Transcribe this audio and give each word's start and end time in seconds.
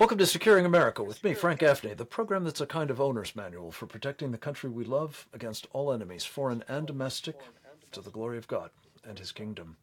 Welcome 0.00 0.16
to 0.16 0.24
Securing 0.24 0.64
America 0.64 1.02
with 1.02 1.22
me, 1.22 1.34
Frank 1.34 1.60
Gaffney, 1.60 1.92
the 1.92 2.06
program 2.06 2.44
that's 2.44 2.62
a 2.62 2.66
kind 2.66 2.90
of 2.90 3.02
owner's 3.02 3.36
manual 3.36 3.70
for 3.70 3.84
protecting 3.84 4.32
the 4.32 4.38
country 4.38 4.70
we 4.70 4.82
love 4.82 5.28
against 5.34 5.66
all 5.74 5.92
enemies, 5.92 6.24
foreign 6.24 6.64
and 6.68 6.86
domestic, 6.86 7.38
to 7.92 8.00
the 8.00 8.08
glory 8.08 8.38
of 8.38 8.48
God 8.48 8.70
and 9.06 9.18
His 9.18 9.30
kingdom. 9.30 9.76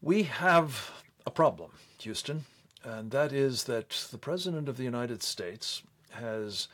We 0.00 0.22
have 0.22 0.92
a 1.26 1.32
problem, 1.32 1.72
Houston, 2.02 2.44
and 2.84 3.10
that 3.10 3.32
is 3.32 3.64
that 3.64 3.90
the 4.12 4.16
President 4.16 4.68
of 4.68 4.76
the 4.76 4.84
United 4.84 5.24
States 5.24 5.82
has 6.10 6.68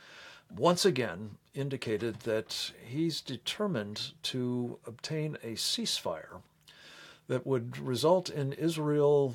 once 0.55 0.85
again 0.85 1.37
indicated 1.55 2.19
that 2.19 2.71
he's 2.85 3.21
determined 3.21 4.11
to 4.21 4.77
obtain 4.85 5.39
a 5.41 5.53
ceasefire 5.53 6.43
that 7.27 7.47
would 7.47 7.79
result 7.79 8.29
in 8.29 8.53
Israel 8.53 9.33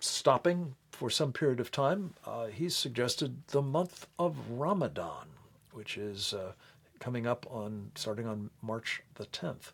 stopping 0.00 0.74
for 0.94 1.10
some 1.10 1.32
period 1.32 1.60
of 1.60 1.70
time. 1.70 2.14
Uh, 2.24 2.46
he's 2.46 2.76
suggested 2.76 3.46
the 3.48 3.60
month 3.60 4.06
of 4.18 4.36
Ramadan, 4.50 5.26
which 5.72 5.98
is 5.98 6.32
uh, 6.32 6.52
coming 7.00 7.26
up 7.26 7.46
on 7.50 7.90
starting 7.94 8.26
on 8.26 8.50
March 8.62 9.02
the 9.16 9.26
10th, 9.26 9.72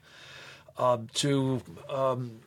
uh, 0.78 0.98
to 1.14 1.62
um, 1.88 2.40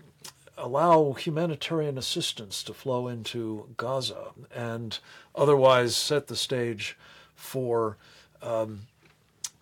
allow 0.57 1.13
humanitarian 1.13 1.97
assistance 1.97 2.63
to 2.63 2.73
flow 2.73 3.07
into 3.07 3.69
Gaza 3.77 4.31
and 4.53 4.97
otherwise 5.35 5.95
set 5.95 6.27
the 6.27 6.35
stage 6.35 6.97
for 7.35 7.97
um, 8.41 8.81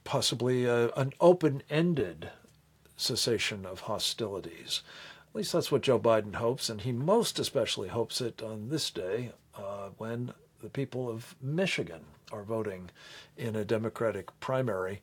possibly 0.05 0.65
a, 0.65 0.89
an 0.91 1.11
open 1.19 1.63
ended 1.69 2.29
cessation 2.95 3.65
of 3.65 3.81
hostilities. 3.81 4.81
At 5.31 5.35
least 5.37 5.53
that's 5.53 5.71
what 5.71 5.81
Joe 5.81 5.97
Biden 5.97 6.35
hopes, 6.35 6.69
and 6.69 6.81
he 6.81 6.91
most 6.91 7.39
especially 7.39 7.87
hopes 7.87 8.19
it 8.19 8.43
on 8.43 8.67
this 8.67 8.91
day 8.91 9.31
uh, 9.55 9.89
when 9.97 10.33
the 10.61 10.69
people 10.69 11.09
of 11.09 11.35
Michigan 11.41 12.01
are 12.33 12.43
voting 12.43 12.89
in 13.37 13.55
a 13.55 13.63
Democratic 13.63 14.37
primary. 14.41 15.01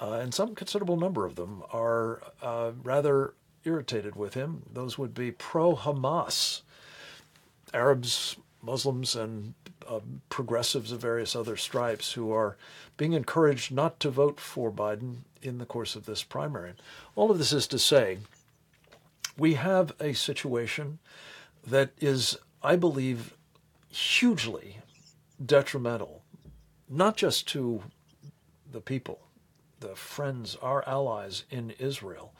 Uh, 0.00 0.18
and 0.20 0.34
some 0.34 0.56
considerable 0.56 0.96
number 0.96 1.24
of 1.24 1.36
them 1.36 1.62
are 1.72 2.22
uh, 2.42 2.72
rather 2.82 3.34
irritated 3.64 4.16
with 4.16 4.34
him. 4.34 4.64
Those 4.72 4.98
would 4.98 5.14
be 5.14 5.30
pro 5.30 5.76
Hamas 5.76 6.62
Arabs, 7.72 8.36
Muslims, 8.60 9.14
and 9.14 9.54
uh, 9.88 10.00
progressives 10.28 10.90
of 10.90 11.00
various 11.00 11.36
other 11.36 11.56
stripes 11.56 12.12
who 12.12 12.32
are 12.32 12.56
being 12.96 13.12
encouraged 13.12 13.70
not 13.70 14.00
to 14.00 14.10
vote 14.10 14.40
for 14.40 14.72
Biden 14.72 15.18
in 15.40 15.58
the 15.58 15.66
course 15.66 15.94
of 15.94 16.06
this 16.06 16.24
primary. 16.24 16.72
All 17.14 17.30
of 17.30 17.38
this 17.38 17.52
is 17.52 17.68
to 17.68 17.78
say, 17.78 18.18
we 19.38 19.54
have 19.54 19.92
a 20.00 20.12
situation 20.12 20.98
that 21.66 21.90
is, 22.00 22.36
I 22.62 22.76
believe, 22.76 23.34
hugely 23.88 24.78
detrimental, 25.44 26.22
not 26.88 27.16
just 27.16 27.46
to 27.48 27.82
the 28.70 28.80
people, 28.80 29.20
the 29.80 29.94
friends, 29.94 30.56
our 30.60 30.86
allies 30.88 31.44
in 31.50 31.70
Israel, 31.78 32.34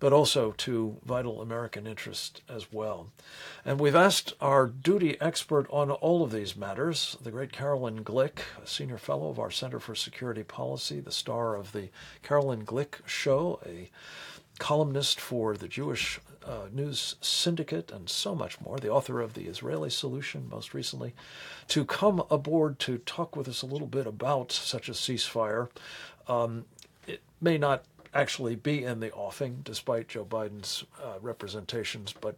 but 0.00 0.12
also 0.12 0.50
to 0.50 0.96
vital 1.04 1.40
American 1.40 1.86
interests 1.86 2.40
as 2.48 2.72
well. 2.72 3.12
And 3.64 3.78
we've 3.78 3.94
asked 3.94 4.32
our 4.40 4.66
duty 4.66 5.20
expert 5.20 5.68
on 5.70 5.92
all 5.92 6.24
of 6.24 6.32
these 6.32 6.56
matters, 6.56 7.16
the 7.22 7.30
great 7.30 7.52
Caroline 7.52 8.02
Glick, 8.02 8.40
a 8.60 8.66
senior 8.66 8.98
fellow 8.98 9.28
of 9.28 9.38
our 9.38 9.52
Center 9.52 9.78
for 9.78 9.94
Security 9.94 10.42
Policy, 10.42 10.98
the 10.98 11.12
star 11.12 11.54
of 11.54 11.70
the 11.70 11.88
Caroline 12.24 12.64
Glick 12.64 13.06
Show, 13.06 13.60
a 13.64 13.90
columnist 14.58 15.20
for 15.20 15.56
the 15.56 15.68
Jewish 15.68 16.18
uh, 16.46 16.68
News 16.72 17.16
Syndicate, 17.20 17.90
and 17.90 18.08
so 18.08 18.34
much 18.34 18.60
more, 18.60 18.78
the 18.78 18.90
author 18.90 19.20
of 19.20 19.34
The 19.34 19.46
Israeli 19.46 19.90
Solution, 19.90 20.48
most 20.50 20.74
recently, 20.74 21.14
to 21.68 21.84
come 21.84 22.22
aboard 22.30 22.78
to 22.80 22.98
talk 22.98 23.36
with 23.36 23.48
us 23.48 23.62
a 23.62 23.66
little 23.66 23.86
bit 23.86 24.06
about 24.06 24.52
such 24.52 24.88
a 24.88 24.92
ceasefire. 24.92 25.68
Um, 26.28 26.64
it 27.06 27.22
may 27.40 27.58
not 27.58 27.84
actually 28.14 28.56
be 28.56 28.84
in 28.84 29.00
the 29.00 29.12
offing, 29.12 29.60
despite 29.64 30.08
Joe 30.08 30.24
Biden's 30.24 30.84
uh, 31.02 31.18
representations, 31.20 32.12
but 32.12 32.36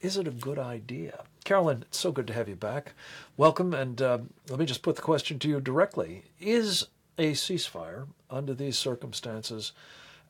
is 0.00 0.16
it 0.16 0.28
a 0.28 0.32
good 0.32 0.58
idea? 0.58 1.24
Caroline, 1.44 1.82
it's 1.82 1.98
so 1.98 2.12
good 2.12 2.26
to 2.26 2.34
have 2.34 2.48
you 2.48 2.56
back. 2.56 2.92
Welcome, 3.36 3.72
and 3.72 4.00
uh, 4.02 4.18
let 4.48 4.58
me 4.58 4.66
just 4.66 4.82
put 4.82 4.96
the 4.96 5.02
question 5.02 5.38
to 5.38 5.48
you 5.48 5.60
directly. 5.60 6.24
Is 6.40 6.88
a 7.16 7.32
ceasefire 7.32 8.08
under 8.30 8.54
these 8.54 8.76
circumstances 8.76 9.72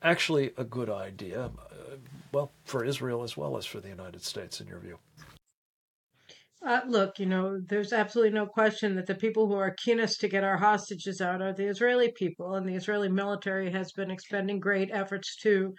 actually 0.04 0.52
a 0.56 0.64
good 0.64 0.90
idea, 0.90 1.50
well, 2.34 2.52
for 2.64 2.84
Israel 2.84 3.22
as 3.22 3.36
well 3.36 3.56
as 3.56 3.64
for 3.64 3.80
the 3.80 3.88
United 3.88 4.22
States, 4.22 4.60
in 4.60 4.66
your 4.66 4.80
view? 4.80 4.98
Uh, 6.66 6.80
look, 6.88 7.18
you 7.18 7.26
know, 7.26 7.60
there's 7.68 7.92
absolutely 7.92 8.32
no 8.32 8.46
question 8.46 8.96
that 8.96 9.06
the 9.06 9.14
people 9.14 9.46
who 9.46 9.54
are 9.54 9.76
keenest 9.84 10.20
to 10.20 10.28
get 10.28 10.44
our 10.44 10.56
hostages 10.56 11.20
out 11.20 11.42
are 11.42 11.52
the 11.52 11.66
Israeli 11.66 12.10
people, 12.16 12.54
and 12.54 12.66
the 12.66 12.74
Israeli 12.74 13.08
military 13.08 13.70
has 13.70 13.92
been 13.92 14.10
expending 14.10 14.58
great 14.58 14.90
efforts 14.92 15.36
to 15.42 15.74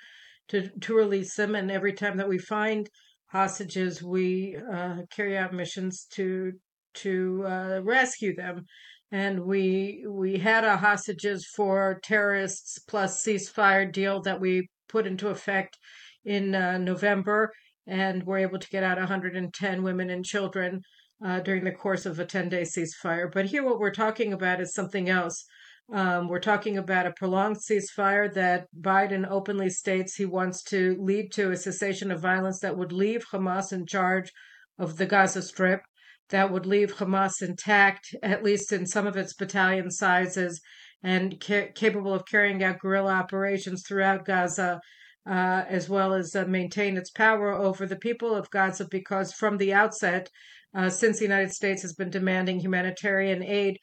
to 0.50 0.70
to 0.82 0.96
release 0.96 1.36
them. 1.36 1.56
And 1.56 1.72
every 1.72 1.94
time 1.94 2.18
that 2.18 2.30
we 2.30 2.38
find 2.38 2.88
hostages, 3.28 4.02
we 4.04 4.56
uh, 4.72 4.98
carry 5.12 5.38
out 5.38 5.54
missions 5.54 6.06
to 6.14 6.54
to 6.96 7.44
uh, 7.46 7.82
rescue 7.84 8.36
them 8.36 8.66
and 9.12 9.40
we 9.46 10.06
we 10.10 10.38
had 10.38 10.64
a 10.64 10.78
hostages 10.78 11.48
for 11.56 12.00
terrorists 12.04 12.80
plus 12.80 13.24
ceasefire 13.24 13.92
deal 13.92 14.22
that 14.22 14.40
we 14.40 14.68
put 14.88 15.06
into 15.08 15.30
effect 15.30 15.78
in 16.26 16.56
uh, 16.56 16.78
November, 16.78 17.52
and 17.88 18.24
we're 18.24 18.40
able 18.40 18.60
to 18.60 18.70
get 18.70 18.84
out 18.84 18.98
110 18.98 19.84
women 19.84 20.10
and 20.10 20.26
children 20.26 20.82
uh, 21.26 21.40
during 21.40 21.64
the 21.64 21.72
course 21.72 22.06
of 22.06 22.20
a 22.20 22.26
10 22.26 22.50
day 22.50 22.64
ceasefire. 22.64 23.32
But 23.32 23.46
here, 23.46 23.64
what 23.64 23.80
we're 23.80 23.92
talking 23.92 24.34
about 24.34 24.60
is 24.60 24.74
something 24.74 25.10
else. 25.10 25.46
Um, 25.94 26.28
we're 26.28 26.40
talking 26.40 26.78
about 26.78 27.06
a 27.06 27.14
prolonged 27.14 27.58
ceasefire 27.58 28.34
that 28.34 28.66
Biden 28.80 29.30
openly 29.30 29.70
states 29.70 30.16
he 30.16 30.26
wants 30.26 30.64
to 30.64 30.98
lead 31.00 31.32
to 31.34 31.52
a 31.52 31.58
cessation 31.58 32.12
of 32.12 32.22
violence 32.22 32.60
that 32.62 32.76
would 32.76 32.92
leave 32.92 33.28
Hamas 33.32 33.72
in 33.72 33.86
charge 33.86 34.32
of 34.80 34.98
the 34.98 35.06
Gaza 35.06 35.44
Strip 35.44 35.82
that 36.30 36.52
would 36.52 36.66
leave 36.66 36.96
Hamas 36.96 37.42
intact, 37.42 38.16
at 38.24 38.44
least 38.44 38.72
in 38.72 38.86
some 38.86 39.06
of 39.06 39.16
its 39.16 39.34
battalion 39.34 39.92
sizes, 39.92 40.60
and 41.04 41.40
ca- 41.40 41.72
capable 41.76 42.14
of 42.14 42.26
carrying 42.26 42.64
out 42.64 42.80
guerrilla 42.80 43.14
operations 43.14 43.84
throughout 43.88 44.26
Gaza, 44.26 44.82
uh, 45.28 45.64
as 45.68 45.90
well 45.90 46.14
as 46.14 46.36
uh, 46.36 46.46
maintain 46.46 46.98
its 46.98 47.10
power 47.10 47.52
over 47.54 47.86
the 47.86 47.96
people 47.96 48.36
of 48.36 48.50
Gaza. 48.50 48.88
Because 48.90 49.34
from 49.34 49.58
the 49.58 49.74
outset, 49.74 50.30
uh, 50.74 50.90
since 50.90 51.18
the 51.18 51.26
United 51.26 51.52
States 51.52 51.82
has 51.82 51.94
been 51.94 52.10
demanding 52.10 52.60
humanitarian 52.60 53.44
aid, 53.44 53.80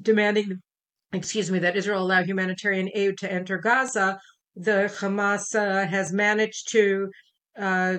demanding, 0.00 0.60
excuse 1.12 1.50
me, 1.50 1.58
that 1.60 1.76
Israel 1.76 2.02
allow 2.02 2.22
humanitarian 2.22 2.90
aid 2.94 3.18
to 3.18 3.32
enter 3.32 3.58
Gaza, 3.58 4.18
the 4.56 4.92
Hamas 5.00 5.54
uh, 5.54 5.86
has 5.86 6.12
managed 6.12 6.70
to 6.72 7.10
uh, 7.58 7.98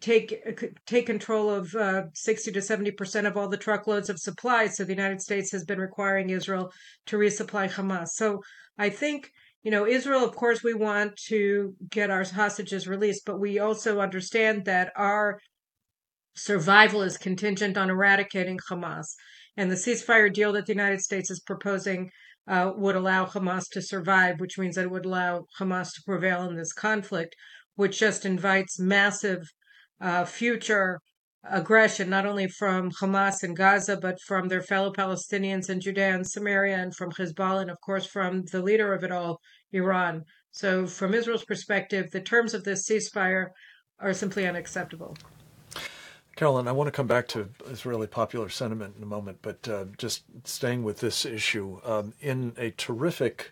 take 0.00 0.42
take 0.86 1.06
control 1.06 1.50
of 1.50 1.74
uh, 1.74 2.02
60 2.12 2.52
to 2.52 2.62
70 2.62 2.90
percent 2.92 3.26
of 3.26 3.36
all 3.36 3.48
the 3.48 3.56
truckloads 3.56 4.10
of 4.10 4.18
supplies 4.18 4.76
so 4.76 4.84
the 4.84 4.92
united 4.92 5.20
states 5.20 5.50
has 5.52 5.64
been 5.64 5.80
requiring 5.80 6.30
israel 6.30 6.70
to 7.06 7.16
resupply 7.16 7.70
hamas 7.70 8.08
so 8.08 8.42
i 8.76 8.90
think 8.90 9.30
you 9.62 9.70
know 9.70 9.86
israel 9.86 10.24
of 10.24 10.34
course 10.34 10.62
we 10.62 10.74
want 10.74 11.16
to 11.16 11.74
get 11.90 12.10
our 12.10 12.24
hostages 12.24 12.86
released 12.86 13.22
but 13.26 13.40
we 13.40 13.58
also 13.58 14.00
understand 14.00 14.64
that 14.64 14.92
our 14.96 15.38
survival 16.38 17.02
is 17.02 17.18
contingent 17.18 17.76
on 17.76 17.90
eradicating 17.90 18.58
hamas. 18.70 19.14
And 19.56 19.70
the 19.70 19.74
ceasefire 19.74 20.32
deal 20.32 20.52
that 20.52 20.66
the 20.66 20.72
united 20.72 21.00
states 21.00 21.30
is 21.30 21.40
proposing 21.40 22.10
uh, 22.46 22.72
would 22.76 22.96
allow 22.96 23.26
hamas 23.26 23.68
to 23.72 23.82
survive 23.82 24.38
which 24.38 24.58
means 24.58 24.76
that 24.76 24.84
it 24.84 24.90
would 24.90 25.04
allow 25.04 25.46
hamas 25.58 25.92
to 25.94 26.02
prevail 26.06 26.48
in 26.48 26.56
this 26.56 26.72
conflict 26.72 27.34
which 27.74 27.98
just 27.98 28.24
invites 28.24 28.78
massive 28.78 29.42
uh, 30.00 30.24
future 30.24 31.00
aggression, 31.50 32.10
not 32.10 32.26
only 32.26 32.48
from 32.48 32.90
Hamas 32.90 33.42
and 33.42 33.56
Gaza, 33.56 33.96
but 33.96 34.20
from 34.26 34.48
their 34.48 34.62
fellow 34.62 34.92
Palestinians 34.92 35.70
in 35.70 35.80
Judea 35.80 36.14
and 36.14 36.26
Samaria, 36.26 36.76
and 36.76 36.94
from 36.94 37.10
Hezbollah, 37.12 37.62
and 37.62 37.70
of 37.70 37.80
course 37.80 38.06
from 38.06 38.44
the 38.52 38.62
leader 38.62 38.92
of 38.92 39.04
it 39.04 39.12
all, 39.12 39.40
Iran. 39.72 40.24
So, 40.50 40.86
from 40.86 41.14
Israel's 41.14 41.44
perspective, 41.44 42.10
the 42.10 42.20
terms 42.20 42.54
of 42.54 42.64
this 42.64 42.88
ceasefire 42.88 43.48
are 44.00 44.14
simply 44.14 44.46
unacceptable. 44.46 45.16
Caroline, 46.36 46.68
I 46.68 46.72
want 46.72 46.86
to 46.86 46.92
come 46.92 47.08
back 47.08 47.26
to 47.28 47.48
Israeli 47.66 48.06
popular 48.06 48.48
sentiment 48.48 48.94
in 48.96 49.02
a 49.02 49.06
moment, 49.06 49.38
but 49.42 49.68
uh, 49.68 49.86
just 49.96 50.22
staying 50.44 50.84
with 50.84 51.00
this 51.00 51.26
issue, 51.26 51.80
um, 51.84 52.14
in 52.20 52.54
a 52.56 52.70
terrific 52.70 53.50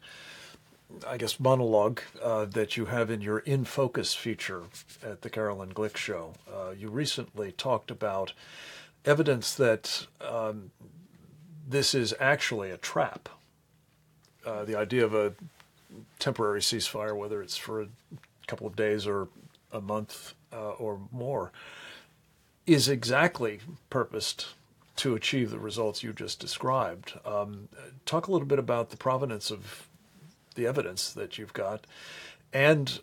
I 1.06 1.16
guess, 1.16 1.40
monologue 1.40 2.00
uh, 2.22 2.44
that 2.46 2.76
you 2.76 2.86
have 2.86 3.10
in 3.10 3.20
your 3.20 3.40
In 3.40 3.64
Focus 3.64 4.14
feature 4.14 4.64
at 5.02 5.22
the 5.22 5.30
Caroline 5.30 5.72
Glick 5.72 5.96
Show. 5.96 6.34
Uh, 6.52 6.70
you 6.70 6.88
recently 6.88 7.52
talked 7.52 7.90
about 7.90 8.32
evidence 9.04 9.54
that 9.54 10.06
um, 10.20 10.70
this 11.68 11.94
is 11.94 12.14
actually 12.20 12.70
a 12.70 12.76
trap. 12.76 13.28
Uh, 14.44 14.64
the 14.64 14.76
idea 14.76 15.04
of 15.04 15.14
a 15.14 15.34
temporary 16.18 16.60
ceasefire, 16.60 17.16
whether 17.16 17.42
it's 17.42 17.56
for 17.56 17.82
a 17.82 17.88
couple 18.46 18.66
of 18.66 18.76
days 18.76 19.06
or 19.06 19.28
a 19.72 19.80
month 19.80 20.34
uh, 20.52 20.70
or 20.70 21.00
more, 21.10 21.52
is 22.66 22.88
exactly 22.88 23.60
purposed 23.90 24.46
to 24.96 25.14
achieve 25.14 25.50
the 25.50 25.58
results 25.58 26.02
you 26.02 26.12
just 26.12 26.40
described. 26.40 27.12
Um, 27.24 27.68
talk 28.06 28.28
a 28.28 28.32
little 28.32 28.46
bit 28.46 28.58
about 28.58 28.90
the 28.90 28.96
provenance 28.96 29.50
of 29.50 29.85
the 30.56 30.66
evidence 30.66 31.12
that 31.12 31.38
you've 31.38 31.52
got 31.52 31.86
and 32.52 33.00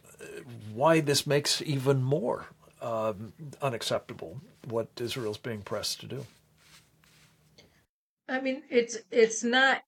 why 0.74 1.00
this 1.00 1.28
makes 1.28 1.62
even 1.62 2.04
more 2.04 2.48
um, 2.82 3.34
unacceptable 3.62 4.42
what 4.68 4.90
Israel's 5.00 5.38
being 5.38 5.62
pressed 5.62 6.00
to 6.02 6.08
do. 6.08 6.26
I 8.28 8.42
mean, 8.42 8.64
it's 8.70 8.98
it's 9.12 9.44
not. 9.44 9.82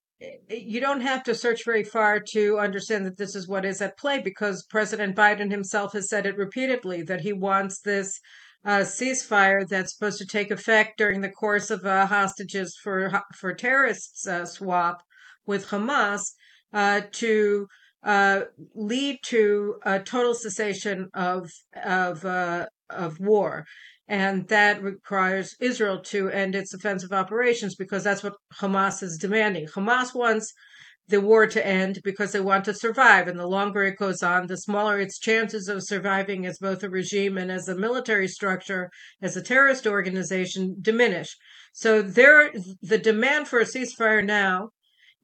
You 0.48 0.80
don't 0.80 1.02
have 1.02 1.24
to 1.24 1.34
search 1.34 1.64
very 1.64 1.84
far 1.84 2.22
to 2.32 2.58
understand 2.58 3.04
that 3.04 3.18
this 3.18 3.34
is 3.34 3.48
what 3.48 3.66
is 3.66 3.82
at 3.82 3.98
play 3.98 4.18
because 4.18 4.64
President 4.70 5.14
Biden 5.14 5.50
himself 5.50 5.92
has 5.92 6.08
said 6.08 6.24
it 6.24 6.38
repeatedly 6.38 7.02
that 7.02 7.20
he 7.20 7.34
wants 7.34 7.80
this 7.80 8.18
uh, 8.64 8.80
ceasefire 8.80 9.68
that's 9.68 9.94
supposed 9.94 10.18
to 10.18 10.26
take 10.26 10.50
effect 10.50 10.96
during 10.96 11.20
the 11.20 11.28
course 11.28 11.70
of 11.70 11.84
uh, 11.84 12.06
hostages 12.06 12.78
for 12.82 13.22
for 13.34 13.52
terrorists 13.52 14.26
uh, 14.26 14.46
swap 14.46 15.02
with 15.46 15.66
Hamas 15.68 16.32
uh, 16.72 17.02
to 17.12 17.66
uh, 18.02 18.42
lead 18.74 19.18
to 19.26 19.76
a 19.84 20.00
total 20.00 20.34
cessation 20.34 21.08
of 21.14 21.50
of 21.84 22.24
uh, 22.24 22.66
of 22.90 23.18
war. 23.20 23.64
And 24.08 24.46
that 24.48 24.82
requires 24.82 25.56
Israel 25.60 26.00
to 26.12 26.28
end 26.30 26.54
its 26.54 26.72
offensive 26.72 27.12
operations 27.12 27.74
because 27.74 28.04
that's 28.04 28.22
what 28.22 28.34
Hamas 28.60 29.02
is 29.02 29.18
demanding. 29.18 29.66
Hamas 29.66 30.14
wants 30.14 30.52
the 31.08 31.20
war 31.20 31.46
to 31.46 31.64
end 31.64 32.00
because 32.04 32.32
they 32.32 32.40
want 32.40 32.64
to 32.64 32.74
survive. 32.74 33.28
And 33.28 33.38
the 33.38 33.46
longer 33.46 33.84
it 33.84 33.98
goes 33.98 34.22
on, 34.22 34.46
the 34.46 34.56
smaller 34.56 35.00
its 35.00 35.18
chances 35.18 35.68
of 35.68 35.84
surviving 35.84 36.46
as 36.46 36.58
both 36.58 36.82
a 36.82 36.90
regime 36.90 37.38
and 37.38 37.50
as 37.50 37.68
a 37.68 37.76
military 37.76 38.28
structure, 38.28 38.90
as 39.22 39.36
a 39.36 39.42
terrorist 39.42 39.86
organization 39.86 40.76
diminish. 40.80 41.36
So 41.72 42.02
there, 42.02 42.52
the 42.82 42.98
demand 42.98 43.48
for 43.48 43.60
a 43.60 43.64
ceasefire 43.64 44.24
now 44.24 44.70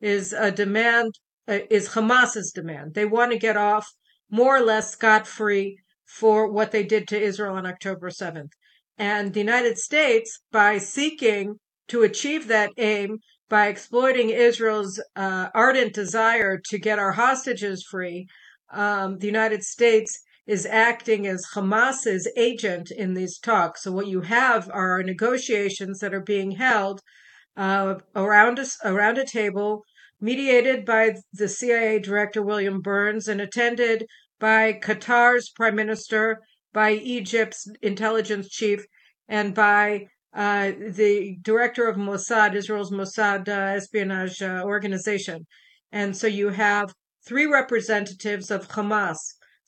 is 0.00 0.32
a 0.32 0.50
demand, 0.50 1.12
is 1.46 1.94
Hamas's 1.94 2.52
demand. 2.52 2.94
They 2.94 3.04
want 3.04 3.32
to 3.32 3.38
get 3.38 3.56
off 3.56 3.88
more 4.30 4.56
or 4.56 4.62
less 4.62 4.92
scot 4.92 5.26
free 5.26 5.78
for 6.06 6.50
what 6.50 6.72
they 6.72 6.82
did 6.82 7.08
to 7.08 7.20
Israel 7.20 7.54
on 7.54 7.66
October 7.66 8.10
7th. 8.10 8.50
And 8.98 9.32
the 9.32 9.40
United 9.40 9.78
States, 9.78 10.40
by 10.50 10.78
seeking 10.78 11.56
to 11.88 12.02
achieve 12.02 12.48
that 12.48 12.70
aim, 12.76 13.18
by 13.48 13.66
exploiting 13.66 14.30
Israel's 14.30 15.02
uh, 15.16 15.48
ardent 15.54 15.92
desire 15.94 16.60
to 16.70 16.78
get 16.78 16.98
our 16.98 17.12
hostages 17.12 17.84
free, 17.90 18.26
um, 18.72 19.18
the 19.18 19.26
United 19.26 19.62
States 19.62 20.18
is 20.46 20.66
acting 20.66 21.26
as 21.26 21.44
Hamas's 21.54 22.30
agent 22.36 22.90
in 22.90 23.14
these 23.14 23.38
talks. 23.38 23.82
So 23.82 23.92
what 23.92 24.08
you 24.08 24.22
have 24.22 24.70
are 24.72 25.02
negotiations 25.02 25.98
that 26.00 26.14
are 26.14 26.20
being 26.20 26.52
held 26.52 27.00
uh, 27.56 27.96
around 28.16 28.58
a, 28.58 28.66
around 28.84 29.18
a 29.18 29.26
table, 29.26 29.84
mediated 30.22 30.84
by 30.84 31.16
the 31.32 31.48
CIA 31.48 31.98
Director 31.98 32.42
William 32.42 32.80
Burns 32.80 33.26
and 33.26 33.40
attended 33.40 34.06
by 34.38 34.72
Qatar's 34.72 35.50
Prime 35.50 35.74
Minister 35.74 36.38
by 36.72 36.92
Egypt's 36.92 37.68
intelligence 37.82 38.48
chief 38.48 38.84
and 39.28 39.52
by 39.54 40.06
uh, 40.32 40.70
the 40.78 41.36
director 41.42 41.88
of 41.88 41.96
Mossad, 41.96 42.54
Israel's 42.54 42.92
Mossad 42.92 43.48
uh, 43.48 43.76
espionage 43.76 44.40
uh, 44.40 44.62
organization. 44.64 45.44
And 45.90 46.16
so 46.16 46.28
you 46.28 46.48
have 46.50 46.94
three 47.26 47.46
representatives 47.46 48.50
of 48.50 48.68
Hamas 48.68 49.18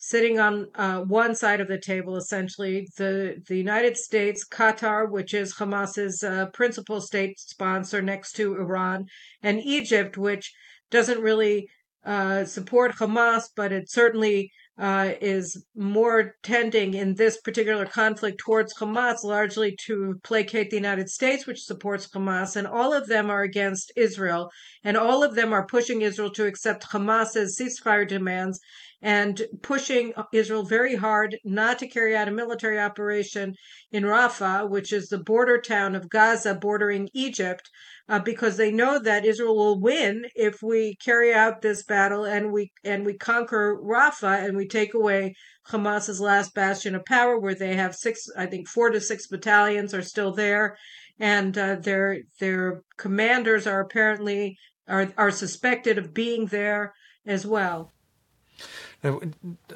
sitting 0.07 0.39
on 0.39 0.67
uh, 0.75 1.01
one 1.01 1.35
side 1.35 1.63
of 1.63 1.69
the 1.69 1.79
table, 1.79 2.17
essentially 2.17 2.87
the, 2.99 3.43
the 3.49 3.57
United 3.57 3.97
States, 3.97 4.47
Qatar, 4.47 5.11
which 5.11 5.33
is 5.33 5.55
Hamas's 5.55 6.23
uh, 6.23 6.47
principal 6.53 7.01
state 7.01 7.41
sponsor 7.41 8.03
next 8.03 8.33
to 8.33 8.55
Iran, 8.55 9.07
and 9.43 9.61
Egypt, 9.61 10.19
which 10.19 10.53
doesn't 10.91 11.21
really 11.21 11.69
uh, 12.05 12.45
support 12.45 12.97
Hamas, 12.97 13.45
but 13.57 13.73
it 13.73 13.91
certainly 13.91 14.51
uh, 14.77 15.13
is 15.23 15.65
more 15.75 16.35
tending 16.43 16.93
in 16.93 17.15
this 17.15 17.41
particular 17.41 17.87
conflict 17.87 18.39
towards 18.39 18.75
Hamas, 18.75 19.25
largely 19.25 19.75
to 19.87 20.21
placate 20.23 20.69
the 20.69 20.77
United 20.77 21.09
States, 21.09 21.47
which 21.47 21.63
supports 21.63 22.09
Hamas, 22.09 22.57
and 22.57 22.67
all 22.67 22.93
of 22.93 23.07
them 23.07 23.31
are 23.31 23.43
against 23.43 23.91
Israel, 23.97 24.51
and 24.83 24.99
all 24.99 25.23
of 25.23 25.35
them 25.35 25.53
are 25.55 25.67
pushing 25.67 26.03
Israel 26.03 26.31
to 26.33 26.47
accept 26.47 26.91
Hamas's 26.91 27.59
ceasefire 27.59 28.07
demands 28.07 28.61
and 29.05 29.43
pushing 29.61 30.15
Israel 30.33 30.63
very 30.63 30.97
hard 30.97 31.37
not 31.45 31.79
to 31.79 31.87
carry 31.87 32.17
out 32.17 32.27
a 32.27 32.31
military 32.31 32.81
operation 32.81 33.55
in 33.93 34.03
Rafah, 34.03 34.67
which 34.71 34.95
is 34.95 35.09
the 35.09 35.19
border 35.19 35.61
town 35.61 35.95
of 35.95 36.09
Gaza 36.09 36.55
bordering 36.55 37.11
Egypt, 37.13 37.69
uh, 38.09 38.19
because 38.19 38.57
they 38.57 38.73
know 38.73 38.99
that 38.99 39.27
Israel 39.27 39.57
will 39.57 39.79
win 39.79 40.25
if 40.35 40.63
we 40.63 40.97
carry 41.05 41.35
out 41.35 41.61
this 41.61 41.85
battle 41.85 42.25
and 42.25 42.51
we 42.51 42.73
and 42.83 43.05
we 43.05 43.13
conquer 43.13 43.79
Rafah 43.79 44.43
and 44.43 44.57
we 44.57 44.67
take 44.67 44.95
away 44.95 45.35
Hamas's 45.69 46.19
last 46.19 46.55
bastion 46.55 46.95
of 46.95 47.05
power, 47.05 47.39
where 47.39 47.55
they 47.55 47.77
have 47.77 47.95
six, 47.95 48.27
I 48.39 48.47
think, 48.47 48.69
four 48.69 48.89
to 48.89 49.03
six 49.03 49.27
battalions 49.27 49.93
are 49.93 50.01
still 50.03 50.33
there, 50.33 50.79
and 51.19 51.59
uh, 51.59 51.77
their 51.77 52.21
their 52.41 52.81
commanders 52.97 53.67
are 53.67 53.81
apparently 53.81 54.57
are 54.89 55.13
are 55.19 55.31
suspected 55.31 55.99
of 55.99 56.15
being 56.15 56.47
there 56.47 56.95
as 57.27 57.47
well. 57.47 57.93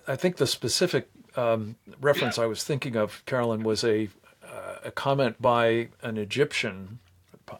I 0.06 0.16
think 0.16 0.36
the 0.36 0.46
specific 0.46 1.08
um, 1.36 1.76
reference 2.00 2.38
I 2.38 2.46
was 2.46 2.64
thinking 2.64 2.96
of, 2.96 3.22
Caroline, 3.26 3.62
was 3.62 3.84
a 3.84 4.08
uh, 4.42 4.76
a 4.84 4.90
comment 4.90 5.40
by 5.40 5.88
an 6.02 6.16
Egyptian 6.16 6.98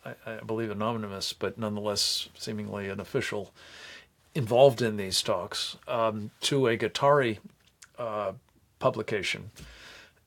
I, 0.05 0.37
believe 0.47 0.71
anonymous, 0.71 1.33
but 1.33 1.59
nonetheless 1.59 2.29
seemingly 2.35 2.89
an 2.89 3.01
official 3.01 3.53
involved 4.35 4.83
in 4.83 4.97
these 4.97 5.23
talks, 5.23 5.77
um, 5.87 6.31
to 6.43 6.69
a 6.69 6.77
Qatari 6.77 7.39
uh, 7.99 8.33
publication 8.79 9.51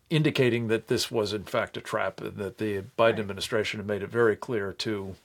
indicating 0.10 0.68
that 0.68 0.88
this 0.88 1.10
was 1.10 1.32
in 1.32 1.44
fact 1.44 1.78
a 1.78 1.82
trap, 1.82 2.20
and 2.20 2.36
that 2.38 2.58
the 2.58 2.84
Biden 2.98 3.20
administration 3.20 3.80
had 3.80 3.88
made 3.88 4.04
it 4.04 4.10
very 4.10 4.36
clear 4.36 4.74
to 4.74 5.16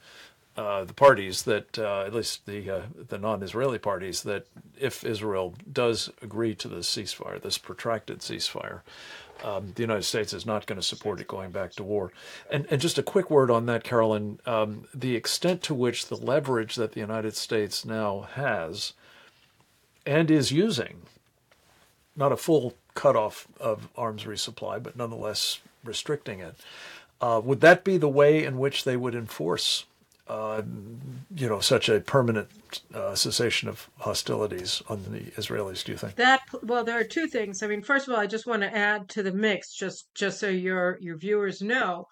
uh, 0.57 0.85
the 0.85 0.95
parties 0.95 1.43
that, 1.43 1.79
uh, 1.79 2.05
at 2.07 2.15
least 2.15 2.47
the 2.47 2.71
uh, 2.71 2.83
the 3.09 3.19
non-Israeli 3.19 3.79
parties, 3.79 4.23
that 4.23 4.47
if 4.81 5.05
Israel 5.05 5.55
does 5.71 6.11
agree 6.23 6.55
to 6.55 6.69
this 6.69 6.89
ceasefire, 6.89 7.41
this 7.41 7.59
protracted 7.59 8.21
ceasefire, 8.21 8.81
um, 9.45 9.73
the 9.75 9.83
United 9.83 10.05
States 10.05 10.33
is 10.33 10.47
not 10.47 10.67
going 10.67 10.81
to 10.81 10.87
support 10.87 11.21
it 11.21 11.29
going 11.29 11.51
back 11.51 11.73
to 11.73 11.83
war. 11.83 12.13
And, 12.51 12.67
and 12.71 12.81
just 12.81 12.99
a 12.99 13.03
quick 13.03 13.31
word 13.31 13.51
on 13.51 13.67
that, 13.67 13.85
Caroline. 13.85 14.41
Um, 14.47 14.87
the 14.95 15.15
extent 15.15 15.63
to 15.65 15.75
which 15.75 16.07
the 16.07 16.17
leverage 16.17 16.77
that 16.77 16.93
the 16.93 17.01
United 17.01 17.37
States 17.37 17.85
now 17.85 18.23
has 18.33 18.95
and 20.07 20.31
is 20.31 20.53
using, 20.53 21.03
not 22.15 22.33
a 22.33 22.37
full 22.37 22.75
cutoff 22.95 23.47
of 23.61 23.89
arms 23.97 24.25
resupply, 24.25 24.83
but 24.83 24.97
nonetheless 24.97 25.61
restricting 25.85 26.41
it, 26.41 26.57
uh, 27.21 27.41
would 27.45 27.61
that 27.61 27.85
be 27.85 27.99
the 27.99 28.09
way 28.09 28.45
in 28.45 28.59
which 28.59 28.85
they 28.85 28.97
would 28.97 29.15
enforce 29.15 29.85
uh, 30.29 30.63
you 31.35 31.49
know, 31.49 31.61
such 31.61 31.89
a 31.89 32.01
permanent 32.01 32.49
uh, 32.93 33.15
cessation 33.15 33.69
of 33.69 33.89
hostilities 33.99 34.83
on 34.89 35.05
the 35.05 35.21
Israelis? 35.41 35.85
Do 35.85 35.93
you 35.93 35.99
think 35.99 36.17
that? 36.17 36.41
Well, 36.63 36.85
there 36.85 36.99
are 36.99 37.05
two 37.05 37.27
things. 37.29 37.63
I 37.63 37.69
mean, 37.69 37.83
first 37.83 38.09
of 38.09 38.15
all, 38.15 38.21
I 38.21 38.27
just 38.27 38.47
want 38.47 38.63
to 38.63 38.77
add 38.77 39.09
to 39.11 39.23
the 39.23 39.33
mix, 39.33 39.73
just 39.75 40.09
just 40.15 40.41
so 40.41 40.49
your 40.49 40.99
your 41.01 41.17
viewers 41.17 41.61
know. 41.61 42.07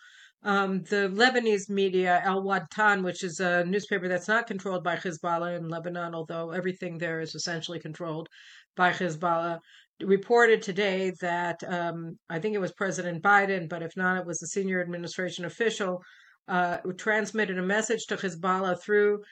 Um, 0.44 0.83
the 0.90 1.09
Lebanese 1.09 1.71
media, 1.71 2.21
Al 2.23 2.42
Watan, 2.42 3.02
which 3.02 3.25
is 3.25 3.40
a 3.40 3.64
newspaper 3.64 4.09
that's 4.09 4.28
not 4.28 4.47
controlled 4.47 4.85
by 4.85 4.97
Hezbollah 4.97 5.56
in 5.56 5.68
Lebanon, 5.71 6.14
although 6.14 6.50
everything 6.50 6.99
there 6.99 7.21
is 7.21 7.35
essentially 7.35 7.80
controlled 7.80 8.28
by 8.76 8.92
Hezbollah, 8.92 9.59
reported 10.02 10.61
today 10.61 11.12
that 11.23 11.64
um, 11.66 12.18
I 12.28 12.40
think 12.40 12.54
it 12.54 12.61
was 12.61 12.73
President 12.73 13.23
Biden, 13.23 13.71
but 13.71 13.83
if 13.83 13.97
not, 13.97 14.18
it 14.18 14.26
was 14.26 14.42
a 14.42 14.47
senior 14.47 14.83
administration 14.83 15.47
official 15.47 16.02
uh, 16.48 16.78
transmitted 16.96 17.58
a 17.58 17.62
message 17.62 18.06
to 18.06 18.16
Hezbollah 18.16 18.80
through 18.80 19.22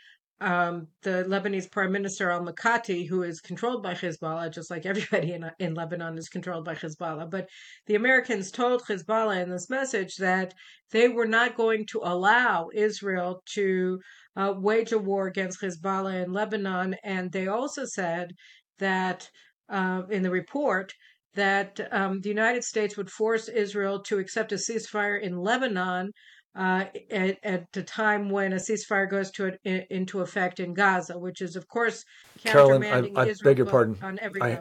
um, 0.43 0.89
the 1.03 1.25
Lebanese 1.29 1.71
Prime 1.71 1.93
Minister 1.93 2.31
al 2.31 2.45
Mikati, 2.45 3.07
who 3.07 3.23
is 3.23 3.41
controlled 3.41 3.83
by 3.83 3.95
Hezbollah, 3.95 4.53
just 4.53 4.71
like 4.71 4.85
everybody 4.85 5.33
in, 5.33 5.49
in 5.61 5.75
Lebanon 5.75 6.19
is 6.19 6.29
controlled 6.29 6.65
by 6.65 6.75
Hezbollah. 6.75 7.31
But 7.31 7.49
the 7.87 7.95
Americans 7.95 8.51
told 8.51 8.83
Hezbollah 8.83 9.43
in 9.43 9.51
this 9.51 9.71
message 9.71 10.17
that 10.17 10.53
they 10.91 11.09
were 11.09 11.27
not 11.27 11.57
going 11.57 11.87
to 11.93 12.01
allow 12.03 12.71
Israel 12.75 13.43
to 13.55 14.01
uh, 14.37 14.55
wage 14.57 14.93
a 14.93 14.99
war 14.99 15.29
against 15.29 15.63
Hezbollah 15.63 16.25
in 16.25 16.33
Lebanon. 16.33 16.97
And 17.05 17.31
they 17.31 17.47
also 17.47 17.85
said 17.85 18.33
that 18.79 19.31
uh, 19.69 20.03
in 20.11 20.23
the 20.23 20.31
report 20.31 20.93
that 21.35 21.81
um, 21.93 22.21
the 22.21 22.29
United 22.29 22.65
States 22.65 22.97
would 22.97 23.11
force 23.11 23.49
Israel 23.49 24.01
to 24.03 24.19
accept 24.19 24.53
a 24.53 24.57
ceasefire 24.57 25.21
in 25.21 25.39
Lebanon 25.39 26.11
uh, 26.55 26.85
at, 27.11 27.39
at 27.43 27.73
the 27.73 27.83
time 27.83 28.29
when 28.29 28.53
a 28.53 28.57
ceasefire 28.57 29.09
goes 29.09 29.31
to 29.33 29.47
a, 29.47 29.53
in, 29.65 29.87
into 29.91 30.21
effect 30.21 30.61
in 30.61 30.75
Gaza, 30.75 31.19
which 31.19 31.41
is, 31.41 31.57
of 31.57 31.67
course, 31.69 32.05
Caroline, 32.45 33.17
I, 33.17 33.23
I 33.23 33.35
beg 33.43 33.59
your 33.59 33.67
pardon. 33.67 33.97
On 34.03 34.19
every 34.21 34.43
I. 34.43 34.61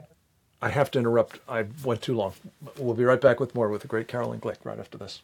I 0.63 0.69
have 0.69 0.91
to 0.91 0.99
interrupt. 0.99 1.39
I 1.49 1.65
went 1.83 2.03
too 2.03 2.15
long. 2.15 2.33
We'll 2.77 2.93
be 2.93 3.03
right 3.03 3.19
back 3.19 3.39
with 3.39 3.55
more 3.55 3.69
with 3.69 3.81
the 3.81 3.87
great 3.87 4.07
Caroline 4.07 4.39
Glick 4.39 4.57
right 4.63 4.77
after 4.77 4.95
this. 4.95 5.23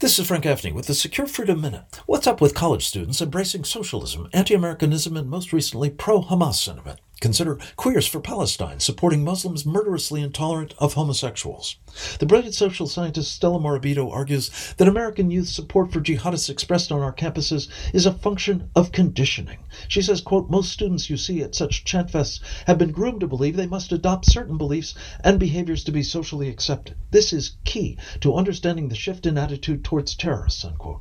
This 0.00 0.18
is 0.18 0.26
Frank 0.26 0.42
Gaffney 0.42 0.72
with 0.72 0.86
the 0.86 0.94
Secure 0.94 1.26
Freedom 1.26 1.60
Minute. 1.60 2.00
What's 2.04 2.26
up 2.26 2.40
with 2.40 2.52
college 2.52 2.86
students 2.86 3.22
embracing 3.22 3.62
socialism, 3.64 4.28
anti 4.32 4.52
Americanism, 4.52 5.16
and 5.16 5.30
most 5.30 5.52
recently 5.52 5.88
pro 5.88 6.20
Hamas 6.20 6.56
sentiment? 6.56 6.98
Consider 7.20 7.58
Queers 7.76 8.06
for 8.06 8.20
Palestine, 8.20 8.80
supporting 8.80 9.24
Muslims 9.24 9.64
murderously 9.64 10.20
intolerant 10.20 10.74
of 10.78 10.94
homosexuals. 10.94 11.76
The 12.18 12.26
brilliant 12.26 12.54
social 12.54 12.86
scientist 12.86 13.32
Stella 13.32 13.60
Morabito 13.60 14.10
argues 14.10 14.74
that 14.78 14.88
American 14.88 15.30
youth 15.30 15.48
support 15.48 15.92
for 15.92 16.00
jihadists 16.00 16.50
expressed 16.50 16.90
on 16.90 17.00
our 17.00 17.12
campuses 17.12 17.68
is 17.92 18.04
a 18.04 18.12
function 18.12 18.68
of 18.74 18.92
conditioning. 18.92 19.58
She 19.88 20.02
says, 20.02 20.20
quote, 20.20 20.50
most 20.50 20.72
students 20.72 21.08
you 21.08 21.16
see 21.16 21.40
at 21.40 21.54
such 21.54 21.84
chantfests 21.84 22.40
have 22.66 22.78
been 22.78 22.90
groomed 22.90 23.20
to 23.20 23.28
believe 23.28 23.56
they 23.56 23.66
must 23.66 23.92
adopt 23.92 24.26
certain 24.30 24.58
beliefs 24.58 24.94
and 25.22 25.38
behaviors 25.38 25.84
to 25.84 25.92
be 25.92 26.02
socially 26.02 26.48
accepted. 26.48 26.96
This 27.10 27.32
is 27.32 27.56
key 27.64 27.96
to 28.20 28.34
understanding 28.34 28.88
the 28.88 28.96
shift 28.96 29.24
in 29.24 29.38
attitude 29.38 29.84
towards 29.84 30.14
terrorists, 30.14 30.64
unquote. 30.64 31.00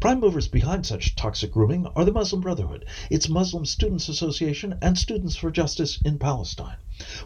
Prime 0.00 0.20
movers 0.20 0.48
behind 0.48 0.84
such 0.84 1.16
toxic 1.16 1.52
grooming 1.52 1.86
are 1.96 2.04
the 2.04 2.12
Muslim 2.12 2.40
Brotherhood, 2.40 2.84
its 3.10 3.28
Muslim 3.28 3.64
Students 3.64 4.08
Association, 4.08 4.78
and 4.82 4.98
Students 4.98 5.36
for 5.36 5.50
Justice 5.50 5.98
in 6.04 6.18
Palestine. 6.18 6.76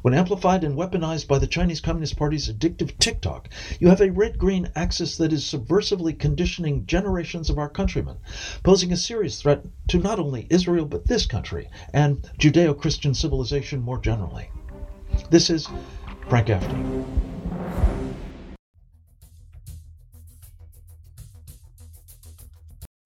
When 0.03 0.15
amplified 0.15 0.63
and 0.63 0.77
weaponized 0.77 1.27
by 1.27 1.39
the 1.39 1.47
Chinese 1.47 1.81
Communist 1.81 2.17
Party's 2.17 2.49
addictive 2.49 2.97
TikTok, 2.99 3.49
you 3.81 3.89
have 3.89 4.01
a 4.01 4.13
red 4.13 4.39
green 4.39 4.71
axis 4.75 5.17
that 5.17 5.33
is 5.33 5.45
subversively 5.45 6.19
conditioning 6.19 6.87
generations 6.87 7.51
of 7.51 7.59
our 7.59 7.69
countrymen, 7.69 8.17
posing 8.63 8.93
a 8.93 8.97
serious 8.97 9.43
threat 9.43 9.65
to 9.89 9.99
not 9.99 10.19
only 10.19 10.47
Israel 10.51 10.87
but 10.87 11.07
this 11.07 11.27
country 11.27 11.69
and 11.93 12.31
Judeo 12.39 12.79
Christian 12.79 13.13
civilization 13.13 13.81
more 13.81 13.99
generally. 13.99 14.49
This 15.31 15.51
is 15.51 15.69
Frank 16.29 16.47
Gaffney. 16.47 17.05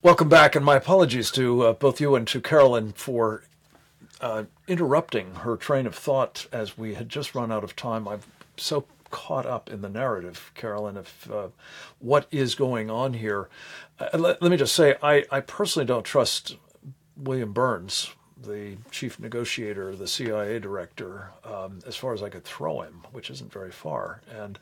Welcome 0.02 0.30
back, 0.30 0.57
and 0.57 0.64
my 0.64 0.76
apologies 0.76 1.30
to 1.33 1.62
uh, 1.62 1.73
both 1.75 2.00
you 2.00 2.14
and 2.14 2.26
to 2.28 2.40
Caroline 2.40 2.92
for 2.92 3.42
uh, 4.23 4.45
interrupting 4.66 5.35
her 5.35 5.59
train 5.59 5.87
of 5.87 5.95
thought 5.95 6.47
as 6.50 6.78
we 6.78 6.95
had 6.95 7.11
just 7.11 7.35
run 7.35 7.52
out 7.52 7.64
of 7.64 7.76
time. 7.76 8.09
I'm 8.09 8.23
so 8.57 8.87
caught 9.11 9.45
up 9.45 9.69
in 9.69 9.83
the 9.83 9.90
narrative, 9.90 10.52
Caroline, 10.54 10.97
of 10.97 11.30
uh, 11.30 11.49
what 11.99 12.26
is 12.30 12.54
going 12.54 12.88
on 12.88 13.12
here. 13.12 13.50
Uh, 13.99 14.09
let, 14.16 14.40
let, 14.40 14.50
me 14.50 14.57
just 14.57 14.75
say, 14.75 14.95
I, 15.02 15.26
I 15.30 15.40
personally 15.40 15.85
don't 15.85 16.04
trust 16.04 16.57
William 17.14 17.52
Burns, 17.52 18.14
the 18.42 18.78
chief 18.90 19.21
negotiator, 19.21 19.95
the 19.95 20.09
CIA 20.09 20.61
director, 20.61 21.28
um, 21.45 21.80
as 21.87 21.95
far 21.95 22.14
as 22.14 22.23
I 22.23 22.30
could 22.30 22.45
throw 22.45 22.80
him, 22.80 23.02
which 23.12 23.28
isn't 23.28 23.52
very 23.52 23.71
far. 23.71 24.23
And 24.35 24.59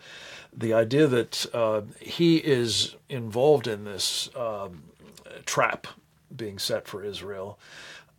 the 0.52 0.72
idea 0.74 1.06
that 1.06 1.46
uh, 1.54 1.82
he 2.00 2.38
is 2.38 2.96
involved 3.08 3.68
in 3.68 3.84
this. 3.84 4.30
Um, 4.34 4.82
trap 5.42 5.86
being 6.34 6.58
set 6.58 6.86
for 6.86 7.02
Israel. 7.02 7.58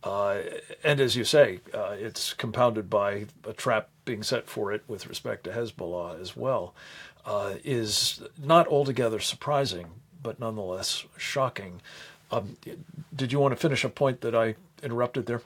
Uh, 0.02 0.38
and 0.82 0.98
as 1.00 1.14
you 1.14 1.24
say, 1.24 1.60
uh, 1.74 1.94
it's 1.98 2.32
compounded 2.32 2.88
by 2.88 3.26
a 3.44 3.52
trap 3.52 3.90
being 4.04 4.22
set 4.22 4.48
for 4.48 4.72
it 4.72 4.82
with 4.88 5.06
respect 5.06 5.44
to 5.44 5.50
Hezbollah 5.50 6.20
as 6.20 6.36
well, 6.36 6.74
uh, 7.26 7.54
is 7.64 8.22
not 8.42 8.66
altogether 8.66 9.20
surprising, 9.20 9.88
but 10.22 10.40
nonetheless 10.40 11.04
shocking. 11.18 11.82
Um, 12.30 12.56
did 13.14 13.32
you 13.32 13.38
want 13.38 13.52
to 13.52 13.60
finish 13.60 13.84
a 13.84 13.90
point 13.90 14.22
that 14.22 14.34
I 14.34 14.54
interrupted 14.82 15.26
there? 15.26 15.42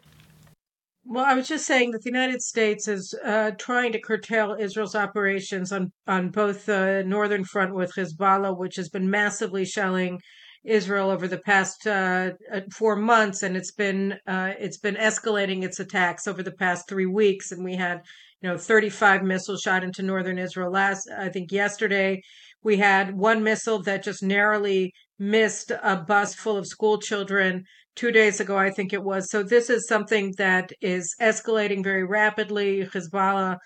Well, 1.07 1.25
I 1.25 1.35
was 1.35 1.49
just 1.49 1.66
saying 1.66 1.90
that 1.90 2.02
the 2.02 2.11
United 2.11 2.40
States 2.40 2.88
is 2.88 3.14
uh, 3.25 3.50
trying 3.59 3.93
to 3.93 4.00
curtail 4.00 4.57
Israel's 4.59 4.95
operations 4.95 5.71
on 5.71 5.93
on 6.07 6.31
both 6.31 6.64
the 6.64 7.02
northern 7.07 7.45
front 7.45 7.75
with 7.75 7.93
Hezbollah, 7.95 8.57
which 8.57 8.76
has 8.76 8.88
been 8.88 9.11
massively 9.11 9.66
shelling 9.66 10.21
Israel 10.64 11.11
over 11.11 11.28
the 11.28 11.38
past 11.38 11.87
uh, 11.87 12.30
uh, 12.52 12.61
four 12.73 12.97
months, 12.97 13.42
and 13.42 13.56
it's 13.56 13.73
been 13.73 14.14
uh, 14.26 14.52
it's 14.59 14.78
been 14.78 14.97
escalating 14.97 15.62
its 15.62 15.78
attacks 15.80 16.26
over 16.26 16.42
the 16.42 16.52
past 16.52 16.88
three 16.88 17.06
weeks. 17.06 17.52
And 17.52 17.64
we 17.64 17.76
had 17.76 18.00
you 18.40 18.49
know 18.49 18.56
35 18.56 19.23
missiles 19.23 19.61
shot 19.61 19.85
into 19.85 20.02
northern 20.02 20.38
Israel 20.38 20.71
last. 20.71 21.09
I 21.16 21.28
think 21.28 21.52
yesterday 21.52 22.23
we 22.62 22.78
had 22.78 23.16
one 23.16 23.42
missile 23.42 23.83
that 23.83 24.02
just 24.02 24.23
narrowly 24.23 24.92
missed 25.18 25.71
a 25.71 25.97
bus 25.97 26.35
full 26.35 26.56
of 26.56 26.66
school 26.66 26.99
children. 26.99 27.64
Two 27.94 28.11
days 28.11 28.40
ago, 28.40 28.56
I 28.56 28.71
think 28.71 28.92
it 28.92 29.04
was. 29.04 29.30
So 29.30 29.44
this 29.44 29.71
is 29.71 29.87
something 29.87 30.33
that 30.37 30.73
is 30.80 31.14
escalating 31.21 31.85
very 31.85 32.04
rapidly. 32.04 32.88
Hezbollah 32.92 33.59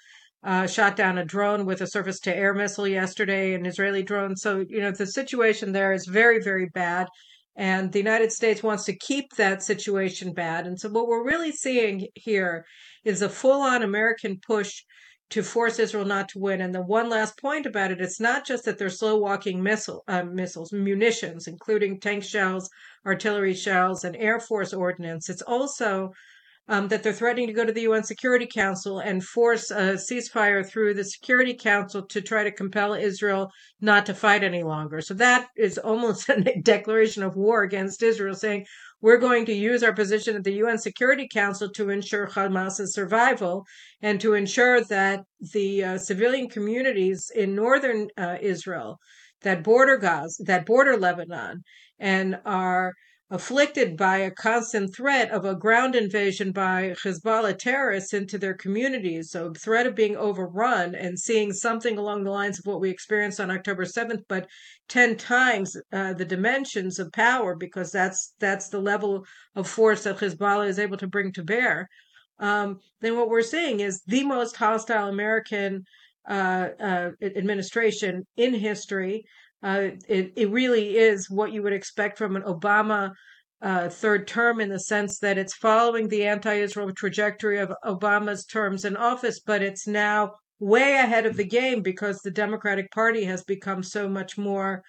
uh, 0.44 0.66
shot 0.66 0.96
down 0.96 1.18
a 1.18 1.24
drone 1.24 1.66
with 1.66 1.80
a 1.80 1.86
surface 1.86 2.20
to 2.20 2.36
air 2.36 2.54
missile 2.54 2.86
yesterday, 2.86 3.54
an 3.54 3.66
Israeli 3.66 4.02
drone. 4.02 4.36
So, 4.36 4.64
you 4.68 4.80
know, 4.80 4.92
the 4.92 5.06
situation 5.06 5.72
there 5.72 5.92
is 5.92 6.06
very, 6.06 6.40
very 6.42 6.66
bad. 6.66 7.08
And 7.56 7.90
the 7.90 7.98
United 7.98 8.30
States 8.30 8.62
wants 8.62 8.84
to 8.84 8.96
keep 8.96 9.34
that 9.34 9.64
situation 9.64 10.32
bad. 10.32 10.66
And 10.66 10.78
so, 10.78 10.88
what 10.90 11.08
we're 11.08 11.26
really 11.26 11.50
seeing 11.50 12.06
here 12.14 12.64
is 13.04 13.20
a 13.20 13.28
full 13.28 13.62
on 13.62 13.82
American 13.82 14.38
push 14.46 14.82
to 15.30 15.42
force 15.42 15.78
Israel 15.78 16.04
not 16.04 16.28
to 16.30 16.38
win. 16.38 16.60
And 16.60 16.74
the 16.74 16.82
one 16.82 17.10
last 17.10 17.38
point 17.38 17.66
about 17.66 17.90
it, 17.90 18.00
it's 18.00 18.20
not 18.20 18.46
just 18.46 18.64
that 18.64 18.78
they're 18.78 18.88
slow 18.88 19.18
walking 19.18 19.62
missile, 19.62 20.04
uh, 20.08 20.22
missiles, 20.22 20.72
munitions, 20.72 21.46
including 21.46 22.00
tank 22.00 22.24
shells, 22.24 22.70
artillery 23.04 23.54
shells, 23.54 24.04
and 24.04 24.16
Air 24.16 24.40
Force 24.40 24.72
ordnance. 24.72 25.28
It's 25.28 25.42
also 25.42 26.12
um, 26.68 26.88
that 26.88 27.02
they're 27.02 27.12
threatening 27.12 27.46
to 27.46 27.52
go 27.52 27.64
to 27.64 27.72
the 27.72 27.82
UN 27.82 28.04
Security 28.04 28.46
Council 28.46 28.98
and 28.98 29.24
force 29.24 29.70
a 29.70 29.94
ceasefire 29.94 30.66
through 30.66 30.94
the 30.94 31.04
Security 31.04 31.54
Council 31.54 32.02
to 32.06 32.20
try 32.20 32.44
to 32.44 32.52
compel 32.52 32.94
Israel 32.94 33.50
not 33.80 34.04
to 34.06 34.14
fight 34.14 34.44
any 34.44 34.62
longer. 34.62 35.00
So 35.00 35.14
that 35.14 35.48
is 35.56 35.78
almost 35.78 36.28
a 36.28 36.60
declaration 36.62 37.22
of 37.22 37.36
war 37.36 37.62
against 37.62 38.02
Israel, 38.02 38.34
saying 38.34 38.66
we're 39.00 39.18
going 39.18 39.46
to 39.46 39.54
use 39.54 39.82
our 39.82 39.94
position 39.94 40.36
at 40.36 40.44
the 40.44 40.54
UN 40.54 40.78
Security 40.78 41.28
Council 41.32 41.70
to 41.70 41.90
ensure 41.90 42.26
Hamas's 42.26 42.94
survival 42.94 43.64
and 44.02 44.20
to 44.20 44.34
ensure 44.34 44.82
that 44.84 45.24
the 45.52 45.84
uh, 45.84 45.98
civilian 45.98 46.48
communities 46.48 47.30
in 47.34 47.54
northern 47.54 48.08
uh, 48.18 48.36
Israel 48.40 48.98
that 49.42 49.62
border 49.62 49.96
Gaza, 49.96 50.42
that 50.44 50.66
border 50.66 50.96
Lebanon, 50.96 51.62
and 51.98 52.38
are 52.44 52.92
afflicted 53.30 53.96
by 53.96 54.18
a 54.18 54.30
constant 54.30 54.94
threat 54.94 55.30
of 55.30 55.44
a 55.44 55.54
ground 55.54 55.94
invasion 55.94 56.50
by 56.50 56.94
Hezbollah 57.04 57.58
terrorists 57.58 58.14
into 58.14 58.38
their 58.38 58.54
communities. 58.54 59.30
So, 59.30 59.52
threat 59.52 59.86
of 59.86 59.94
being 59.94 60.16
overrun 60.16 60.94
and 60.94 61.18
seeing 61.18 61.52
something 61.52 61.98
along 61.98 62.24
the 62.24 62.30
lines 62.30 62.58
of 62.58 62.66
what 62.66 62.80
we 62.80 62.88
experienced 62.90 63.40
on 63.40 63.50
October 63.50 63.84
7th, 63.84 64.22
but 64.28 64.48
10 64.88 65.16
times 65.16 65.76
uh, 65.92 66.14
the 66.14 66.24
dimensions 66.24 66.98
of 66.98 67.12
power, 67.12 67.54
because 67.54 67.92
that's 67.92 68.34
that's 68.38 68.70
the 68.70 68.80
level 68.80 69.24
of 69.54 69.68
force 69.68 70.04
that 70.04 70.18
Hezbollah 70.18 70.68
is 70.68 70.78
able 70.78 70.96
to 70.96 71.06
bring 71.06 71.32
to 71.32 71.44
bear. 71.44 71.88
Um, 72.38 72.78
then 73.00 73.16
what 73.16 73.28
we're 73.28 73.42
seeing 73.42 73.80
is 73.80 74.02
the 74.06 74.24
most 74.24 74.56
hostile 74.56 75.08
American 75.08 75.84
uh, 76.28 76.68
uh, 76.80 77.10
administration 77.22 78.26
in 78.36 78.54
history. 78.54 79.24
Uh, 79.62 79.88
it, 80.08 80.32
it 80.36 80.50
really 80.50 80.96
is 80.96 81.28
what 81.28 81.52
you 81.52 81.62
would 81.62 81.72
expect 81.72 82.16
from 82.16 82.36
an 82.36 82.42
Obama 82.42 83.12
uh, 83.60 83.88
third 83.88 84.28
term 84.28 84.60
in 84.60 84.68
the 84.68 84.78
sense 84.78 85.18
that 85.18 85.38
it's 85.38 85.54
following 85.54 86.08
the 86.08 86.24
anti 86.24 86.54
Israel 86.54 86.92
trajectory 86.92 87.58
of 87.58 87.72
Obama's 87.84 88.44
terms 88.44 88.84
in 88.84 88.96
office, 88.96 89.40
but 89.40 89.62
it's 89.62 89.86
now 89.86 90.32
way 90.60 90.94
ahead 90.94 91.26
of 91.26 91.36
the 91.36 91.44
game 91.44 91.82
because 91.82 92.20
the 92.20 92.30
Democratic 92.30 92.90
Party 92.92 93.24
has 93.24 93.42
become 93.44 93.82
so 93.82 94.08
much 94.08 94.38
more 94.38 94.82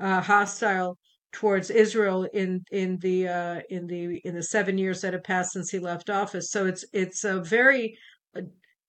uh, 0.00 0.20
hostile 0.20 0.98
towards 1.32 1.70
Israel 1.70 2.26
in 2.32 2.64
in 2.72 2.98
the 2.98 3.28
uh, 3.28 3.60
in 3.70 3.86
the 3.86 4.20
in 4.24 4.34
the 4.34 4.42
seven 4.42 4.76
years 4.78 5.02
that 5.02 5.12
have 5.12 5.24
passed 5.24 5.52
since 5.52 5.70
he 5.70 5.78
left 5.78 6.10
office. 6.10 6.50
So 6.50 6.66
it's 6.66 6.84
it's 6.92 7.24
a 7.24 7.40
very 7.42 7.96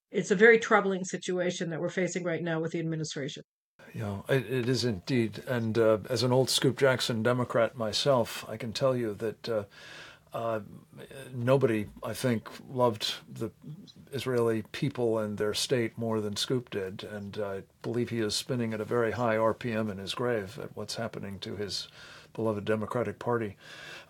it's 0.09 0.31
a 0.31 0.35
very 0.35 0.57
troubling 0.57 1.03
situation 1.03 1.69
that 1.69 1.79
we're 1.79 1.89
facing 1.89 2.23
right 2.23 2.41
now 2.41 2.59
with 2.59 2.71
the 2.71 2.79
administration. 2.79 3.43
Yeah, 3.93 4.19
it, 4.29 4.45
it 4.51 4.69
is 4.69 4.85
indeed. 4.85 5.43
And 5.47 5.77
uh, 5.77 5.99
as 6.09 6.23
an 6.23 6.31
old 6.31 6.49
Scoop 6.49 6.77
Jackson 6.77 7.23
Democrat 7.23 7.77
myself, 7.77 8.45
I 8.47 8.57
can 8.57 8.73
tell 8.73 8.95
you 8.95 9.13
that 9.15 9.49
uh, 9.49 9.63
uh, 10.33 10.59
nobody, 11.33 11.87
I 12.03 12.13
think, 12.13 12.47
loved 12.69 13.15
the 13.31 13.51
Israeli 14.11 14.63
people 14.71 15.19
and 15.19 15.37
their 15.37 15.53
state 15.53 15.97
more 15.97 16.21
than 16.21 16.35
Scoop 16.35 16.69
did. 16.69 17.03
And 17.03 17.37
I 17.39 17.63
believe 17.81 18.09
he 18.09 18.19
is 18.19 18.35
spinning 18.35 18.73
at 18.73 18.81
a 18.81 18.85
very 18.85 19.11
high 19.11 19.35
RPM 19.35 19.91
in 19.91 19.97
his 19.97 20.13
grave 20.13 20.59
at 20.61 20.75
what's 20.75 20.95
happening 20.95 21.39
to 21.39 21.55
his 21.55 21.87
beloved 22.33 22.65
Democratic 22.65 23.17
Party. 23.17 23.57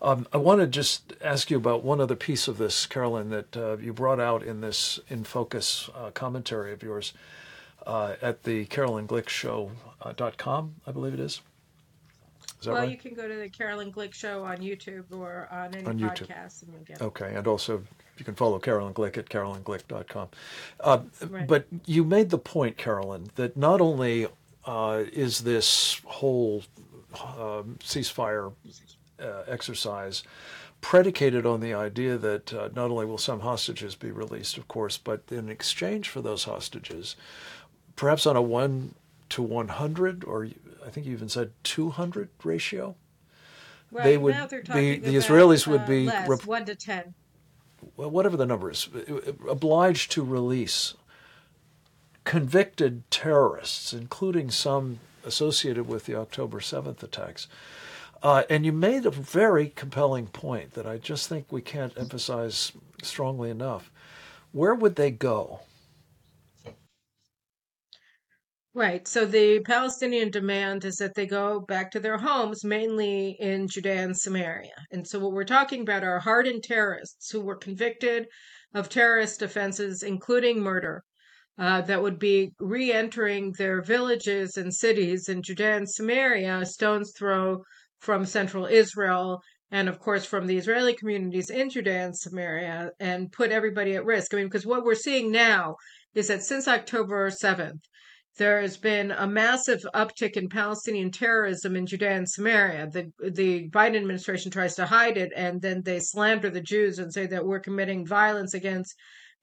Um, 0.02 0.26
I 0.32 0.36
want 0.36 0.60
to 0.60 0.66
just 0.66 1.14
ask 1.22 1.50
you 1.50 1.56
about 1.56 1.82
one 1.82 2.00
other 2.00 2.14
piece 2.14 2.46
of 2.46 2.58
this, 2.58 2.86
Caroline, 2.86 3.30
that 3.30 3.56
uh, 3.56 3.76
you 3.78 3.92
brought 3.92 4.20
out 4.20 4.42
in 4.42 4.60
this 4.60 5.00
In 5.08 5.24
Focus 5.24 5.88
uh, 5.94 6.10
commentary 6.10 6.72
of 6.72 6.82
yours 6.82 7.14
uh, 7.88 8.16
at 8.20 8.42
the 8.44 8.66
Caroline 8.66 9.08
Glick 9.08 9.28
Show.com, 9.28 10.74
uh, 10.86 10.88
I 10.88 10.92
believe 10.92 11.14
it 11.14 11.20
is. 11.20 11.40
is 12.60 12.66
well, 12.66 12.76
right? 12.76 12.90
you 12.90 12.98
can 12.98 13.14
go 13.14 13.26
to 13.26 13.34
the 13.34 13.48
Caroline 13.48 13.90
Glick 13.90 14.12
Show 14.12 14.44
on 14.44 14.58
YouTube 14.58 15.04
or 15.10 15.48
on 15.50 15.74
any 15.74 15.86
on 15.86 15.98
podcast, 15.98 16.62
and 16.62 16.72
you'll 16.72 16.84
get. 16.84 17.00
Okay, 17.00 17.34
and 17.34 17.46
also 17.46 17.82
you 18.18 18.24
can 18.24 18.34
follow 18.34 18.58
Caroline 18.58 18.92
Glick 18.92 19.16
at 19.16 19.30
carolineglick.com. 19.30 20.28
Uh, 20.80 20.98
right. 21.28 21.46
But 21.48 21.66
you 21.86 22.04
made 22.04 22.28
the 22.28 22.38
point, 22.38 22.76
Caroline, 22.76 23.30
that 23.36 23.56
not 23.56 23.80
only 23.80 24.26
uh, 24.66 25.04
is 25.10 25.40
this 25.40 26.02
whole 26.04 26.64
um, 27.14 27.78
ceasefire 27.82 28.52
uh, 29.18 29.42
exercise 29.46 30.24
predicated 30.80 31.44
on 31.44 31.60
the 31.60 31.74
idea 31.74 32.16
that 32.16 32.52
uh, 32.52 32.68
not 32.74 32.90
only 32.90 33.04
will 33.04 33.18
some 33.18 33.40
hostages 33.40 33.94
be 33.94 34.10
released, 34.10 34.56
of 34.58 34.68
course, 34.68 34.96
but 34.96 35.22
in 35.30 35.48
exchange 35.48 36.08
for 36.08 36.20
those 36.20 36.44
hostages, 36.44 37.16
perhaps 37.98 38.26
on 38.26 38.36
a 38.36 38.42
one 38.42 38.94
to 39.28 39.42
100, 39.42 40.24
or 40.24 40.48
I 40.86 40.88
think 40.88 41.06
you 41.06 41.12
even 41.12 41.28
said 41.28 41.50
200 41.64 42.30
ratio, 42.42 42.94
Right 43.90 44.04
they 44.04 44.18
would 44.18 44.34
now 44.34 44.46
they're 44.46 44.60
the, 44.60 44.66
talking 44.66 45.02
the 45.02 45.14
Israelis 45.14 45.66
would 45.66 45.82
uh, 45.82 45.86
be 45.86 46.06
less, 46.06 46.28
rep- 46.28 46.44
one 46.44 46.64
to 46.66 46.74
ten. 46.74 47.14
well, 47.96 48.10
whatever 48.10 48.36
the 48.36 48.44
number 48.44 48.70
is, 48.70 48.88
obliged 49.48 50.10
to 50.12 50.22
release 50.22 50.94
convicted 52.24 53.10
terrorists, 53.10 53.94
including 53.94 54.50
some 54.50 55.00
associated 55.24 55.88
with 55.88 56.04
the 56.04 56.14
October 56.14 56.60
7th 56.60 57.02
attacks. 57.02 57.48
Uh, 58.22 58.42
and 58.50 58.66
you 58.66 58.72
made 58.72 59.06
a 59.06 59.10
very 59.10 59.72
compelling 59.74 60.26
point 60.26 60.74
that 60.74 60.86
I 60.86 60.98
just 60.98 61.28
think 61.28 61.46
we 61.50 61.62
can't 61.62 61.96
emphasize 61.96 62.72
strongly 63.02 63.48
enough. 63.48 63.90
Where 64.52 64.74
would 64.74 64.96
they 64.96 65.10
go? 65.10 65.60
Right. 68.74 69.08
So 69.08 69.24
the 69.24 69.60
Palestinian 69.60 70.30
demand 70.30 70.84
is 70.84 70.96
that 70.96 71.14
they 71.14 71.26
go 71.26 71.60
back 71.60 71.90
to 71.90 72.00
their 72.00 72.18
homes, 72.18 72.64
mainly 72.64 73.36
in 73.40 73.66
Judea 73.66 74.04
and 74.04 74.16
Samaria. 74.16 74.86
And 74.92 75.06
so 75.06 75.18
what 75.18 75.32
we're 75.32 75.44
talking 75.44 75.82
about 75.82 76.04
are 76.04 76.20
hardened 76.20 76.62
terrorists 76.62 77.30
who 77.30 77.40
were 77.40 77.56
convicted 77.56 78.26
of 78.74 78.88
terrorist 78.88 79.42
offenses, 79.42 80.02
including 80.02 80.60
murder, 80.60 81.02
uh, 81.58 81.80
that 81.82 82.02
would 82.02 82.18
be 82.18 82.52
re 82.60 82.92
entering 82.92 83.52
their 83.58 83.82
villages 83.82 84.56
and 84.56 84.72
cities 84.72 85.28
in 85.28 85.42
Judea 85.42 85.76
and 85.76 85.90
Samaria, 85.90 86.58
a 86.58 86.66
stone's 86.66 87.12
throw 87.16 87.64
from 87.98 88.24
central 88.24 88.66
Israel, 88.66 89.40
and 89.70 89.88
of 89.88 89.98
course 89.98 90.24
from 90.24 90.46
the 90.46 90.56
Israeli 90.56 90.94
communities 90.94 91.50
in 91.50 91.68
Judea 91.70 92.04
and 92.04 92.16
Samaria, 92.16 92.90
and 93.00 93.32
put 93.32 93.50
everybody 93.50 93.96
at 93.96 94.04
risk. 94.04 94.32
I 94.32 94.36
mean, 94.36 94.46
because 94.46 94.66
what 94.66 94.84
we're 94.84 94.94
seeing 94.94 95.32
now 95.32 95.76
is 96.14 96.28
that 96.28 96.44
since 96.44 96.68
October 96.68 97.30
7th, 97.30 97.80
there 98.38 98.60
has 98.60 98.76
been 98.76 99.10
a 99.10 99.26
massive 99.26 99.84
uptick 99.94 100.36
in 100.36 100.48
Palestinian 100.48 101.10
terrorism 101.10 101.76
in 101.76 101.86
Judea 101.86 102.12
and 102.12 102.28
Samaria. 102.28 102.88
The 102.90 103.12
the 103.30 103.68
Biden 103.68 103.96
administration 103.96 104.50
tries 104.50 104.74
to 104.76 104.86
hide 104.86 105.18
it, 105.18 105.32
and 105.36 105.60
then 105.60 105.82
they 105.84 106.00
slander 106.00 106.48
the 106.50 106.60
Jews 106.60 106.98
and 106.98 107.12
say 107.12 107.26
that 107.26 107.44
we're 107.44 107.60
committing 107.60 108.06
violence 108.06 108.54
against 108.54 108.94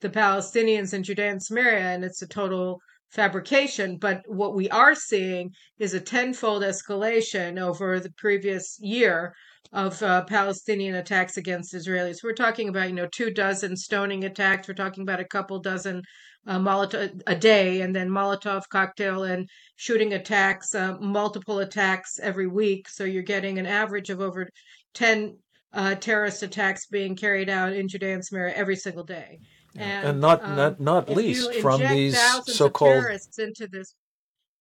the 0.02 0.10
Palestinians 0.10 0.94
in 0.94 1.04
Judea 1.04 1.32
and 1.32 1.44
Samaria, 1.44 1.86
and 1.94 2.04
it's 2.04 2.22
a 2.22 2.28
total 2.28 2.80
fabrication. 3.12 3.98
But 3.98 4.24
what 4.28 4.56
we 4.56 4.70
are 4.70 4.96
seeing 4.96 5.52
is 5.80 5.94
a 5.94 6.00
tenfold 6.00 6.64
escalation 6.64 7.60
over 7.60 8.00
the 8.00 8.12
previous 8.18 8.78
year 8.80 9.34
of 9.72 10.02
uh, 10.02 10.24
Palestinian 10.26 10.96
attacks 10.96 11.38
against 11.38 11.74
Israelis. 11.74 12.24
We're 12.24 12.34
talking 12.34 12.70
about, 12.70 12.90
you 12.90 12.96
know, 12.96 13.10
two 13.12 13.32
dozen 13.32 13.76
stoning 13.76 14.24
attacks. 14.24 14.68
We're 14.68 14.74
talking 14.74 15.04
about 15.04 15.20
a 15.20 15.26
couple 15.26 15.60
dozen 15.60 16.02
uh, 16.48 16.60
Molotov 16.60 17.22
a 17.28 17.36
day, 17.36 17.82
and 17.82 17.96
then 17.96 18.10
Molotov 18.10 18.64
cocktail 18.70 19.24
and 19.24 19.50
shooting 19.76 20.14
attacks, 20.14 20.76
uh, 20.76 20.98
multiple 21.00 21.60
attacks 21.60 22.20
every 22.20 22.48
week. 22.48 22.88
So 22.90 23.04
you're 23.04 23.24
getting 23.24 23.60
an 23.60 23.66
average 23.66 24.10
of 24.10 24.22
over 24.22 24.50
ten 24.94 25.38
uh, 25.74 25.96
terrorist 25.96 26.44
attacks 26.44 26.88
being 26.88 27.16
carried 27.16 27.50
out 27.50 27.74
in 27.74 27.88
Judea 27.88 28.14
and 28.14 28.26
Samaria 28.26 28.54
every 28.56 28.76
single 28.76 29.04
day. 29.04 29.40
And, 29.78 30.08
and 30.08 30.22
not 30.22 30.44
um, 30.44 30.56
not 30.56 30.80
not 30.80 31.10
least 31.10 31.54
from 31.56 31.82
these 31.82 32.18
so-called 32.46 32.94
terrorists 32.94 33.40
into 33.40 33.68
this 33.68 33.94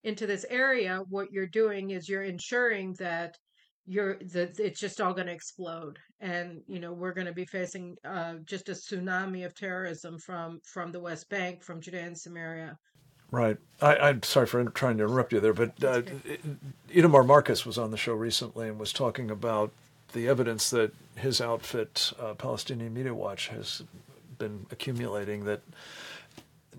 into 0.03 0.27
this 0.27 0.45
area, 0.51 1.03
what 1.09 1.33
you're 1.33 1.47
doing 1.47 1.91
is 1.91 2.09
you're 2.09 2.25
ensuring 2.25 2.95
that 2.99 3.37
you're 3.87 4.17
that 4.33 4.59
it's 4.59 4.81
just 4.81 5.01
all 5.01 5.13
going 5.13 5.27
to 5.27 5.33
explode, 5.33 5.99
and 6.21 6.63
you 6.67 6.81
know 6.81 6.93
we're 6.93 7.13
going 7.13 7.27
to 7.27 7.33
be 7.33 7.45
facing 7.45 7.97
uh, 8.05 8.35
just 8.45 8.69
a 8.69 8.73
tsunami 8.73 9.45
of 9.45 9.55
terrorism 9.55 10.19
from 10.19 10.61
from 10.65 10.93
the 10.93 11.01
West 11.01 11.29
Bank, 11.29 11.63
from 11.63 11.81
Judea 11.81 12.05
and 12.05 12.19
Samaria. 12.19 12.79
Right. 13.31 13.57
I, 13.81 13.97
I'm 13.97 14.23
sorry 14.23 14.47
for 14.47 14.63
trying 14.67 14.99
to 14.99 15.05
interrupt 15.05 15.33
you 15.33 15.41
there, 15.41 15.53
but 15.53 15.83
uh, 15.83 16.03
Itamar 16.89 17.27
Marcus 17.27 17.67
was 17.67 17.79
on 17.79 17.91
the 17.91 17.97
show 17.97 18.15
recently 18.15 18.69
and 18.69 18.79
was 18.79 18.93
talking 18.93 19.29
about 19.29 19.73
the 20.13 20.29
evidence 20.29 20.71
that 20.71 20.93
his 21.17 21.41
outfit, 21.41 22.13
uh, 22.21 22.35
Palestinian 22.35 22.95
Media 22.95 23.13
Watch, 23.13 23.49
has 23.49 23.83
been 24.39 24.67
accumulating 24.71 25.47
that 25.47 25.63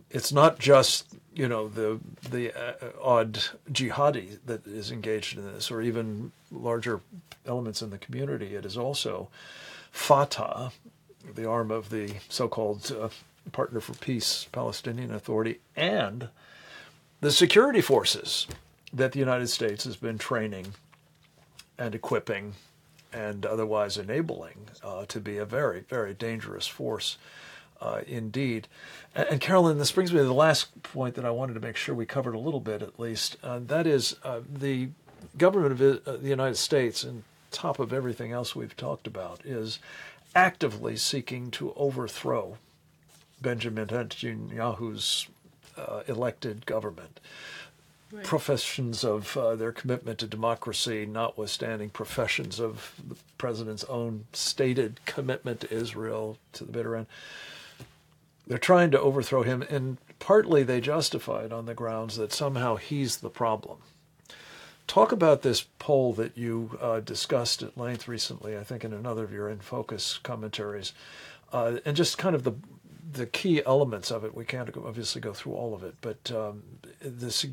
it's 0.10 0.32
not 0.32 0.58
just 0.58 1.16
you 1.36 1.48
know 1.48 1.68
the 1.68 2.00
the 2.30 2.52
uh, 2.54 2.92
odd 3.02 3.34
jihadi 3.72 4.40
that 4.46 4.66
is 4.66 4.90
engaged 4.90 5.38
in 5.38 5.46
this, 5.54 5.70
or 5.70 5.82
even 5.82 6.32
larger 6.52 7.02
elements 7.46 7.82
in 7.82 7.90
the 7.90 7.98
community. 7.98 8.56
It 8.56 8.66
is 8.66 8.78
also 8.78 9.28
Fatah, 9.92 10.72
the 11.36 11.48
arm 11.48 11.72
of 11.72 11.90
the 11.90 12.14
so-called 12.30 12.92
uh, 13.00 13.10
Partner 13.52 13.82
for 13.82 13.94
Peace 13.94 14.48
Palestinian 14.52 15.14
Authority, 15.14 15.60
and 15.76 16.30
the 17.20 17.32
security 17.32 17.82
forces 17.82 18.48
that 18.94 19.12
the 19.12 19.20
United 19.20 19.48
States 19.48 19.84
has 19.84 19.98
been 19.98 20.18
training 20.18 20.74
and 21.78 21.94
equipping 21.94 22.54
and 23.12 23.46
otherwise 23.46 23.98
enabling 23.98 24.68
uh, 24.84 25.06
to 25.06 25.20
be 25.20 25.38
a 25.38 25.46
very, 25.46 25.82
very 25.82 26.14
dangerous 26.14 26.68
force 26.68 27.18
uh, 27.82 28.02
indeed. 28.08 28.68
And, 29.14 29.28
and, 29.30 29.42
Caroline, 29.42 29.78
this 29.78 29.92
brings 29.92 30.12
me 30.12 30.20
to 30.20 30.26
the 30.26 30.34
last 30.34 30.82
point 30.84 31.16
that 31.16 31.26
I 31.26 31.32
wanted 31.32 31.54
to 31.54 31.60
make 31.60 31.76
sure 31.76 31.96
we 31.96 32.06
covered 32.06 32.36
a 32.36 32.40
little 32.40 32.60
bit 32.60 32.82
at 32.82 33.00
least. 33.00 33.38
Uh, 33.44 33.60
that 33.68 33.88
is 33.88 34.16
uh, 34.24 34.42
the 34.52 34.90
government 35.38 35.80
of 35.80 36.08
uh, 36.08 36.18
the 36.18 36.30
United 36.30 36.58
States, 36.58 37.04
and 37.04 37.24
top 37.52 37.80
of 37.80 37.94
everything 37.94 38.32
else 38.32 38.56
we've 38.56 38.76
talked 38.76 39.08
about, 39.08 39.42
is 39.46 39.80
actively 40.36 40.98
seeking 40.98 41.50
to 41.52 41.74
overthrow 41.76 42.58
Benjamin 43.42 43.88
Netanyahu's 43.88 45.28
uh, 45.78 46.02
elected 46.08 46.66
government. 46.66 47.20
Right. 48.12 48.24
Professions 48.24 49.04
of 49.04 49.36
uh, 49.36 49.56
their 49.56 49.72
commitment 49.72 50.20
to 50.20 50.28
democracy, 50.28 51.06
notwithstanding 51.06 51.90
professions 51.90 52.60
of 52.60 52.94
the 53.08 53.16
president's 53.38 53.84
own 53.86 54.26
stated 54.32 55.00
commitment 55.06 55.62
to 55.62 55.74
Israel 55.74 56.38
to 56.54 56.64
the 56.66 56.72
bitter 56.72 56.96
end. 56.96 57.08
They're 58.48 58.58
trying 58.58 58.92
to 58.92 59.02
overthrow 59.02 59.44
him, 59.44 59.64
and 59.64 59.98
partly 60.20 60.64
they 60.64 60.80
justify 60.80 61.46
it 61.46 61.54
on 61.54 61.66
the 61.66 61.74
grounds 61.74 62.16
that 62.18 62.32
somehow 62.32 62.76
he's 62.76 63.18
the 63.18 63.30
problem. 63.30 63.80
Talk 64.88 65.12
about 65.12 65.42
this 65.42 65.66
poll 65.80 66.14
that 66.14 66.38
you 66.38 66.78
uh, 66.80 67.00
discussed 67.00 67.64
at 67.64 67.78
length 67.78 68.08
recently, 68.08 68.56
I 68.56 68.64
think, 68.64 68.84
in 68.84 68.94
another 68.94 69.24
of 69.24 69.34
your 69.34 69.50
In 69.50 69.60
Focus 69.60 70.20
commentaries, 70.22 70.94
uh, 71.52 71.78
and 71.86 71.98
just 71.98 72.18
kind 72.18 72.36
of 72.36 72.44
the 72.44 72.54
the 73.12 73.26
key 73.26 73.64
elements 73.66 74.12
of 74.12 74.26
it. 74.26 74.36
We 74.36 74.46
can't 74.46 74.76
obviously 74.78 75.22
go 75.22 75.34
through 75.34 75.54
all 75.54 75.74
of 75.74 75.84
it, 75.84 75.96
but 76.02 76.32
um, 76.32 76.64
this 77.02 77.46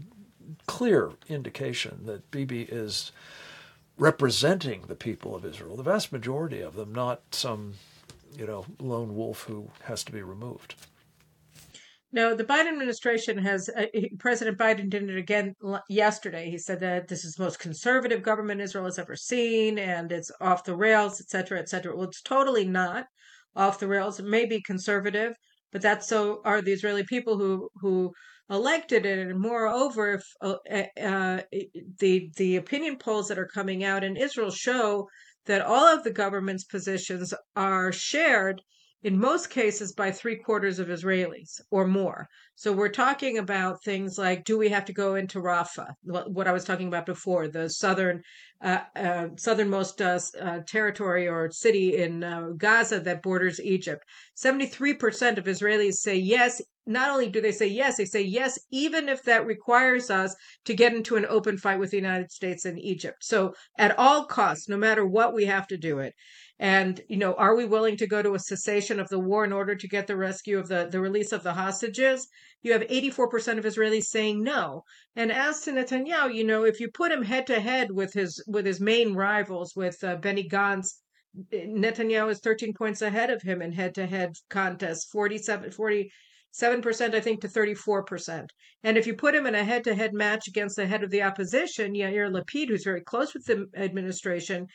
clear 0.66 1.12
indication 1.28 2.00
that 2.04 2.30
Bibi 2.30 2.62
is 2.62 3.12
representing 3.96 4.82
the 4.88 4.94
people 4.94 5.34
of 5.34 5.44
Israel, 5.44 5.76
the 5.76 5.82
vast 5.82 6.12
majority 6.12 6.60
of 6.60 6.74
them, 6.74 6.92
not 6.92 7.20
some 7.30 7.74
you 8.36 8.46
know, 8.46 8.64
lone 8.80 9.14
wolf 9.14 9.42
who 9.44 9.68
has 9.84 10.04
to 10.04 10.12
be 10.12 10.22
removed. 10.22 10.74
No, 12.14 12.34
the 12.34 12.44
Biden 12.44 12.68
administration 12.68 13.38
has, 13.38 13.70
uh, 13.70 13.86
President 14.18 14.58
Biden 14.58 14.90
did 14.90 15.08
it 15.08 15.16
again 15.16 15.54
yesterday. 15.88 16.50
He 16.50 16.58
said 16.58 16.80
that 16.80 17.08
this 17.08 17.24
is 17.24 17.34
the 17.34 17.44
most 17.44 17.58
conservative 17.58 18.22
government 18.22 18.60
Israel 18.60 18.84
has 18.84 18.98
ever 18.98 19.16
seen 19.16 19.78
and 19.78 20.12
it's 20.12 20.30
off 20.38 20.64
the 20.64 20.76
rails, 20.76 21.22
et 21.22 21.30
cetera, 21.30 21.58
et 21.58 21.70
cetera. 21.70 21.96
Well, 21.96 22.08
it's 22.08 22.20
totally 22.20 22.66
not 22.66 23.06
off 23.56 23.78
the 23.78 23.88
rails. 23.88 24.20
It 24.20 24.26
may 24.26 24.44
be 24.44 24.60
conservative, 24.60 25.34
but 25.72 25.80
that's 25.80 26.06
so 26.06 26.42
are 26.44 26.60
the 26.60 26.72
Israeli 26.72 27.04
people 27.04 27.38
who, 27.38 27.70
who 27.76 28.12
elected 28.50 29.06
it. 29.06 29.18
And 29.18 29.40
moreover, 29.40 30.14
if, 30.14 30.24
uh, 30.42 30.56
uh, 31.00 31.40
the, 31.98 32.30
the 32.36 32.56
opinion 32.56 32.98
polls 32.98 33.28
that 33.28 33.38
are 33.38 33.46
coming 33.46 33.84
out 33.84 34.04
in 34.04 34.16
Israel 34.16 34.50
show 34.50 35.08
that 35.46 35.62
all 35.62 35.86
of 35.88 36.04
the 36.04 36.10
government's 36.10 36.64
positions 36.64 37.34
are 37.56 37.92
shared 37.92 38.62
in 39.02 39.18
most 39.18 39.50
cases 39.50 39.92
by 39.92 40.10
three 40.10 40.36
quarters 40.36 40.78
of 40.78 40.88
Israelis 40.88 41.60
or 41.70 41.86
more. 41.86 42.28
So 42.54 42.72
we're 42.72 42.88
talking 42.88 43.38
about 43.38 43.82
things 43.82 44.16
like 44.16 44.44
do 44.44 44.56
we 44.56 44.68
have 44.68 44.84
to 44.84 44.92
go 44.92 45.16
into 45.16 45.40
Rafah, 45.40 45.94
what 46.04 46.46
I 46.46 46.52
was 46.52 46.64
talking 46.64 46.86
about 46.86 47.06
before, 47.06 47.48
the 47.48 47.68
southern 47.68 48.22
uh, 48.62 48.78
uh, 48.94 49.28
southernmost 49.36 50.00
uh, 50.00 50.20
uh 50.40 50.60
territory 50.68 51.26
or 51.26 51.50
city 51.50 51.96
in 51.96 52.22
uh, 52.22 52.50
Gaza 52.56 53.00
that 53.00 53.22
borders 53.22 53.60
Egypt. 53.60 54.04
73% 54.36 55.36
of 55.38 55.44
Israelis 55.44 55.94
say 55.94 56.16
yes. 56.16 56.62
Not 56.86 57.10
only 57.10 57.28
do 57.28 57.40
they 57.40 57.52
say 57.52 57.66
yes, 57.66 57.96
they 57.96 58.04
say 58.04 58.22
yes, 58.22 58.58
even 58.70 59.08
if 59.08 59.22
that 59.24 59.46
requires 59.46 60.10
us 60.10 60.34
to 60.64 60.74
get 60.74 60.94
into 60.94 61.16
an 61.16 61.26
open 61.28 61.56
fight 61.58 61.78
with 61.78 61.90
the 61.90 61.96
United 61.96 62.30
States 62.30 62.64
and 62.64 62.78
Egypt. 62.78 63.18
So 63.22 63.54
at 63.78 63.98
all 63.98 64.26
costs, 64.26 64.68
no 64.68 64.76
matter 64.76 65.06
what, 65.06 65.34
we 65.34 65.46
have 65.46 65.66
to 65.68 65.76
do 65.76 65.98
it. 65.98 66.14
And, 66.62 67.00
you 67.08 67.16
know, 67.16 67.34
are 67.34 67.56
we 67.56 67.64
willing 67.64 67.96
to 67.96 68.06
go 68.06 68.22
to 68.22 68.36
a 68.36 68.38
cessation 68.38 69.00
of 69.00 69.08
the 69.08 69.18
war 69.18 69.44
in 69.44 69.52
order 69.52 69.74
to 69.74 69.88
get 69.88 70.06
the 70.06 70.16
rescue 70.16 70.60
of 70.60 70.68
the, 70.68 70.86
the 70.88 71.00
release 71.00 71.32
of 71.32 71.42
the 71.42 71.54
hostages? 71.54 72.28
You 72.62 72.72
have 72.72 72.82
84% 72.82 73.58
of 73.58 73.64
Israelis 73.64 74.04
saying 74.04 74.44
no. 74.44 74.84
And 75.16 75.32
as 75.32 75.62
to 75.62 75.72
Netanyahu, 75.72 76.32
you 76.32 76.44
know, 76.44 76.62
if 76.62 76.78
you 76.78 76.88
put 76.88 77.10
him 77.10 77.24
head 77.24 77.48
to 77.48 77.58
head 77.58 77.90
with 77.90 78.12
his 78.12 78.44
with 78.46 78.64
his 78.64 78.80
main 78.80 79.14
rivals, 79.14 79.74
with 79.74 80.04
uh, 80.04 80.14
Benny 80.14 80.48
Gantz, 80.48 81.00
Netanyahu 81.52 82.30
is 82.30 82.38
13 82.38 82.74
points 82.74 83.02
ahead 83.02 83.30
of 83.30 83.42
him 83.42 83.60
in 83.60 83.72
head 83.72 83.96
to 83.96 84.06
head 84.06 84.36
contests, 84.48 85.06
47, 85.06 85.70
47%, 85.70 87.14
I 87.14 87.20
think, 87.20 87.40
to 87.40 87.48
34%. 87.48 88.46
And 88.84 88.96
if 88.96 89.08
you 89.08 89.14
put 89.14 89.34
him 89.34 89.46
in 89.46 89.56
a 89.56 89.64
head 89.64 89.82
to 89.82 89.96
head 89.96 90.14
match 90.14 90.46
against 90.46 90.76
the 90.76 90.86
head 90.86 91.02
of 91.02 91.10
the 91.10 91.22
opposition, 91.22 91.94
Yair 91.94 92.30
Lapid, 92.30 92.68
who's 92.68 92.84
very 92.84 93.00
close 93.00 93.34
with 93.34 93.46
the 93.46 93.66
administration, 93.74 94.68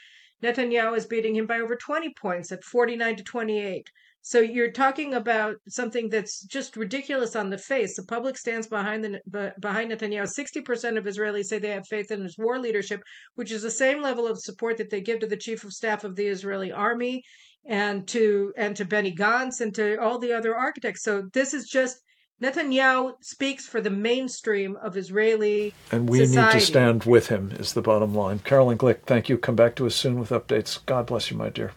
Netanyahu 0.44 0.96
is 0.96 1.06
beating 1.06 1.36
him 1.36 1.48
by 1.48 1.60
over 1.60 1.76
20 1.76 2.14
points 2.14 2.52
at 2.52 2.64
49 2.64 3.16
to 3.18 3.24
28. 3.24 3.90
So 4.22 4.40
you're 4.40 4.72
talking 4.72 5.14
about 5.14 5.56
something 5.70 6.10
that's 6.10 6.42
just 6.42 6.76
ridiculous 6.76 7.36
on 7.36 7.50
the 7.50 7.58
face. 7.58 7.96
The 7.96 8.04
public 8.04 8.38
stands 8.38 8.68
behind 8.68 9.04
the 9.06 9.54
behind 9.60 9.92
Netanyahu. 9.92 10.28
60% 10.28 10.98
of 10.98 11.06
Israelis 11.06 11.46
say 11.46 11.60
they 11.60 11.70
have 11.70 11.88
faith 11.88 12.12
in 12.12 12.24
his 12.24 12.38
war 12.38 12.60
leadership, 12.60 13.02
which 13.36 13.52
is 13.52 13.62
the 13.62 13.72
same 13.72 14.02
level 14.02 14.28
of 14.28 14.38
support 14.40 14.78
that 14.78 14.90
they 14.90 15.00
give 15.00 15.20
to 15.22 15.28
the 15.28 15.38
chief 15.38 15.64
of 15.64 15.72
staff 15.72 16.04
of 16.04 16.16
the 16.16 16.28
Israeli 16.28 16.74
army 16.74 17.24
and 17.66 18.08
to 18.10 18.54
and 18.58 18.76
to 18.76 18.86
Benny 18.86 19.16
Gantz 19.16 19.62
and 19.62 19.74
to 19.76 19.96
all 20.02 20.20
the 20.20 20.34
other 20.34 20.56
architects. 20.56 21.04
So 21.04 21.30
this 21.34 21.54
is 21.54 21.70
just 21.70 22.02
Netanyahu 22.42 23.16
speaks 23.20 23.66
for 23.66 23.82
the 23.82 23.90
mainstream 23.90 24.76
of 24.78 24.96
Israeli 24.96 25.74
And 25.92 26.08
we 26.08 26.26
society. 26.26 26.58
need 26.58 26.60
to 26.60 26.66
stand 26.66 27.04
with 27.06 27.28
him, 27.28 27.52
is 27.58 27.74
the 27.74 27.82
bottom 27.82 28.14
line. 28.14 28.40
Caroline 28.40 28.78
Glick, 28.78 29.02
thank 29.06 29.28
you. 29.28 29.38
Come 29.38 29.56
back 29.56 29.76
to 29.78 29.88
us 29.88 29.96
soon 29.96 30.20
with 30.20 30.30
updates. 30.30 30.80
God 30.86 31.08
bless 31.08 31.32
you, 31.32 31.38
my 31.38 31.50
dear. 31.50 31.72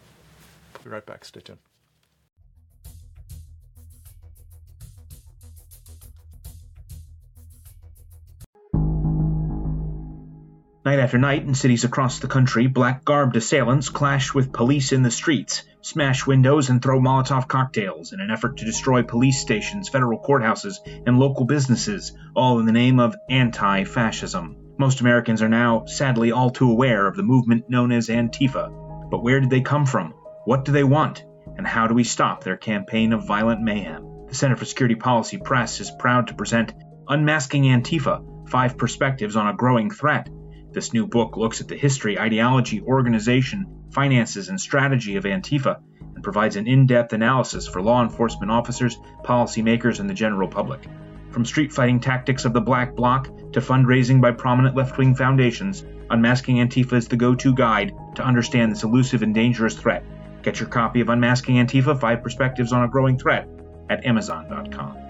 We'll 0.74 0.84
be 0.84 0.90
right 0.90 1.06
back. 1.06 1.24
Stay 1.24 1.40
tuned. 1.40 1.58
Night 10.82 10.98
after 10.98 11.18
night 11.18 11.42
in 11.42 11.54
cities 11.54 11.84
across 11.84 12.20
the 12.20 12.26
country, 12.26 12.66
black 12.66 13.04
garbed 13.04 13.36
assailants 13.36 13.90
clash 13.90 14.32
with 14.32 14.50
police 14.50 14.92
in 14.92 15.02
the 15.02 15.10
streets, 15.10 15.62
smash 15.82 16.26
windows, 16.26 16.70
and 16.70 16.80
throw 16.80 16.98
Molotov 16.98 17.48
cocktails 17.48 18.14
in 18.14 18.20
an 18.20 18.30
effort 18.30 18.56
to 18.56 18.64
destroy 18.64 19.02
police 19.02 19.38
stations, 19.38 19.90
federal 19.90 20.18
courthouses, 20.18 20.76
and 21.06 21.18
local 21.18 21.44
businesses, 21.44 22.12
all 22.34 22.60
in 22.60 22.64
the 22.64 22.72
name 22.72 22.98
of 22.98 23.14
anti 23.28 23.84
fascism. 23.84 24.56
Most 24.78 25.02
Americans 25.02 25.42
are 25.42 25.50
now, 25.50 25.84
sadly, 25.84 26.32
all 26.32 26.48
too 26.48 26.70
aware 26.70 27.06
of 27.06 27.14
the 27.14 27.22
movement 27.22 27.68
known 27.68 27.92
as 27.92 28.08
Antifa. 28.08 29.10
But 29.10 29.22
where 29.22 29.40
did 29.40 29.50
they 29.50 29.60
come 29.60 29.84
from? 29.84 30.14
What 30.46 30.64
do 30.64 30.72
they 30.72 30.84
want? 30.84 31.22
And 31.58 31.66
how 31.66 31.88
do 31.88 31.94
we 31.94 32.04
stop 32.04 32.42
their 32.42 32.56
campaign 32.56 33.12
of 33.12 33.26
violent 33.26 33.60
mayhem? 33.60 34.28
The 34.28 34.34
Center 34.34 34.56
for 34.56 34.64
Security 34.64 34.94
Policy 34.94 35.36
Press 35.36 35.78
is 35.78 35.90
proud 35.90 36.28
to 36.28 36.34
present 36.34 36.72
Unmasking 37.06 37.64
Antifa 37.64 38.48
Five 38.48 38.78
Perspectives 38.78 39.36
on 39.36 39.46
a 39.46 39.52
Growing 39.52 39.90
Threat 39.90 40.30
this 40.72 40.92
new 40.92 41.06
book 41.06 41.36
looks 41.36 41.60
at 41.60 41.68
the 41.68 41.76
history, 41.76 42.18
ideology, 42.18 42.80
organization, 42.80 43.66
finances, 43.90 44.48
and 44.48 44.60
strategy 44.60 45.16
of 45.16 45.24
Antifa 45.24 45.80
and 46.14 46.22
provides 46.22 46.56
an 46.56 46.66
in 46.66 46.86
depth 46.86 47.12
analysis 47.12 47.66
for 47.66 47.80
law 47.80 48.02
enforcement 48.02 48.50
officers, 48.50 48.98
policymakers, 49.24 50.00
and 50.00 50.08
the 50.08 50.14
general 50.14 50.48
public. 50.48 50.86
From 51.30 51.44
street 51.44 51.72
fighting 51.72 52.00
tactics 52.00 52.44
of 52.44 52.52
the 52.52 52.60
Black 52.60 52.94
Bloc 52.94 53.26
to 53.52 53.60
fundraising 53.60 54.20
by 54.20 54.32
prominent 54.32 54.76
left 54.76 54.98
wing 54.98 55.14
foundations, 55.14 55.84
Unmasking 56.10 56.56
Antifa 56.56 56.94
is 56.94 57.08
the 57.08 57.16
go 57.16 57.34
to 57.36 57.54
guide 57.54 57.94
to 58.16 58.22
understand 58.22 58.72
this 58.72 58.82
elusive 58.82 59.22
and 59.22 59.34
dangerous 59.34 59.74
threat. 59.74 60.04
Get 60.42 60.58
your 60.58 60.68
copy 60.68 61.00
of 61.00 61.08
Unmasking 61.08 61.56
Antifa 61.56 61.98
Five 61.98 62.22
Perspectives 62.22 62.72
on 62.72 62.82
a 62.82 62.88
Growing 62.88 63.18
Threat 63.18 63.48
at 63.88 64.04
Amazon.com. 64.04 65.09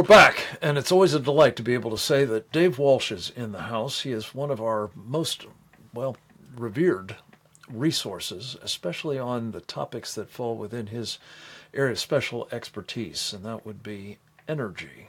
We're 0.00 0.06
back, 0.06 0.46
and 0.62 0.78
it's 0.78 0.90
always 0.90 1.12
a 1.12 1.20
delight 1.20 1.56
to 1.56 1.62
be 1.62 1.74
able 1.74 1.90
to 1.90 1.98
say 1.98 2.24
that 2.24 2.50
Dave 2.52 2.78
Walsh 2.78 3.12
is 3.12 3.30
in 3.36 3.52
the 3.52 3.64
house. 3.64 4.00
He 4.00 4.12
is 4.12 4.34
one 4.34 4.50
of 4.50 4.58
our 4.58 4.88
most, 4.94 5.44
well, 5.92 6.16
revered 6.56 7.16
resources, 7.70 8.56
especially 8.62 9.18
on 9.18 9.50
the 9.50 9.60
topics 9.60 10.14
that 10.14 10.30
fall 10.30 10.56
within 10.56 10.86
his 10.86 11.18
area 11.74 11.92
of 11.92 11.98
special 11.98 12.48
expertise, 12.50 13.34
and 13.34 13.44
that 13.44 13.66
would 13.66 13.82
be 13.82 14.16
energy. 14.48 15.08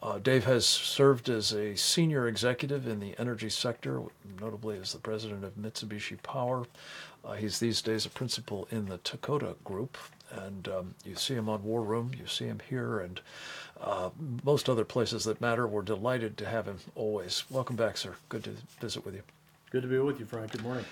Uh, 0.00 0.20
Dave 0.20 0.44
has 0.44 0.64
served 0.64 1.28
as 1.28 1.52
a 1.52 1.76
senior 1.76 2.28
executive 2.28 2.86
in 2.86 3.00
the 3.00 3.18
energy 3.18 3.50
sector, 3.50 4.00
notably 4.40 4.78
as 4.78 4.92
the 4.92 5.00
president 5.00 5.42
of 5.42 5.56
Mitsubishi 5.56 6.22
Power. 6.22 6.66
Uh, 7.24 7.32
he's 7.32 7.58
these 7.58 7.82
days 7.82 8.06
a 8.06 8.10
principal 8.10 8.68
in 8.70 8.86
the 8.86 8.98
Takota 8.98 9.56
Group, 9.64 9.98
and 10.30 10.68
um, 10.68 10.94
you 11.04 11.16
see 11.16 11.34
him 11.34 11.48
on 11.48 11.64
War 11.64 11.82
Room, 11.82 12.12
you 12.16 12.26
see 12.26 12.46
him 12.46 12.60
here, 12.70 13.00
and 13.00 13.20
uh, 13.82 14.10
most 14.44 14.68
other 14.68 14.84
places 14.84 15.24
that 15.24 15.40
matter. 15.40 15.66
We're 15.66 15.82
delighted 15.82 16.36
to 16.38 16.46
have 16.46 16.66
him 16.66 16.78
always. 16.94 17.44
Welcome 17.50 17.76
back, 17.76 17.96
sir. 17.96 18.16
Good 18.28 18.44
to 18.44 18.50
visit 18.80 19.04
with 19.04 19.14
you. 19.14 19.22
Good 19.70 19.82
to 19.82 19.88
be 19.88 19.98
with 19.98 20.18
you, 20.20 20.26
Frank. 20.26 20.52
Good 20.52 20.62
morning. 20.62 20.84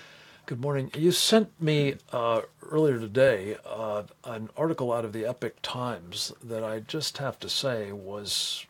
Good 0.45 0.61
morning. 0.61 0.89
You 0.97 1.11
sent 1.11 1.61
me 1.61 1.95
uh, 2.11 2.41
earlier 2.71 2.97
today 2.97 3.57
uh, 3.65 4.03
an 4.23 4.49
article 4.57 4.91
out 4.91 5.05
of 5.05 5.13
the 5.13 5.25
Epoch 5.25 5.55
Times 5.61 6.33
that 6.43 6.63
I 6.63 6.79
just 6.79 7.19
have 7.19 7.39
to 7.41 7.49
say 7.49 7.91
was 7.91 8.65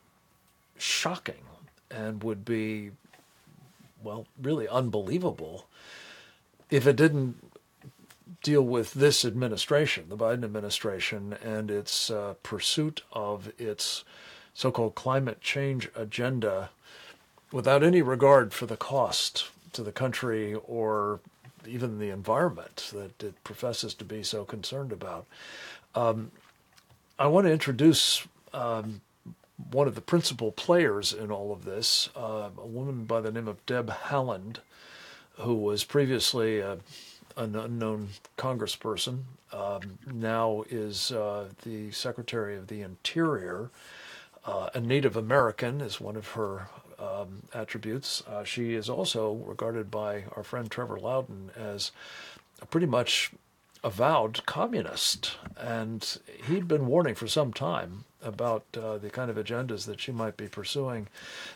shocking 0.77 1.43
and 1.89 2.21
would 2.23 2.43
be, 2.43 2.91
well, 4.03 4.27
really 4.41 4.67
unbelievable 4.67 5.67
if 6.69 6.85
it 6.85 6.95
didn't 6.95 7.48
deal 8.41 8.61
with 8.61 8.93
this 8.93 9.25
administration, 9.25 10.05
the 10.09 10.17
Biden 10.17 10.43
administration, 10.43 11.35
and 11.43 11.69
its 11.69 12.09
uh, 12.09 12.35
pursuit 12.41 13.01
of 13.11 13.51
its 13.57 14.03
so 14.53 14.71
called 14.71 14.95
climate 14.95 15.41
change 15.41 15.89
agenda 15.95 16.69
without 17.51 17.83
any 17.83 18.01
regard 18.01 18.53
for 18.53 18.65
the 18.65 18.77
cost 18.77 19.49
to 19.73 19.83
the 19.83 19.91
country 19.91 20.55
or 20.67 21.19
even 21.67 21.99
the 21.99 22.09
environment 22.09 22.91
that 22.93 23.23
it 23.23 23.43
professes 23.43 23.93
to 23.93 24.05
be 24.05 24.23
so 24.23 24.45
concerned 24.45 24.91
about. 24.91 25.25
Um, 25.95 26.31
I 27.17 27.27
want 27.27 27.47
to 27.47 27.51
introduce 27.51 28.25
um, 28.53 29.01
one 29.71 29.87
of 29.87 29.95
the 29.95 30.01
principal 30.01 30.51
players 30.51 31.11
in 31.11 31.31
all 31.31 31.51
of 31.51 31.65
this, 31.65 32.09
uh, 32.15 32.49
a 32.57 32.65
woman 32.65 33.03
by 33.05 33.19
the 33.21 33.31
name 33.31 33.47
of 33.47 33.65
Deb 33.65 33.89
Haaland, 33.89 34.57
who 35.37 35.55
was 35.55 35.83
previously 35.83 36.61
uh, 36.61 36.77
an 37.37 37.55
unknown 37.55 38.09
congressperson, 38.37 39.23
um, 39.51 39.99
now 40.11 40.63
is 40.69 41.11
uh, 41.11 41.49
the 41.63 41.91
Secretary 41.91 42.55
of 42.55 42.67
the 42.67 42.81
Interior. 42.81 43.69
Uh, 44.45 44.69
a 44.73 44.79
Native 44.79 45.15
American 45.15 45.81
is 45.81 45.99
one 45.99 46.15
of 46.15 46.29
her 46.29 46.67
um, 46.99 47.43
attributes. 47.53 48.23
Uh, 48.27 48.43
she 48.43 48.73
is 48.73 48.89
also 48.89 49.33
regarded 49.33 49.89
by 49.89 50.25
our 50.35 50.43
friend 50.43 50.69
Trevor 50.69 50.99
Loudon 50.99 51.51
as 51.55 51.91
a 52.61 52.65
pretty 52.65 52.87
much 52.87 53.31
avowed 53.83 54.45
communist, 54.45 55.37
and 55.57 56.19
he'd 56.47 56.67
been 56.67 56.85
warning 56.85 57.15
for 57.15 57.27
some 57.27 57.53
time 57.53 58.03
about 58.21 58.65
uh, 58.77 58.97
the 58.97 59.09
kind 59.09 59.31
of 59.31 59.37
agendas 59.37 59.85
that 59.85 60.01
she 60.01 60.11
might 60.11 60.35
be 60.35 60.47
pursuing. 60.47 61.07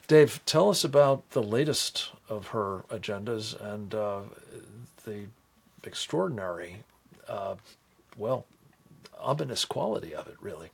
Dave, 0.08 0.40
tell 0.46 0.70
us 0.70 0.84
about 0.84 1.30
the 1.32 1.44
latest 1.44 2.12
of 2.30 2.48
her 2.48 2.84
agendas 2.90 3.60
and 3.60 3.94
uh, 3.94 4.22
the 5.06 5.26
extraordinary, 5.86 6.84
uh, 7.28 7.56
well, 8.18 8.46
ominous 9.20 9.66
quality 9.66 10.14
of 10.14 10.28
it, 10.28 10.36
really. 10.42 10.70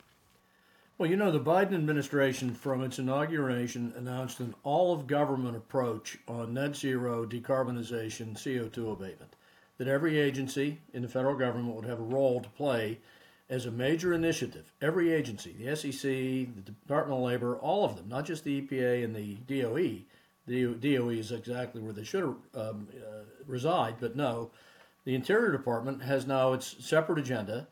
Well, 0.98 1.10
you 1.10 1.15
know, 1.15 1.32
the 1.32 1.39
Biden 1.39 1.76
administration, 1.76 2.54
from 2.54 2.84
its 2.84 3.00
inauguration, 3.00 3.93
announced 3.95 4.41
an 4.41 4.54
all 4.63 4.93
of 4.93 5.08
government 5.08 5.56
approach 5.56 6.17
on 6.28 6.54
net 6.54 6.76
zero 6.76 7.26
decarbonization, 7.26 8.34
CO2 8.34 8.91
abatement. 8.91 9.36
That 9.78 9.88
every 9.88 10.19
agency 10.19 10.80
in 10.93 11.02
the 11.02 11.08
federal 11.08 11.36
government 11.36 11.74
would 11.76 11.86
have 11.86 12.02
a 12.02 12.04
role 12.04 12.41
to 12.41 12.50
play 12.50 12.98
as 13.50 13.65
a 13.65 13.72
major 13.72 14.13
initiative. 14.13 14.74
Every 14.82 15.13
agency, 15.13 15.56
the 15.58 15.74
SEC, 15.74 16.02
the 16.02 16.63
Department 16.65 17.17
of 17.17 17.26
Labor, 17.26 17.56
all 17.56 17.86
of 17.86 17.95
them, 17.95 18.10
not 18.10 18.26
just 18.26 18.43
the 18.43 18.62
EPA 18.62 19.04
and 19.04 19.15
the 19.15 19.36
DOE. 19.48 20.02
The 20.48 20.74
DOE 20.74 21.10
is 21.10 21.32
exactly 21.32 21.82
where 21.82 21.93
they 21.93 22.04
should 22.04 22.24
um, 22.24 22.89
uh, 22.93 23.24
reside, 23.48 23.95
but 24.02 24.17
no. 24.17 24.52
The 25.05 25.15
Interior 25.15 25.51
Department 25.51 26.03
has 26.03 26.27
now 26.27 26.53
its 26.53 26.75
separate 26.79 27.19
agenda 27.19 27.67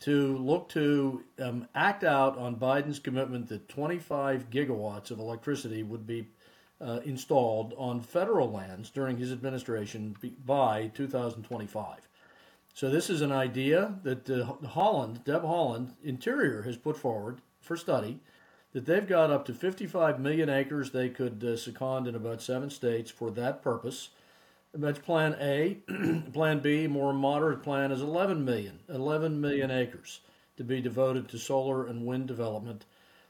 to 0.00 0.36
look 0.36 0.68
to 0.70 1.24
um, 1.40 1.68
act 1.74 2.04
out 2.04 2.36
on 2.36 2.56
Biden's 2.56 2.98
commitment 2.98 3.48
that 3.48 3.68
25 3.68 4.50
gigawatts 4.50 5.10
of 5.10 5.18
electricity 5.18 5.82
would 5.82 6.06
be 6.06 6.28
uh, 6.80 7.00
installed 7.04 7.72
on 7.78 8.00
federal 8.00 8.50
lands 8.50 8.90
during 8.90 9.16
his 9.16 9.32
administration 9.32 10.14
by 10.44 10.88
2025. 10.94 12.08
So 12.74 12.90
this 12.90 13.08
is 13.08 13.22
an 13.22 13.32
idea 13.32 13.94
that 14.02 14.28
uh, 14.28 14.52
Haaland, 14.68 15.24
Deb 15.24 15.42
Haaland, 15.42 15.92
Interior 16.04 16.62
has 16.62 16.76
put 16.76 16.98
forward 16.98 17.40
for 17.62 17.76
study 17.76 18.20
that 18.74 18.84
they've 18.84 19.08
got 19.08 19.30
up 19.30 19.46
to 19.46 19.54
55 19.54 20.20
million 20.20 20.50
acres 20.50 20.90
they 20.90 21.08
could 21.08 21.42
uh, 21.42 21.56
second 21.56 22.06
in 22.06 22.14
about 22.14 22.42
seven 22.42 22.68
states 22.68 23.10
for 23.10 23.30
that 23.30 23.62
purpose. 23.62 24.10
That's 24.74 24.98
plan 24.98 25.36
A. 25.40 25.78
plan 26.32 26.60
B, 26.60 26.86
more 26.86 27.12
moderate 27.12 27.62
plan, 27.62 27.92
is 27.92 28.02
11 28.02 28.44
million, 28.44 28.80
11 28.88 29.40
million 29.40 29.70
acres 29.70 30.20
to 30.56 30.64
be 30.64 30.80
devoted 30.80 31.28
to 31.28 31.38
solar 31.38 31.86
and 31.86 32.06
wind 32.06 32.26
development 32.26 32.84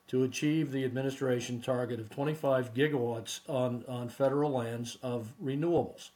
to 0.09 0.23
achieve 0.23 0.71
the 0.71 0.85
administration 0.85 1.61
target 1.61 1.99
of 1.99 2.11
25 2.11 2.73
gigawatts 2.75 3.41
on, 3.49 3.85
on 3.89 4.09
federal 4.09 4.53
lands 4.53 4.99
of 5.03 5.33
renewables. 5.43 6.11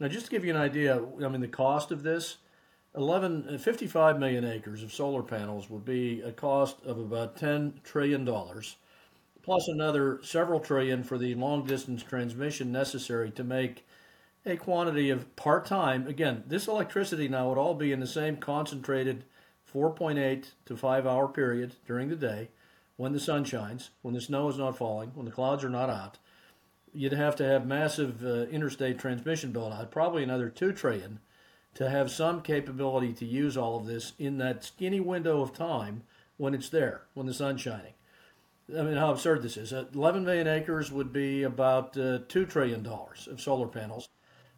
Now, 0.00 0.08
just 0.08 0.26
to 0.26 0.30
give 0.30 0.44
you 0.44 0.54
an 0.54 0.60
idea, 0.60 1.00
I 1.22 1.28
mean, 1.28 1.40
the 1.40 1.48
cost 1.48 1.92
of 1.92 2.02
this, 2.02 2.38
11, 2.96 3.46
uh, 3.54 3.58
55 3.58 4.18
million 4.18 4.44
acres 4.44 4.82
of 4.82 4.92
solar 4.92 5.22
panels 5.22 5.70
would 5.70 5.84
be 5.84 6.22
a 6.22 6.32
cost 6.32 6.84
of 6.84 6.98
about 6.98 7.36
$10 7.36 7.82
trillion, 7.84 8.24
plus 9.42 9.68
another 9.68 10.18
several 10.22 10.58
trillion 10.58 11.04
for 11.04 11.18
the 11.18 11.34
long 11.36 11.64
distance 11.64 12.02
transmission 12.02 12.72
necessary 12.72 13.30
to 13.30 13.44
make 13.44 13.86
a 14.46 14.56
quantity 14.56 15.10
of 15.10 15.34
part 15.36 15.66
time. 15.66 16.06
Again, 16.06 16.44
this 16.46 16.66
electricity 16.66 17.28
now 17.28 17.48
would 17.48 17.58
all 17.58 17.74
be 17.74 17.92
in 17.92 18.00
the 18.00 18.06
same 18.06 18.36
concentrated 18.36 19.24
4.8 19.72 20.46
to 20.66 20.76
5 20.76 21.06
hour 21.06 21.28
period 21.28 21.76
during 21.86 22.08
the 22.08 22.16
day 22.16 22.48
when 22.96 23.12
the 23.12 23.20
sun 23.20 23.44
shines, 23.44 23.90
when 24.02 24.14
the 24.14 24.20
snow 24.20 24.48
is 24.48 24.58
not 24.58 24.76
falling, 24.76 25.10
when 25.14 25.26
the 25.26 25.32
clouds 25.32 25.64
are 25.64 25.70
not 25.70 25.90
out. 25.90 26.18
You'd 26.92 27.12
have 27.12 27.36
to 27.36 27.44
have 27.44 27.66
massive 27.66 28.24
uh, 28.24 28.46
interstate 28.48 28.98
transmission 28.98 29.52
built 29.52 29.72
out, 29.72 29.90
probably 29.90 30.22
another 30.22 30.48
2 30.48 30.72
trillion 30.72 31.20
to 31.74 31.88
have 31.88 32.10
some 32.10 32.42
capability 32.42 33.12
to 33.12 33.24
use 33.24 33.56
all 33.56 33.76
of 33.76 33.86
this 33.86 34.12
in 34.18 34.38
that 34.38 34.64
skinny 34.64 35.00
window 35.00 35.40
of 35.40 35.52
time 35.52 36.02
when 36.36 36.52
it's 36.52 36.68
there, 36.68 37.02
when 37.14 37.26
the 37.26 37.34
sun's 37.34 37.60
shining. 37.60 37.92
I 38.76 38.82
mean, 38.82 38.96
how 38.96 39.10
absurd 39.10 39.42
this 39.42 39.56
is. 39.56 39.72
11 39.72 40.24
million 40.24 40.46
acres 40.46 40.90
would 40.90 41.12
be 41.12 41.42
about 41.42 41.96
uh, 41.96 42.20
$2 42.28 42.48
trillion 42.48 42.86
of 42.86 43.40
solar 43.40 43.66
panels. 43.66 44.08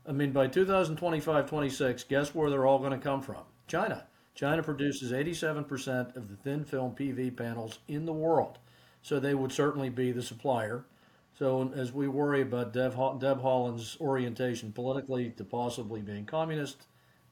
I 0.06 0.12
mean, 0.12 0.32
by 0.32 0.48
2025 0.48 1.48
26, 1.48 2.04
guess 2.04 2.34
where 2.34 2.50
they're 2.50 2.66
all 2.66 2.78
going 2.78 2.92
to 2.92 2.98
come 2.98 3.22
from? 3.22 3.42
China. 3.66 4.04
China 4.34 4.62
produces 4.62 5.12
87% 5.12 6.16
of 6.16 6.28
the 6.28 6.36
thin 6.36 6.64
film 6.64 6.94
PV 6.94 7.36
panels 7.36 7.80
in 7.88 8.06
the 8.06 8.12
world. 8.12 8.58
So 9.02 9.20
they 9.20 9.34
would 9.34 9.52
certainly 9.52 9.90
be 9.90 10.10
the 10.12 10.22
supplier. 10.22 10.84
So 11.38 11.72
as 11.74 11.92
we 11.92 12.08
worry 12.08 12.42
about 12.42 12.72
Deb, 12.72 12.94
Haaland's 12.94 13.96
orientation 14.00 14.72
politically 14.72 15.30
to 15.30 15.44
possibly 15.44 16.00
being 16.00 16.24
communist, 16.24 16.86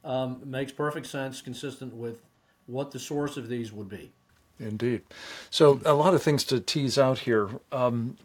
um, 0.05 0.41
makes 0.45 0.73
perfect 0.73 1.07
sense, 1.07 1.41
consistent 1.41 1.95
with 1.95 2.23
what 2.67 2.91
the 2.91 2.99
source 2.99 3.37
of 3.37 3.49
these 3.49 3.73
would 3.73 3.89
be. 3.89 4.13
Indeed. 4.59 5.03
So 5.49 5.81
a 5.85 5.95
lot 5.95 6.15
of 6.15 6.23
things 6.23 6.45
to 6.45 6.61
tease 6.61 6.99
out 6.99 7.21
here. 7.21 7.49
Um, 7.73 8.17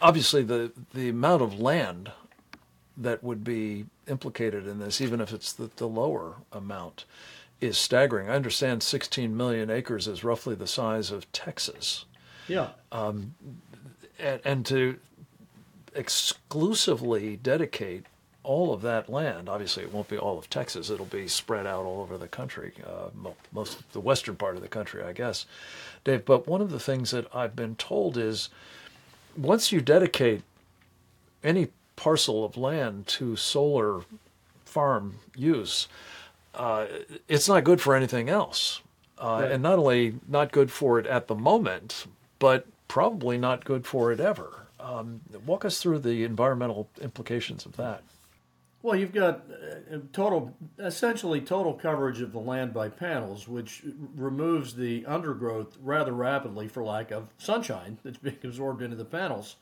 obviously, 0.00 0.42
the 0.42 0.72
the 0.92 1.08
amount 1.08 1.42
of 1.42 1.58
land 1.58 2.12
that 3.02 3.22
would 3.22 3.44
be 3.44 3.86
implicated 4.08 4.66
in 4.66 4.78
this, 4.78 5.00
even 5.00 5.20
if 5.20 5.32
it's 5.32 5.52
the, 5.52 5.70
the 5.76 5.86
lower 5.86 6.36
amount, 6.52 7.04
is 7.60 7.78
staggering. 7.78 8.28
I 8.28 8.34
understand 8.34 8.82
16 8.82 9.36
million 9.36 9.70
acres 9.70 10.08
is 10.08 10.24
roughly 10.24 10.54
the 10.54 10.66
size 10.66 11.10
of 11.10 11.30
Texas. 11.32 12.04
Yeah. 12.48 12.70
Um, 12.90 13.34
and, 14.18 14.40
and 14.44 14.66
to 14.66 14.98
exclusively 15.94 17.36
dedicate 17.36 18.06
all 18.42 18.72
of 18.72 18.82
that 18.82 19.08
land, 19.08 19.48
obviously 19.48 19.84
it 19.84 19.92
won't 19.92 20.08
be 20.08 20.18
all 20.18 20.38
of 20.38 20.50
Texas, 20.50 20.90
it'll 20.90 21.06
be 21.06 21.28
spread 21.28 21.66
out 21.66 21.84
all 21.84 22.00
over 22.00 22.18
the 22.18 22.26
country, 22.26 22.72
uh, 22.84 23.10
most 23.52 23.78
of 23.78 23.92
the 23.92 24.00
western 24.00 24.34
part 24.34 24.56
of 24.56 24.62
the 24.62 24.68
country, 24.68 25.02
I 25.02 25.12
guess, 25.12 25.46
Dave. 26.02 26.24
But 26.24 26.48
one 26.48 26.60
of 26.60 26.70
the 26.70 26.80
things 26.80 27.12
that 27.12 27.26
I've 27.32 27.54
been 27.54 27.76
told 27.76 28.16
is 28.16 28.48
once 29.36 29.70
you 29.70 29.80
dedicate 29.80 30.42
any 31.44 31.68
parcel 31.96 32.44
of 32.44 32.56
land 32.56 33.06
to 33.06 33.36
solar 33.36 34.02
farm 34.64 35.16
use, 35.36 35.88
uh, 36.54 36.86
it's 37.28 37.48
not 37.48 37.64
good 37.64 37.80
for 37.80 37.94
anything 37.94 38.28
else. 38.28 38.80
Uh, 39.18 39.40
right. 39.42 39.52
And 39.52 39.62
not 39.62 39.78
only 39.78 40.14
not 40.26 40.52
good 40.52 40.70
for 40.70 40.98
it 40.98 41.06
at 41.06 41.28
the 41.28 41.34
moment, 41.34 42.06
but 42.38 42.66
probably 42.88 43.38
not 43.38 43.64
good 43.64 43.86
for 43.86 44.10
it 44.12 44.20
ever. 44.20 44.66
Um, 44.80 45.20
walk 45.46 45.64
us 45.64 45.80
through 45.80 46.00
the 46.00 46.24
environmental 46.24 46.88
implications 47.00 47.64
of 47.64 47.76
that. 47.76 48.02
Well, 48.82 48.96
you've 48.96 49.14
got 49.14 49.44
uh, 49.92 49.98
total, 50.12 50.56
essentially 50.78 51.40
total 51.40 51.72
coverage 51.72 52.20
of 52.20 52.32
the 52.32 52.40
land 52.40 52.74
by 52.74 52.88
panels, 52.88 53.46
which 53.46 53.82
removes 54.16 54.74
the 54.74 55.06
undergrowth 55.06 55.78
rather 55.80 56.12
rapidly 56.12 56.66
for 56.66 56.82
lack 56.82 57.12
of 57.12 57.28
sunshine 57.38 57.98
that's 58.02 58.18
being 58.18 58.38
absorbed 58.42 58.82
into 58.82 58.96
the 58.96 59.04
panels. 59.04 59.54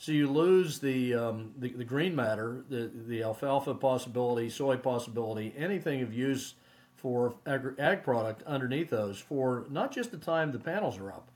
So 0.00 0.12
you 0.12 0.30
lose 0.30 0.78
the, 0.78 1.14
um, 1.14 1.52
the, 1.58 1.68
the 1.74 1.84
green 1.84 2.16
matter, 2.16 2.64
the 2.70 2.90
the 3.06 3.22
alfalfa 3.22 3.74
possibility, 3.74 4.48
soy 4.48 4.78
possibility, 4.78 5.52
anything 5.54 6.00
of 6.00 6.14
use 6.14 6.54
for 6.96 7.34
ag, 7.44 7.74
ag 7.78 8.02
product 8.02 8.42
underneath 8.44 8.88
those 8.88 9.18
for 9.18 9.66
not 9.68 9.92
just 9.92 10.10
the 10.10 10.16
time 10.16 10.52
the 10.52 10.58
panels 10.58 10.96
are 10.96 11.10
up, 11.10 11.28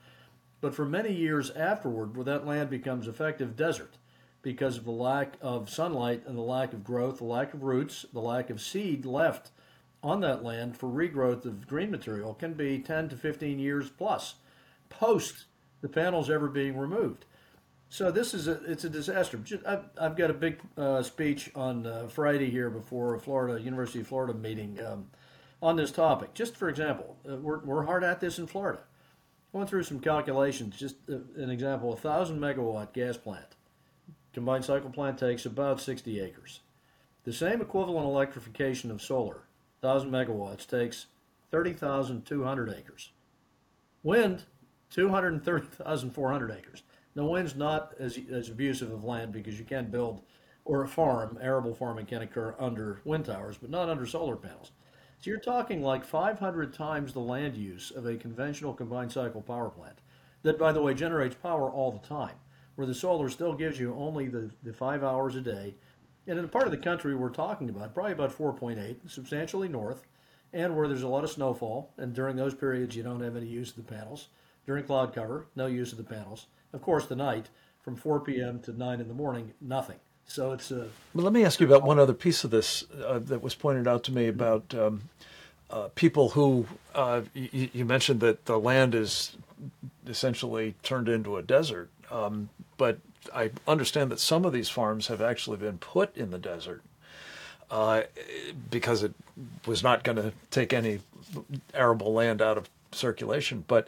but 0.61 0.73
for 0.73 0.83
many 0.83 1.13
years 1.13 1.51
afterward, 1.51 2.15
where 2.17 2.23
that 2.23 2.47
land 2.47 2.71
becomes 2.71 3.07
effective 3.07 3.55
desert 3.55 3.97
because 4.41 4.79
of 4.79 4.85
the 4.85 4.91
lack 4.91 5.35
of 5.43 5.69
sunlight 5.69 6.23
and 6.25 6.35
the 6.35 6.41
lack 6.41 6.73
of 6.73 6.83
growth, 6.83 7.19
the 7.19 7.23
lack 7.23 7.53
of 7.53 7.61
roots, 7.61 8.03
the 8.13 8.19
lack 8.19 8.49
of 8.49 8.59
seed 8.59 9.05
left 9.05 9.51
on 10.01 10.21
that 10.21 10.43
land 10.43 10.75
for 10.75 10.89
regrowth 10.89 11.45
of 11.45 11.67
green 11.67 11.91
material 11.91 12.33
can 12.33 12.55
be 12.55 12.79
10 12.79 13.09
to 13.09 13.15
15 13.15 13.59
years 13.59 13.91
plus 13.91 14.37
post 14.89 15.45
the 15.81 15.87
panels 15.87 16.31
ever 16.31 16.47
being 16.47 16.75
removed. 16.75 17.25
So 17.95 18.11
this 18.11 18.33
is 18.33 18.49
a 18.49 18.61
it's 18.65 18.83
a 18.83 18.89
disaster. 18.89 19.39
I've, 19.65 19.85
I've 19.97 20.17
got 20.17 20.29
a 20.29 20.33
big 20.33 20.59
uh, 20.75 21.01
speech 21.01 21.49
on 21.55 21.87
uh, 21.87 22.07
Friday 22.09 22.49
here 22.49 22.69
before 22.69 23.15
a 23.15 23.19
Florida 23.21 23.63
University 23.63 24.01
of 24.01 24.07
Florida 24.07 24.33
meeting 24.33 24.77
um, 24.85 25.07
on 25.61 25.77
this 25.77 25.91
topic. 25.91 26.33
Just 26.33 26.57
for 26.57 26.67
example, 26.67 27.15
uh, 27.25 27.37
we're 27.37 27.59
we're 27.59 27.85
hard 27.85 28.03
at 28.03 28.19
this 28.19 28.37
in 28.37 28.47
Florida. 28.47 28.81
I 29.53 29.57
went 29.57 29.69
through 29.69 29.83
some 29.83 30.01
calculations. 30.01 30.75
Just 30.75 30.97
uh, 31.09 31.19
an 31.37 31.49
example: 31.49 31.93
a 31.93 31.95
thousand 31.95 32.37
megawatt 32.37 32.91
gas 32.91 33.15
plant, 33.15 33.55
combined 34.33 34.65
cycle 34.65 34.89
plant 34.89 35.17
takes 35.17 35.45
about 35.45 35.79
60 35.79 36.19
acres. 36.19 36.59
The 37.23 37.31
same 37.31 37.61
equivalent 37.61 38.07
electrification 38.07 38.91
of 38.91 39.01
solar, 39.01 39.43
thousand 39.81 40.11
megawatts, 40.11 40.67
takes 40.67 41.05
30,200 41.51 42.75
acres. 42.77 43.11
Wind, 44.03 44.43
230,400 44.89 46.51
acres. 46.51 46.83
Now, 47.15 47.25
wind's 47.25 47.55
not 47.55 47.93
as, 47.97 48.19
as 48.29 48.49
abusive 48.49 48.91
of 48.91 49.05
land 49.05 49.31
because 49.31 49.57
you 49.57 49.63
can 49.63 49.89
build, 49.89 50.21
or 50.65 50.83
a 50.83 50.87
farm, 50.87 51.37
arable 51.41 51.73
farming 51.73 52.07
can 52.07 52.21
occur 52.21 52.55
under 52.59 52.99
wind 53.05 53.25
towers, 53.25 53.57
but 53.57 53.69
not 53.69 53.87
under 53.87 54.05
solar 54.05 54.35
panels. 54.35 54.71
So 55.19 55.29
you're 55.29 55.39
talking 55.39 55.81
like 55.81 56.03
500 56.03 56.73
times 56.73 57.13
the 57.13 57.21
land 57.21 57.55
use 57.55 57.89
of 57.89 58.05
a 58.05 58.17
conventional 58.17 58.73
combined 58.73 59.13
cycle 59.13 59.41
power 59.41 59.69
plant 59.69 59.99
that, 60.43 60.59
by 60.59 60.73
the 60.73 60.81
way, 60.81 60.93
generates 60.93 61.35
power 61.35 61.69
all 61.71 61.91
the 61.91 62.05
time, 62.05 62.35
where 62.75 62.85
the 62.85 62.93
solar 62.93 63.29
still 63.29 63.53
gives 63.53 63.79
you 63.79 63.95
only 63.95 64.27
the, 64.27 64.51
the 64.63 64.73
five 64.73 65.03
hours 65.03 65.37
a 65.37 65.41
day. 65.41 65.73
And 66.27 66.37
in 66.37 66.43
the 66.43 66.51
part 66.51 66.65
of 66.65 66.71
the 66.71 66.77
country 66.77 67.15
we're 67.15 67.29
talking 67.29 67.69
about, 67.69 67.93
probably 67.93 68.11
about 68.11 68.37
4.8, 68.37 69.09
substantially 69.09 69.69
north, 69.69 70.05
and 70.51 70.75
where 70.75 70.87
there's 70.87 71.03
a 71.03 71.07
lot 71.07 71.23
of 71.23 71.31
snowfall, 71.31 71.93
and 71.97 72.13
during 72.13 72.35
those 72.35 72.53
periods 72.53 72.95
you 72.95 73.03
don't 73.03 73.21
have 73.21 73.37
any 73.37 73.47
use 73.47 73.69
of 73.69 73.77
the 73.77 73.93
panels. 73.93 74.27
During 74.65 74.83
cloud 74.83 75.13
cover, 75.13 75.47
no 75.55 75.67
use 75.67 75.91
of 75.91 75.97
the 75.97 76.03
panels. 76.03 76.47
Of 76.75 76.81
course, 76.81 77.05
the 77.05 77.15
night 77.15 77.47
from 77.81 77.95
4 77.95 78.19
p.m. 78.19 78.59
to 78.59 78.77
9 78.77 78.99
in 78.99 79.07
the 79.07 79.13
morning, 79.13 79.53
nothing. 79.61 79.95
So 80.27 80.51
it's 80.51 80.71
a. 80.71 80.89
Well, 81.13 81.23
let 81.23 81.33
me 81.33 81.45
ask 81.45 81.59
you 81.59 81.65
about 81.65 81.83
one 81.83 81.99
other 81.99 82.13
piece 82.13 82.43
of 82.43 82.51
this 82.51 82.83
uh, 83.05 83.19
that 83.19 83.41
was 83.41 83.55
pointed 83.55 83.87
out 83.87 84.03
to 84.05 84.11
me 84.11 84.27
about 84.27 84.75
um, 84.75 85.03
uh, 85.69 85.87
people 85.95 86.29
who 86.29 86.65
uh, 86.93 87.21
y- 87.35 87.69
you 87.71 87.85
mentioned 87.85 88.19
that 88.19 88.45
the 88.45 88.59
land 88.59 88.93
is 88.93 89.37
essentially 90.05 90.75
turned 90.83 91.07
into 91.07 91.37
a 91.37 91.41
desert. 91.41 91.89
Um, 92.11 92.49
but 92.77 92.99
I 93.33 93.51
understand 93.67 94.11
that 94.11 94.19
some 94.19 94.43
of 94.45 94.51
these 94.51 94.69
farms 94.69 95.07
have 95.07 95.21
actually 95.21 95.57
been 95.57 95.77
put 95.77 96.15
in 96.17 96.31
the 96.31 96.37
desert 96.39 96.83
uh, 97.71 98.03
because 98.69 99.03
it 99.03 99.13
was 99.65 99.81
not 99.81 100.03
going 100.03 100.17
to 100.17 100.33
take 100.51 100.73
any 100.73 100.99
arable 101.73 102.13
land 102.13 102.41
out 102.41 102.57
of 102.57 102.69
circulation. 102.91 103.63
But 103.67 103.87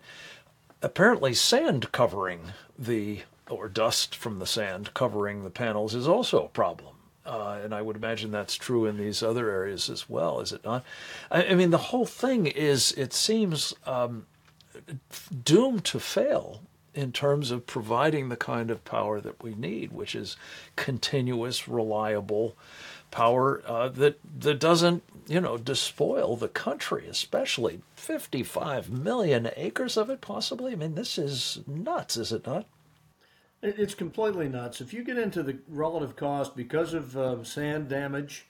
apparently, 0.81 1.33
sand 1.33 1.91
covering 1.91 2.53
the 2.77 3.21
or 3.49 3.69
dust 3.69 4.15
from 4.15 4.39
the 4.39 4.45
sand 4.45 4.93
covering 4.93 5.43
the 5.43 5.49
panels 5.49 5.95
is 5.95 6.07
also 6.07 6.43
a 6.43 6.49
problem. 6.49 6.95
Uh, 7.25 7.59
and 7.61 7.73
I 7.73 7.81
would 7.81 7.97
imagine 7.97 8.31
that's 8.31 8.55
true 8.55 8.85
in 8.85 8.97
these 8.97 9.21
other 9.21 9.49
areas 9.49 9.89
as 9.89 10.09
well, 10.09 10.39
is 10.39 10.53
it 10.53 10.63
not? 10.63 10.85
I, 11.29 11.47
I 11.47 11.55
mean, 11.55 11.71
the 11.71 11.77
whole 11.77 12.05
thing 12.05 12.45
is, 12.45 12.93
it 12.93 13.11
seems 13.11 13.73
um, 13.85 14.25
doomed 15.43 15.83
to 15.85 15.99
fail 15.99 16.61
in 16.93 17.11
terms 17.11 17.51
of 17.51 17.67
providing 17.67 18.29
the 18.29 18.37
kind 18.37 18.71
of 18.71 18.83
power 18.85 19.19
that 19.21 19.43
we 19.43 19.53
need, 19.55 19.91
which 19.91 20.15
is 20.15 20.37
continuous, 20.75 21.67
reliable 21.67 22.55
power 23.11 23.61
uh, 23.67 23.89
that 23.89 24.19
that 24.39 24.59
doesn't, 24.59 25.03
you 25.27 25.41
know, 25.41 25.57
despoil 25.57 26.35
the 26.35 26.47
country, 26.47 27.07
especially 27.07 27.81
55 27.95 28.89
million 28.89 29.49
acres 29.55 29.97
of 29.97 30.09
it, 30.09 30.21
possibly. 30.21 30.71
I 30.71 30.75
mean, 30.75 30.95
this 30.95 31.17
is 31.17 31.59
nuts, 31.67 32.17
is 32.17 32.31
it 32.31 32.47
not? 32.47 32.65
It's 33.61 33.95
completely 33.95 34.47
nuts. 34.47 34.81
If 34.81 34.93
you 34.93 35.03
get 35.03 35.17
into 35.17 35.43
the 35.43 35.57
relative 35.67 36.15
cost 36.15 36.55
because 36.55 36.93
of 36.93 37.17
uh, 37.17 37.43
sand 37.43 37.89
damage, 37.89 38.45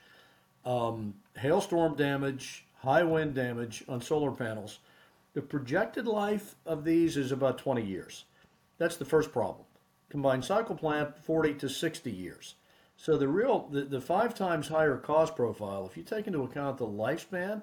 um, 0.66 1.16
hailstorm 1.38 1.96
damage, 1.96 2.66
high 2.76 3.04
wind 3.04 3.34
damage 3.34 3.84
on 3.88 4.02
solar 4.02 4.32
panels, 4.32 4.80
the 5.34 5.42
projected 5.42 6.08
life 6.08 6.56
of 6.66 6.84
these 6.84 7.16
is 7.16 7.32
about 7.32 7.58
20 7.58 7.84
years. 7.84 8.26
That's 8.78 8.98
the 8.98 9.06
first 9.06 9.32
problem. 9.32 9.66
Combined 10.10 10.46
cycle 10.46 10.76
plant, 10.76 11.18
40 11.18 11.54
to 11.56 11.70
60 11.70 12.12
years. 12.12 12.56
So 12.98 13.16
the 13.16 13.28
real, 13.28 13.70
the, 13.72 13.84
the 13.84 14.02
five 14.02 14.36
times 14.36 14.68
higher 14.68 14.98
cost 14.98 15.36
profile, 15.36 15.86
if 15.86 15.96
you 15.96 16.04
take 16.04 16.28
into 16.28 16.44
account 16.44 16.80
the 16.80 16.88
lifespan, 16.88 17.62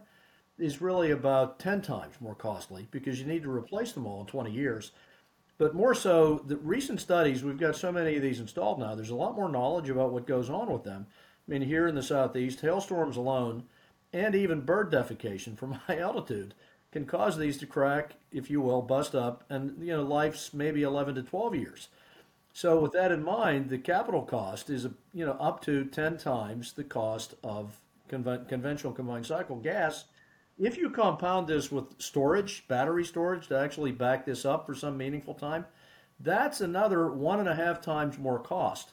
is 0.56 0.80
really 0.80 1.10
about 1.10 1.58
10 1.58 1.82
times 1.82 2.14
more 2.20 2.36
costly 2.36 2.86
because 2.92 3.18
you 3.18 3.26
need 3.26 3.42
to 3.42 3.50
replace 3.50 3.92
them 3.92 4.06
all 4.06 4.20
in 4.20 4.26
20 4.26 4.52
years. 4.52 4.92
But 5.58 5.74
more 5.74 5.94
so, 5.94 6.42
the 6.46 6.56
recent 6.56 7.00
studies, 7.00 7.42
we've 7.42 7.58
got 7.58 7.76
so 7.76 7.90
many 7.90 8.16
of 8.16 8.22
these 8.22 8.40
installed 8.40 8.78
now, 8.78 8.94
there's 8.94 9.10
a 9.10 9.16
lot 9.16 9.36
more 9.36 9.48
knowledge 9.48 9.90
about 9.90 10.12
what 10.12 10.26
goes 10.26 10.48
on 10.48 10.72
with 10.72 10.84
them. 10.84 11.06
I 11.46 11.50
mean, 11.50 11.62
here 11.62 11.88
in 11.88 11.96
the 11.96 12.02
southeast, 12.02 12.60
hailstorms 12.60 13.16
alone 13.16 13.64
and 14.12 14.34
even 14.34 14.60
bird 14.60 14.92
defecation 14.92 15.58
from 15.58 15.72
high 15.86 15.98
altitude 15.98 16.54
can 16.92 17.06
cause 17.06 17.36
these 17.36 17.58
to 17.58 17.66
crack, 17.66 18.14
if 18.30 18.48
you 18.48 18.60
will, 18.60 18.80
bust 18.80 19.16
up, 19.16 19.42
and 19.50 19.76
you 19.80 19.92
know, 19.92 20.02
life's 20.04 20.54
maybe 20.54 20.84
11 20.84 21.16
to 21.16 21.22
12 21.22 21.56
years. 21.56 21.88
So 22.54 22.80
with 22.80 22.92
that 22.92 23.12
in 23.12 23.22
mind, 23.22 23.68
the 23.68 23.78
capital 23.78 24.22
cost 24.22 24.70
is 24.70 24.84
you 25.12 25.26
know 25.26 25.36
up 25.40 25.60
to 25.64 25.84
10 25.84 26.16
times 26.16 26.72
the 26.72 26.84
cost 26.84 27.34
of 27.44 27.78
conven- 28.08 28.48
conventional 28.48 28.94
combined 28.94 29.26
cycle 29.26 29.56
gas 29.56 30.06
if 30.58 30.76
you 30.76 30.90
compound 30.90 31.48
this 31.48 31.72
with 31.72 32.00
storage, 32.00 32.66
battery 32.68 33.04
storage 33.04 33.48
to 33.48 33.58
actually 33.58 33.92
back 33.92 34.24
this 34.24 34.44
up 34.44 34.66
for 34.66 34.74
some 34.74 34.96
meaningful 34.96 35.34
time, 35.34 35.66
that's 36.20 36.60
another 36.60 37.10
one 37.10 37.40
and 37.40 37.48
a 37.48 37.54
half 37.54 37.80
times 37.80 38.18
more 38.18 38.38
cost. 38.38 38.92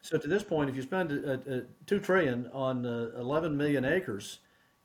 So 0.00 0.16
to 0.18 0.28
this 0.28 0.44
point, 0.44 0.70
if 0.70 0.76
you 0.76 0.82
spend 0.82 1.12
a, 1.12 1.32
a, 1.32 1.62
two 1.86 1.98
trillion 1.98 2.48
on 2.52 2.86
uh, 2.86 3.10
11 3.18 3.56
million 3.56 3.84
acres, 3.84 4.38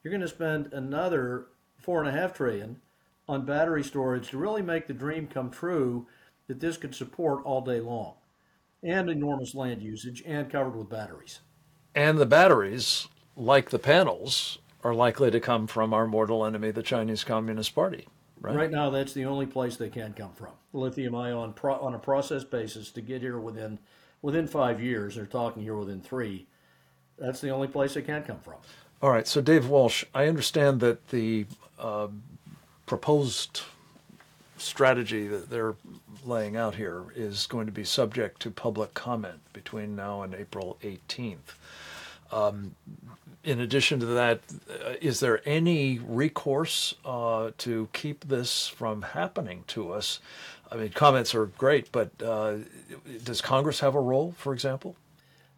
you're 0.03 0.11
going 0.11 0.21
to 0.21 0.27
spend 0.27 0.73
another 0.73 1.47
four 1.77 2.03
and 2.03 2.09
a 2.09 2.19
half 2.19 2.33
trillion 2.33 2.81
on 3.27 3.45
battery 3.45 3.83
storage 3.83 4.29
to 4.29 4.37
really 4.37 4.61
make 4.61 4.87
the 4.87 4.93
dream 4.93 5.27
come 5.27 5.51
true 5.51 6.07
that 6.47 6.59
this 6.59 6.77
could 6.77 6.95
support 6.95 7.43
all 7.43 7.61
day 7.61 7.79
long, 7.79 8.15
and 8.83 9.09
enormous 9.09 9.53
land 9.53 9.81
usage 9.81 10.23
and 10.25 10.49
covered 10.49 10.75
with 10.75 10.89
batteries. 10.89 11.39
And 11.93 12.17
the 12.17 12.25
batteries, 12.25 13.07
like 13.35 13.69
the 13.69 13.79
panels, 13.79 14.59
are 14.83 14.93
likely 14.93 15.31
to 15.31 15.39
come 15.39 15.67
from 15.67 15.93
our 15.93 16.07
mortal 16.07 16.45
enemy, 16.45 16.71
the 16.71 16.83
Chinese 16.83 17.23
Communist 17.23 17.73
Party. 17.75 18.07
Right? 18.39 18.55
right 18.55 18.71
now, 18.71 18.91
that's 18.91 19.13
the 19.13 19.25
only 19.25 19.47
place 19.47 19.77
they 19.77 19.89
can 19.89 20.13
come 20.13 20.31
from. 20.33 20.51
Lithium 20.71 21.15
ion 21.15 21.53
pro- 21.53 21.79
on 21.79 21.95
a 21.95 21.99
process 21.99 22.43
basis 22.43 22.91
to 22.91 23.01
get 23.01 23.21
here 23.21 23.39
within 23.39 23.79
within 24.21 24.47
five 24.47 24.81
years. 24.81 25.15
They're 25.15 25.25
talking 25.25 25.63
here 25.63 25.75
within 25.75 26.01
three. 26.01 26.47
That's 27.17 27.41
the 27.41 27.49
only 27.49 27.67
place 27.67 27.95
they 27.95 28.03
can 28.03 28.23
come 28.23 28.39
from. 28.39 28.55
All 29.01 29.09
right. 29.09 29.27
So, 29.27 29.41
Dave 29.41 29.67
Walsh, 29.67 30.03
I 30.13 30.27
understand 30.27 30.81
that 30.81 31.07
the 31.09 31.47
uh, 31.79 32.09
proposed 32.85 33.61
strategy 34.57 35.27
that 35.27 35.49
they're 35.49 35.75
laying 36.25 36.55
out 36.55 36.75
here 36.75 37.05
is 37.15 37.47
going 37.47 37.65
to 37.65 37.71
be 37.71 37.83
subject 37.83 38.41
to 38.41 38.51
public 38.51 38.93
comment 38.93 39.39
between 39.53 39.95
now 39.95 40.21
and 40.21 40.33
April 40.33 40.77
18th. 40.83 41.55
Um, 42.31 42.75
in 43.43 43.61
addition 43.61 43.99
to 44.01 44.05
that, 44.07 44.41
uh, 44.69 44.93
is 45.01 45.19
there 45.21 45.41
any 45.45 45.99
recourse 45.99 46.95
uh, 47.05 47.51
to 47.59 47.87
keep 47.93 48.27
this 48.27 48.67
from 48.67 49.01
happening 49.01 49.63
to 49.67 49.93
us? 49.93 50.19
I 50.69 50.75
mean, 50.75 50.89
comments 50.89 51.33
are 51.33 51.45
great, 51.45 51.91
but 51.91 52.11
uh, 52.21 52.57
does 53.23 53.39
Congress 53.39 53.79
have 53.79 53.95
a 53.95 54.01
role, 54.01 54.33
for 54.37 54.53
example? 54.53 54.97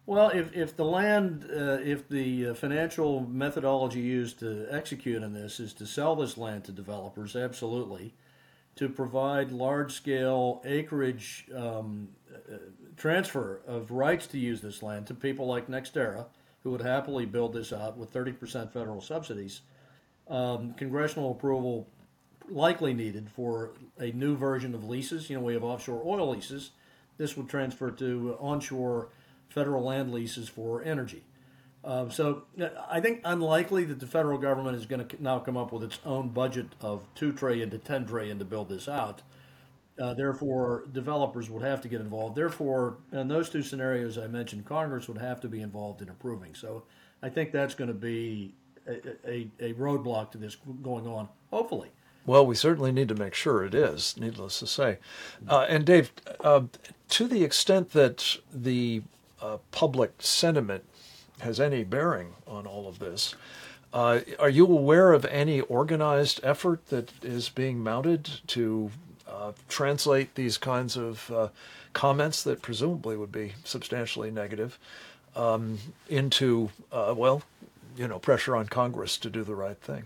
Well, 0.06 0.30
if, 0.30 0.56
if 0.56 0.76
the 0.76 0.84
land, 0.84 1.48
uh, 1.50 1.78
if 1.84 2.08
the 2.08 2.48
uh, 2.48 2.54
financial 2.54 3.20
methodology 3.28 4.00
used 4.00 4.38
to 4.40 4.66
execute 4.70 5.22
on 5.22 5.32
this 5.32 5.60
is 5.60 5.72
to 5.74 5.86
sell 5.86 6.16
this 6.16 6.36
land 6.38 6.64
to 6.64 6.72
developers, 6.72 7.36
absolutely. 7.36 8.12
To 8.80 8.88
provide 8.88 9.52
large 9.52 9.92
scale 9.92 10.62
acreage 10.64 11.44
um, 11.54 12.08
uh, 12.34 12.56
transfer 12.96 13.60
of 13.66 13.90
rights 13.90 14.26
to 14.28 14.38
use 14.38 14.62
this 14.62 14.82
land 14.82 15.06
to 15.08 15.14
people 15.14 15.46
like 15.46 15.68
NextEra 15.68 16.24
who 16.62 16.70
would 16.70 16.80
happily 16.80 17.26
build 17.26 17.52
this 17.52 17.74
out 17.74 17.98
with 17.98 18.10
30% 18.10 18.72
federal 18.72 19.02
subsidies. 19.02 19.60
Um, 20.28 20.72
congressional 20.72 21.32
approval 21.32 21.88
likely 22.48 22.94
needed 22.94 23.28
for 23.28 23.72
a 23.98 24.12
new 24.12 24.34
version 24.34 24.74
of 24.74 24.82
leases. 24.82 25.28
You 25.28 25.36
know, 25.36 25.42
we 25.42 25.52
have 25.52 25.62
offshore 25.62 26.00
oil 26.02 26.30
leases. 26.30 26.70
This 27.18 27.36
would 27.36 27.50
transfer 27.50 27.90
to 27.90 28.34
onshore 28.40 29.10
federal 29.50 29.84
land 29.84 30.10
leases 30.10 30.48
for 30.48 30.82
energy. 30.82 31.22
Um, 31.82 32.10
so 32.10 32.42
I 32.88 33.00
think 33.00 33.22
unlikely 33.24 33.84
that 33.84 34.00
the 34.00 34.06
federal 34.06 34.38
government 34.38 34.76
is 34.76 34.86
going 34.86 35.06
to 35.06 35.22
now 35.22 35.38
come 35.38 35.56
up 35.56 35.72
with 35.72 35.82
its 35.82 35.98
own 36.04 36.28
budget 36.28 36.66
of 36.80 37.02
two 37.14 37.32
trillion 37.32 37.70
to 37.70 37.78
ten 37.78 38.06
trillion 38.06 38.38
to 38.38 38.44
build 38.44 38.68
this 38.68 38.88
out. 38.88 39.22
Uh, 39.98 40.14
therefore, 40.14 40.84
developers 40.92 41.50
would 41.50 41.62
have 41.62 41.80
to 41.82 41.88
get 41.88 42.00
involved. 42.00 42.34
Therefore, 42.34 42.98
in 43.12 43.28
those 43.28 43.50
two 43.50 43.62
scenarios 43.62 44.16
I 44.18 44.26
mentioned, 44.26 44.64
Congress 44.64 45.08
would 45.08 45.18
have 45.18 45.40
to 45.40 45.48
be 45.48 45.60
involved 45.60 46.00
in 46.00 46.08
approving. 46.08 46.54
So 46.54 46.84
I 47.22 47.28
think 47.28 47.52
that's 47.52 47.74
going 47.74 47.88
to 47.88 47.94
be 47.94 48.54
a, 48.86 49.28
a, 49.28 49.50
a 49.60 49.72
roadblock 49.74 50.30
to 50.32 50.38
this 50.38 50.56
going 50.82 51.06
on, 51.06 51.28
hopefully. 51.50 51.90
Well, 52.26 52.46
we 52.46 52.54
certainly 52.54 52.92
need 52.92 53.08
to 53.08 53.14
make 53.14 53.34
sure 53.34 53.64
it 53.64 53.74
is, 53.74 54.16
needless 54.18 54.58
to 54.60 54.66
say. 54.66 54.98
Uh, 55.48 55.66
and 55.68 55.84
Dave, 55.84 56.12
uh, 56.40 56.62
to 57.08 57.26
the 57.26 57.42
extent 57.44 57.92
that 57.92 58.38
the 58.52 59.02
uh, 59.40 59.58
public 59.70 60.12
sentiment 60.18 60.84
has 61.40 61.60
any 61.60 61.84
bearing 61.84 62.34
on 62.46 62.66
all 62.66 62.88
of 62.88 62.98
this, 62.98 63.34
uh, 63.92 64.20
are 64.38 64.48
you 64.48 64.66
aware 64.66 65.12
of 65.12 65.24
any 65.26 65.60
organized 65.62 66.40
effort 66.42 66.86
that 66.86 67.12
is 67.24 67.48
being 67.48 67.80
mounted 67.80 68.30
to 68.46 68.90
uh, 69.28 69.52
translate 69.68 70.34
these 70.34 70.58
kinds 70.58 70.96
of 70.96 71.30
uh, 71.30 71.48
comments 71.92 72.42
that 72.44 72.62
presumably 72.62 73.16
would 73.16 73.32
be 73.32 73.52
substantially 73.64 74.30
negative 74.30 74.78
um, 75.34 75.78
into, 76.08 76.70
uh, 76.92 77.14
well, 77.16 77.42
you 77.96 78.06
know, 78.06 78.18
pressure 78.18 78.54
on 78.54 78.66
Congress 78.66 79.18
to 79.18 79.30
do 79.30 79.42
the 79.42 79.54
right 79.54 79.80
thing. 79.80 80.04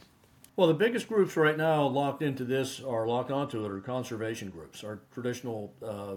Well, 0.57 0.69
the 0.69 0.75
biggest 0.75 1.09
groups 1.09 1.37
right 1.37 1.57
now 1.57 1.87
locked 1.87 2.23
into 2.23 2.45
this 2.45 2.79
or 2.79 3.09
locked 3.09 3.33
onto 3.33 3.65
it 3.65 3.71
are 3.71 3.81
conservation 3.81 4.51
groups, 4.51 4.85
our 4.85 5.01
traditional, 5.13 5.73
uh, 5.85 6.17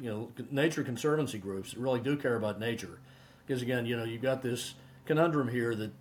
you 0.00 0.10
know, 0.10 0.32
nature 0.50 0.82
conservancy 0.82 1.38
groups 1.38 1.72
that 1.72 1.78
really 1.78 2.00
do 2.00 2.16
care 2.16 2.34
about 2.36 2.58
nature. 2.58 2.98
Because 3.46 3.62
again, 3.62 3.86
you 3.86 3.96
know, 3.96 4.04
you've 4.04 4.22
got 4.22 4.42
this 4.42 4.74
conundrum 5.04 5.48
here 5.48 5.74
that, 5.74 5.92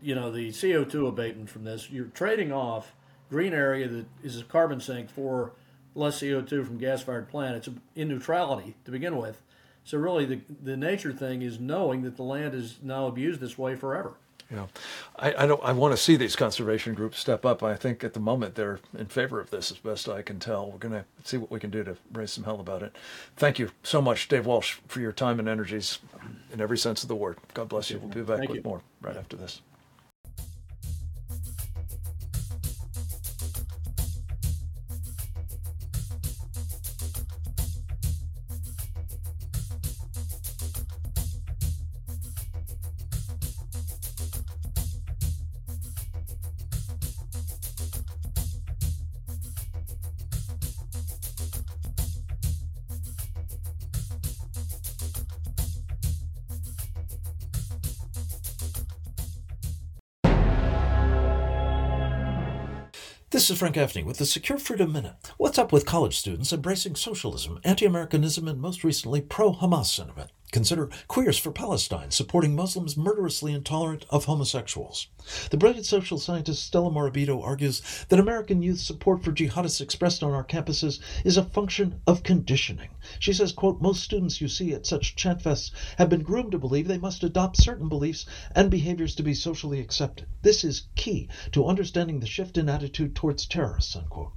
you 0.00 0.14
know, 0.14 0.30
the 0.30 0.48
CO2 0.48 1.08
abatement 1.08 1.50
from 1.50 1.64
this, 1.64 1.90
you're 1.90 2.06
trading 2.06 2.52
off 2.52 2.94
green 3.30 3.52
area 3.52 3.88
that 3.88 4.06
is 4.22 4.40
a 4.40 4.44
carbon 4.44 4.80
sink 4.80 5.10
for 5.10 5.52
less 5.94 6.20
CO2 6.20 6.64
from 6.64 6.78
gas-fired 6.78 7.28
plants 7.28 7.68
in 7.94 8.08
neutrality 8.08 8.76
to 8.84 8.90
begin 8.90 9.16
with. 9.16 9.42
So 9.84 9.98
really, 9.98 10.24
the 10.24 10.40
the 10.62 10.76
nature 10.76 11.12
thing 11.12 11.42
is 11.42 11.60
knowing 11.60 12.02
that 12.02 12.16
the 12.16 12.24
land 12.24 12.54
is 12.54 12.78
now 12.82 13.06
abused 13.06 13.40
this 13.40 13.56
way 13.56 13.76
forever. 13.76 14.14
Yeah, 14.50 14.66
I, 15.16 15.34
I 15.42 15.46
don't. 15.46 15.62
I 15.64 15.72
want 15.72 15.92
to 15.92 15.96
see 15.96 16.14
these 16.14 16.36
conservation 16.36 16.94
groups 16.94 17.18
step 17.18 17.44
up. 17.44 17.64
I 17.64 17.74
think 17.74 18.04
at 18.04 18.14
the 18.14 18.20
moment 18.20 18.54
they're 18.54 18.78
in 18.96 19.06
favor 19.06 19.40
of 19.40 19.50
this, 19.50 19.72
as 19.72 19.78
best 19.78 20.08
I 20.08 20.22
can 20.22 20.38
tell. 20.38 20.70
We're 20.70 20.78
going 20.78 20.94
to 20.94 21.04
see 21.24 21.36
what 21.36 21.50
we 21.50 21.58
can 21.58 21.70
do 21.70 21.82
to 21.82 21.96
raise 22.12 22.30
some 22.30 22.44
hell 22.44 22.60
about 22.60 22.82
it. 22.82 22.94
Thank 23.36 23.58
you 23.58 23.70
so 23.82 24.00
much, 24.00 24.28
Dave 24.28 24.46
Walsh, 24.46 24.76
for 24.86 25.00
your 25.00 25.10
time 25.10 25.40
and 25.40 25.48
energies 25.48 25.98
in 26.52 26.60
every 26.60 26.78
sense 26.78 27.02
of 27.02 27.08
the 27.08 27.16
word. 27.16 27.38
God 27.54 27.68
bless 27.68 27.90
you. 27.90 27.98
We'll 27.98 28.10
be 28.10 28.22
back 28.22 28.38
Thank 28.38 28.50
with 28.50 28.58
you. 28.58 28.62
more 28.62 28.82
right 29.02 29.16
after 29.16 29.36
this. 29.36 29.62
This 63.36 63.50
is 63.50 63.58
Frank 63.58 63.74
Gaffney 63.74 64.02
with 64.02 64.16
the 64.16 64.24
Secure 64.24 64.58
Freedom 64.58 64.90
Minute. 64.90 65.30
What's 65.36 65.58
up 65.58 65.70
with 65.70 65.84
college 65.84 66.16
students 66.16 66.54
embracing 66.54 66.94
socialism, 66.94 67.60
anti 67.64 67.84
Americanism, 67.84 68.48
and 68.48 68.58
most 68.58 68.82
recently 68.82 69.20
pro 69.20 69.52
Hamas 69.52 69.94
sentiment? 69.94 70.30
Consider 70.52 70.88
Queers 71.08 71.38
for 71.38 71.50
Palestine, 71.50 72.12
supporting 72.12 72.54
Muslims 72.54 72.96
murderously 72.96 73.52
intolerant 73.52 74.06
of 74.10 74.26
homosexuals. 74.26 75.08
The 75.50 75.56
brilliant 75.56 75.86
social 75.86 76.18
scientist 76.18 76.62
Stella 76.62 76.88
Morabito 76.88 77.42
argues 77.42 77.82
that 78.08 78.20
American 78.20 78.62
youth 78.62 78.78
support 78.78 79.24
for 79.24 79.32
jihadists 79.32 79.80
expressed 79.80 80.22
on 80.22 80.32
our 80.32 80.44
campuses 80.44 81.00
is 81.24 81.36
a 81.36 81.42
function 81.42 82.00
of 82.06 82.22
conditioning. 82.22 82.90
She 83.18 83.32
says, 83.32 83.50
quote, 83.50 83.80
most 83.80 84.04
students 84.04 84.40
you 84.40 84.46
see 84.46 84.72
at 84.72 84.86
such 84.86 85.16
chantfests 85.16 85.72
have 85.98 86.08
been 86.08 86.22
groomed 86.22 86.52
to 86.52 86.58
believe 86.58 86.86
they 86.86 86.96
must 86.96 87.24
adopt 87.24 87.56
certain 87.56 87.88
beliefs 87.88 88.24
and 88.54 88.70
behaviors 88.70 89.16
to 89.16 89.24
be 89.24 89.34
socially 89.34 89.80
accepted. 89.80 90.28
This 90.42 90.62
is 90.62 90.86
key 90.94 91.28
to 91.52 91.66
understanding 91.66 92.20
the 92.20 92.26
shift 92.26 92.56
in 92.56 92.68
attitude 92.68 93.16
towards 93.16 93.46
terrorists, 93.46 93.96
unquote. 93.96 94.32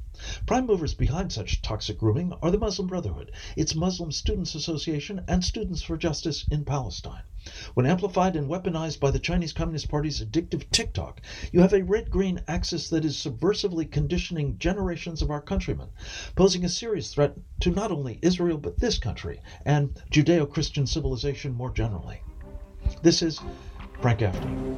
Prime 0.46 0.66
movers 0.66 0.94
behind 0.94 1.32
such 1.32 1.62
toxic 1.62 1.98
grooming 1.98 2.34
are 2.42 2.52
the 2.52 2.58
Muslim 2.58 2.88
Brotherhood, 2.88 3.32
its 3.56 3.74
Muslim 3.74 4.12
Students 4.12 4.54
Association, 4.54 5.22
and 5.28 5.44
Students 5.44 5.82
for 5.82 5.96
Justice 5.96 6.46
in 6.52 6.66
Palestine. 6.66 7.24
When 7.74 7.86
amplified 7.86 8.36
and 8.36 8.50
weaponized 8.50 9.00
by 9.00 9.12
the 9.12 9.20
Chinese 9.20 9.54
Communist 9.54 9.88
Party's 9.88 10.20
addictive 10.20 10.70
TikTok, 10.72 11.22
you 11.54 11.62
have 11.62 11.74
a 11.74 11.84
red 11.84 12.10
green 12.10 12.42
axis 12.50 12.90
that 12.90 13.06
is 13.06 13.16
subversively 13.16 13.90
conditioning 13.90 14.58
generations 14.58 15.22
of 15.22 15.32
our 15.32 15.42
countrymen, 15.42 15.88
posing 16.36 16.66
a 16.66 16.70
serious 16.70 17.14
threat 17.14 17.38
to 17.62 17.72
not 17.72 17.92
only 17.92 18.20
Israel 18.22 18.58
but 18.58 18.80
this 18.80 18.98
country 18.98 19.40
and 19.66 20.02
Judeo 20.12 20.50
Christian 20.50 20.86
civilization 20.86 21.54
more 21.54 21.72
generally. 21.72 22.22
This 23.02 23.22
is 23.22 23.40
Frank 24.02 24.20
Gaffney. 24.20 24.76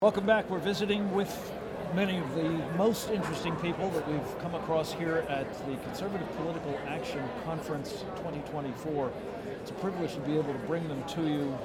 Welcome 0.00 0.26
back. 0.26 0.48
We're 0.48 0.60
visiting 0.60 1.12
with 1.12 1.52
many 1.92 2.18
of 2.18 2.34
the 2.36 2.50
most 2.76 3.10
interesting 3.10 3.56
people 3.56 3.90
that 3.90 4.08
we've 4.08 4.38
come 4.38 4.54
across 4.54 4.92
here 4.92 5.26
at 5.28 5.52
the 5.66 5.74
Conservative 5.78 6.36
Political 6.36 6.78
Action 6.86 7.20
Conference 7.44 8.04
2024. 8.14 9.12
It's 9.60 9.72
a 9.72 9.74
privilege 9.74 10.14
to 10.14 10.20
be 10.20 10.38
able 10.38 10.52
to 10.52 10.58
bring 10.68 10.86
them 10.86 11.02
to 11.02 11.22
you 11.26 11.58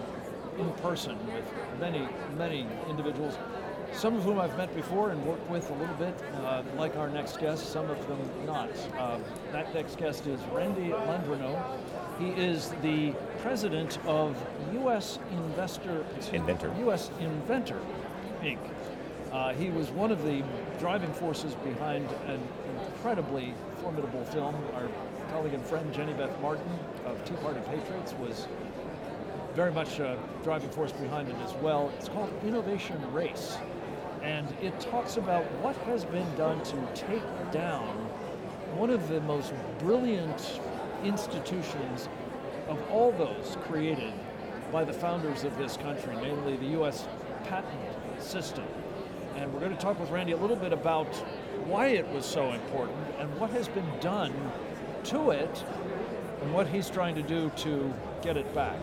in 0.57 0.71
person 0.81 1.15
with 1.27 1.45
many, 1.79 2.09
many 2.36 2.65
individuals, 2.89 3.38
some 3.91 4.15
of 4.15 4.23
whom 4.23 4.39
I've 4.39 4.57
met 4.57 4.75
before 4.75 5.11
and 5.11 5.23
worked 5.23 5.47
with 5.47 5.69
a 5.69 5.73
little 5.75 5.95
bit, 5.97 6.19
uh, 6.38 6.63
like 6.75 6.97
our 6.97 7.09
next 7.09 7.39
guest, 7.39 7.71
some 7.71 7.88
of 7.88 8.07
them 8.07 8.19
not. 8.47 8.71
Uh, 8.97 9.19
that 9.51 9.71
next 9.75 9.99
guest 9.99 10.25
is 10.25 10.39
Randy 10.51 10.89
Landreneau. 10.89 11.63
He 12.17 12.29
is 12.29 12.69
the 12.81 13.13
president 13.43 13.99
of 14.07 14.36
U.S. 14.73 15.19
Investor 15.29 16.03
Inventor. 16.31 16.73
U.S. 16.79 17.11
Inventor 17.19 17.79
Inc. 18.44 18.60
Uh, 19.32 19.54
he 19.54 19.70
was 19.70 19.89
one 19.91 20.12
of 20.12 20.24
the 20.24 20.44
driving 20.80 21.12
forces 21.14 21.56
behind 21.56 22.08
an 22.28 22.39
incredibly 22.80 23.54
formidable 23.82 24.24
film. 24.26 24.56
Our 24.76 24.89
colleague 25.32 25.54
and 25.54 25.66
friend 25.66 25.91
Jenny 25.94 26.14
Beth 26.14 26.39
Martin 26.41 26.80
of 27.06 27.24
Tea 27.26 27.36
Party 27.36 27.62
Patriots 27.62 28.14
was 28.20 28.48
very 29.56 29.72
much 29.72 30.00
a 30.00 30.20
driving 30.44 30.70
force 30.72 30.91
behind 30.91 31.30
it 31.30 31.36
as 31.44 31.54
well. 31.56 31.91
It's 31.98 32.10
called 32.10 32.32
Innovation 32.44 33.00
Race, 33.14 33.58
and 34.22 34.48
it 34.62 34.78
talks 34.80 35.18
about 35.18 35.44
what 35.62 35.76
has 35.88 36.04
been 36.06 36.36
done 36.36 36.62
to 36.64 36.88
take 36.94 37.24
down 37.52 37.88
one 38.76 38.89
of 38.89 39.08
the 39.08 39.22
most 39.22 39.54
brilliant 39.80 40.60
institutions 41.04 42.10
of 42.68 42.80
all 42.91 43.12
those 43.14 43.58
created 43.64 44.14
by 44.72 44.84
the 44.84 44.94
founders 44.94 45.44
of 45.44 45.56
this 45.58 45.78
country, 45.78 46.16
namely 46.16 46.58
the 46.58 46.72
U.S. 46.78 47.08
patent 47.46 48.22
system. 48.22 48.66
And 49.36 49.52
we're 49.54 49.60
going 49.60 49.76
to 49.76 49.82
talk 49.82 50.00
with 50.00 50.10
Randy 50.10 50.34
a 50.34 50.38
little 50.38 50.56
bit 50.56 50.74
about 50.74 51.08
why 51.66 51.88
it 51.88 52.08
was 52.10 52.26
so 52.26 52.52
important 52.52 52.98
and 53.20 53.34
what 53.39 53.50
has 53.52 53.68
been 53.68 53.89
done 54.00 54.34
to 55.06 55.32
it 55.32 55.64
and 56.41 56.54
what 56.54 56.68
he's 56.68 56.89
trying 56.89 57.16
to 57.16 57.24
do 57.24 57.52
to 57.58 57.94
get 58.22 58.38
it 58.38 58.54
back. 58.54 58.80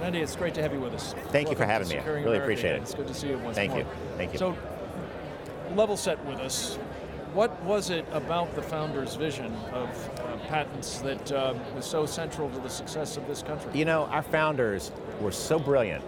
Randy, 0.00 0.20
it's 0.20 0.36
great 0.36 0.54
to 0.54 0.62
have 0.62 0.72
you 0.72 0.80
with 0.80 0.94
us. 0.94 1.14
Thank 1.28 1.50
you 1.50 1.56
for 1.56 1.66
having 1.66 1.88
me. 1.88 1.96
Really 1.96 2.22
America 2.22 2.42
appreciate 2.42 2.76
it. 2.76 2.82
It's 2.82 2.94
good 2.94 3.06
to 3.06 3.14
see 3.14 3.28
you 3.28 3.38
once 3.38 3.56
Thank 3.56 3.72
more. 3.72 3.80
you. 3.80 3.86
Thank 4.16 4.32
you. 4.32 4.38
So, 4.38 4.56
level 5.74 5.96
set 5.96 6.24
with 6.24 6.38
us. 6.40 6.76
What 7.34 7.62
was 7.62 7.90
it 7.90 8.04
about 8.10 8.54
the 8.56 8.62
founders' 8.62 9.14
vision 9.14 9.54
of 9.72 10.20
uh, 10.20 10.36
patents 10.48 10.98
that 11.00 11.30
um, 11.30 11.60
was 11.74 11.84
so 11.84 12.04
central 12.06 12.50
to 12.50 12.58
the 12.58 12.68
success 12.68 13.16
of 13.16 13.26
this 13.28 13.42
country? 13.42 13.70
You 13.72 13.84
know, 13.84 14.06
our 14.06 14.22
founders 14.22 14.90
were 15.20 15.30
so 15.30 15.58
brilliant. 15.58 16.02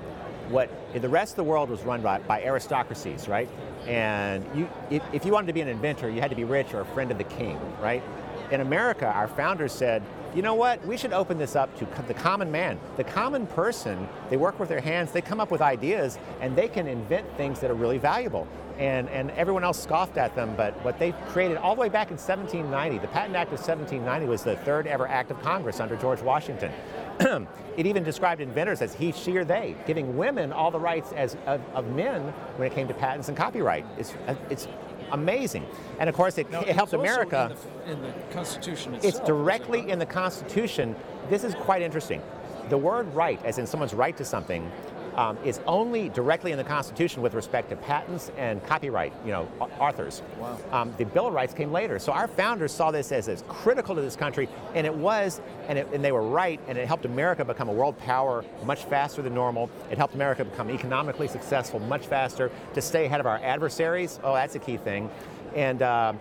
What 0.49 0.70
the 0.93 1.09
rest 1.09 1.32
of 1.32 1.36
the 1.36 1.45
world 1.45 1.70
was 1.70 1.82
run 1.82 2.03
by, 2.03 2.18
by 2.20 2.43
aristocracies, 2.43 3.28
right? 3.28 3.49
And 3.86 4.45
you, 4.55 4.68
if, 4.90 5.03
if 5.12 5.24
you 5.24 5.32
wanted 5.32 5.47
to 5.49 5.53
be 5.53 5.61
an 5.61 5.68
inventor, 5.68 6.11
you 6.11 6.20
had 6.20 6.30
to 6.30 6.36
be 6.36 6.45
rich 6.45 6.74
or 6.74 6.80
a 6.80 6.86
friend 6.86 7.11
of 7.11 7.18
the 7.18 7.24
king, 7.24 7.59
right? 7.80 8.03
In 8.51 8.61
America, 8.61 9.07
our 9.07 9.28
founders 9.28 9.72
said, 9.72 10.03
you 10.34 10.43
know 10.43 10.55
what? 10.55 10.84
We 10.86 10.97
should 10.97 11.12
open 11.12 11.38
this 11.38 11.57
up 11.57 11.76
to 11.78 12.03
the 12.07 12.14
common 12.14 12.51
man. 12.51 12.78
The 12.97 13.05
common 13.05 13.47
person, 13.47 14.09
they 14.30 14.36
work 14.36 14.59
with 14.59 14.68
their 14.68 14.80
hands, 14.80 15.12
they 15.12 15.20
come 15.20 15.40
up 15.40 15.51
with 15.51 15.61
ideas, 15.61 16.18
and 16.40 16.57
they 16.57 16.68
can 16.68 16.86
invent 16.86 17.26
things 17.36 17.61
that 17.61 17.70
are 17.70 17.74
really 17.74 17.99
valuable. 17.99 18.47
And, 18.78 19.09
and 19.11 19.30
everyone 19.32 19.64
else 19.64 19.82
scoffed 19.82 20.16
at 20.16 20.34
them, 20.34 20.55
but 20.57 20.72
what 20.84 20.99
they 20.99 21.12
created 21.28 21.59
all 21.59 21.74
the 21.74 21.82
way 21.82 21.90
back 21.90 22.11
in 22.11 22.16
1790, 22.16 22.99
the 22.99 23.09
Patent 23.09 23.36
Act 23.36 23.53
of 23.53 23.59
1790 23.59 24.26
was 24.26 24.43
the 24.43 24.57
third 24.57 24.86
ever 24.86 25.07
act 25.07 25.30
of 25.30 25.40
Congress 25.43 25.78
under 25.78 25.97
George 25.97 26.22
Washington. 26.22 26.72
it 27.76 27.86
even 27.86 28.02
described 28.02 28.40
inventors 28.40 28.82
as 28.82 28.94
he, 28.94 29.12
she, 29.12 29.36
or 29.36 29.44
they, 29.44 29.76
giving 29.86 30.16
women 30.16 30.52
all 30.52 30.70
the 30.70 30.80
rights 30.80 31.12
as 31.12 31.36
of, 31.46 31.60
of 31.74 31.86
men 31.94 32.22
when 32.56 32.70
it 32.70 32.74
came 32.74 32.88
to 32.88 32.94
patents 32.94 33.28
and 33.28 33.36
copyright. 33.36 33.84
It's, 33.98 34.14
it's 34.50 34.68
amazing. 35.12 35.66
And 35.98 36.08
of 36.08 36.14
course, 36.14 36.38
it, 36.38 36.50
Now, 36.50 36.60
it 36.60 36.74
helped 36.74 36.92
America. 36.92 37.56
in 37.86 38.00
the, 38.00 38.08
in 38.08 38.14
the 38.14 38.34
Constitution 38.34 38.94
itself. 38.94 39.04
It's 39.04 39.16
is 39.16 39.20
it 39.20 39.26
directly 39.26 39.90
in 39.90 39.98
the 39.98 40.06
Constitution. 40.06 40.96
This 41.28 41.44
is 41.44 41.54
quite 41.54 41.82
interesting. 41.82 42.20
The 42.68 42.78
word 42.78 43.12
right, 43.14 43.42
as 43.44 43.58
in 43.58 43.66
someone's 43.66 43.94
right 43.94 44.16
to 44.16 44.24
something, 44.24 44.70
um, 45.16 45.38
is 45.44 45.60
only 45.66 46.08
directly 46.10 46.52
in 46.52 46.58
the 46.58 46.64
Constitution 46.64 47.22
with 47.22 47.34
respect 47.34 47.70
to 47.70 47.76
patents 47.76 48.30
and 48.36 48.64
copyright, 48.66 49.12
you 49.24 49.32
know, 49.32 49.48
authors. 49.78 50.22
Wow. 50.38 50.58
Um, 50.70 50.94
the 50.98 51.04
Bill 51.04 51.26
of 51.26 51.34
Rights 51.34 51.54
came 51.54 51.72
later. 51.72 51.98
So 51.98 52.12
our 52.12 52.28
founders 52.28 52.72
saw 52.72 52.90
this 52.90 53.12
as, 53.12 53.28
as 53.28 53.44
critical 53.48 53.94
to 53.94 54.00
this 54.00 54.16
country, 54.16 54.48
and 54.74 54.86
it 54.86 54.94
was, 54.94 55.40
and, 55.68 55.78
it, 55.78 55.88
and 55.92 56.04
they 56.04 56.12
were 56.12 56.22
right, 56.22 56.60
and 56.68 56.78
it 56.78 56.86
helped 56.86 57.04
America 57.04 57.44
become 57.44 57.68
a 57.68 57.72
world 57.72 57.98
power 57.98 58.44
much 58.64 58.84
faster 58.84 59.22
than 59.22 59.34
normal. 59.34 59.70
It 59.90 59.98
helped 59.98 60.14
America 60.14 60.44
become 60.44 60.70
economically 60.70 61.28
successful 61.28 61.80
much 61.80 62.06
faster, 62.06 62.50
to 62.74 62.80
stay 62.80 63.06
ahead 63.06 63.20
of 63.20 63.26
our 63.26 63.38
adversaries. 63.38 64.18
Oh, 64.22 64.34
that's 64.34 64.54
a 64.54 64.58
key 64.58 64.76
thing. 64.76 65.10
And 65.54 65.82
uh, 65.82 66.14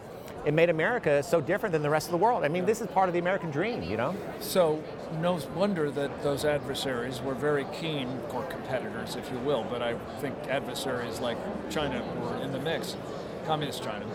it 0.46 0.54
made 0.54 0.70
America 0.70 1.22
so 1.24 1.40
different 1.40 1.74
than 1.74 1.82
the 1.82 1.90
rest 1.90 2.08
of 2.08 2.12
the 2.12 2.18
world. 2.18 2.44
I 2.44 2.48
mean, 2.48 2.66
this 2.66 2.82
is 2.82 2.88
part 2.88 3.10
of 3.10 3.14
the 3.14 3.20
American 3.20 3.52
dream, 3.52 3.84
you 3.84 3.98
know? 3.98 4.16
So, 4.40 4.84
no 5.20 5.40
wonder 5.56 5.92
that 5.92 6.24
those 6.24 6.46
adversaries 6.46 7.22
were 7.22 7.34
very 7.34 7.66
keen, 7.74 8.20
or 8.34 8.44
competitors, 8.46 9.16
if 9.16 9.30
you 9.32 9.38
will, 9.40 9.66
but 9.70 9.82
I 9.82 9.96
think 10.20 10.36
adversaries 10.48 11.20
like 11.20 11.38
China 11.70 12.04
were 12.22 12.38
in 12.38 12.52
the 12.52 12.60
mix, 12.60 12.96
Communist 13.46 13.84
China, 13.84 14.06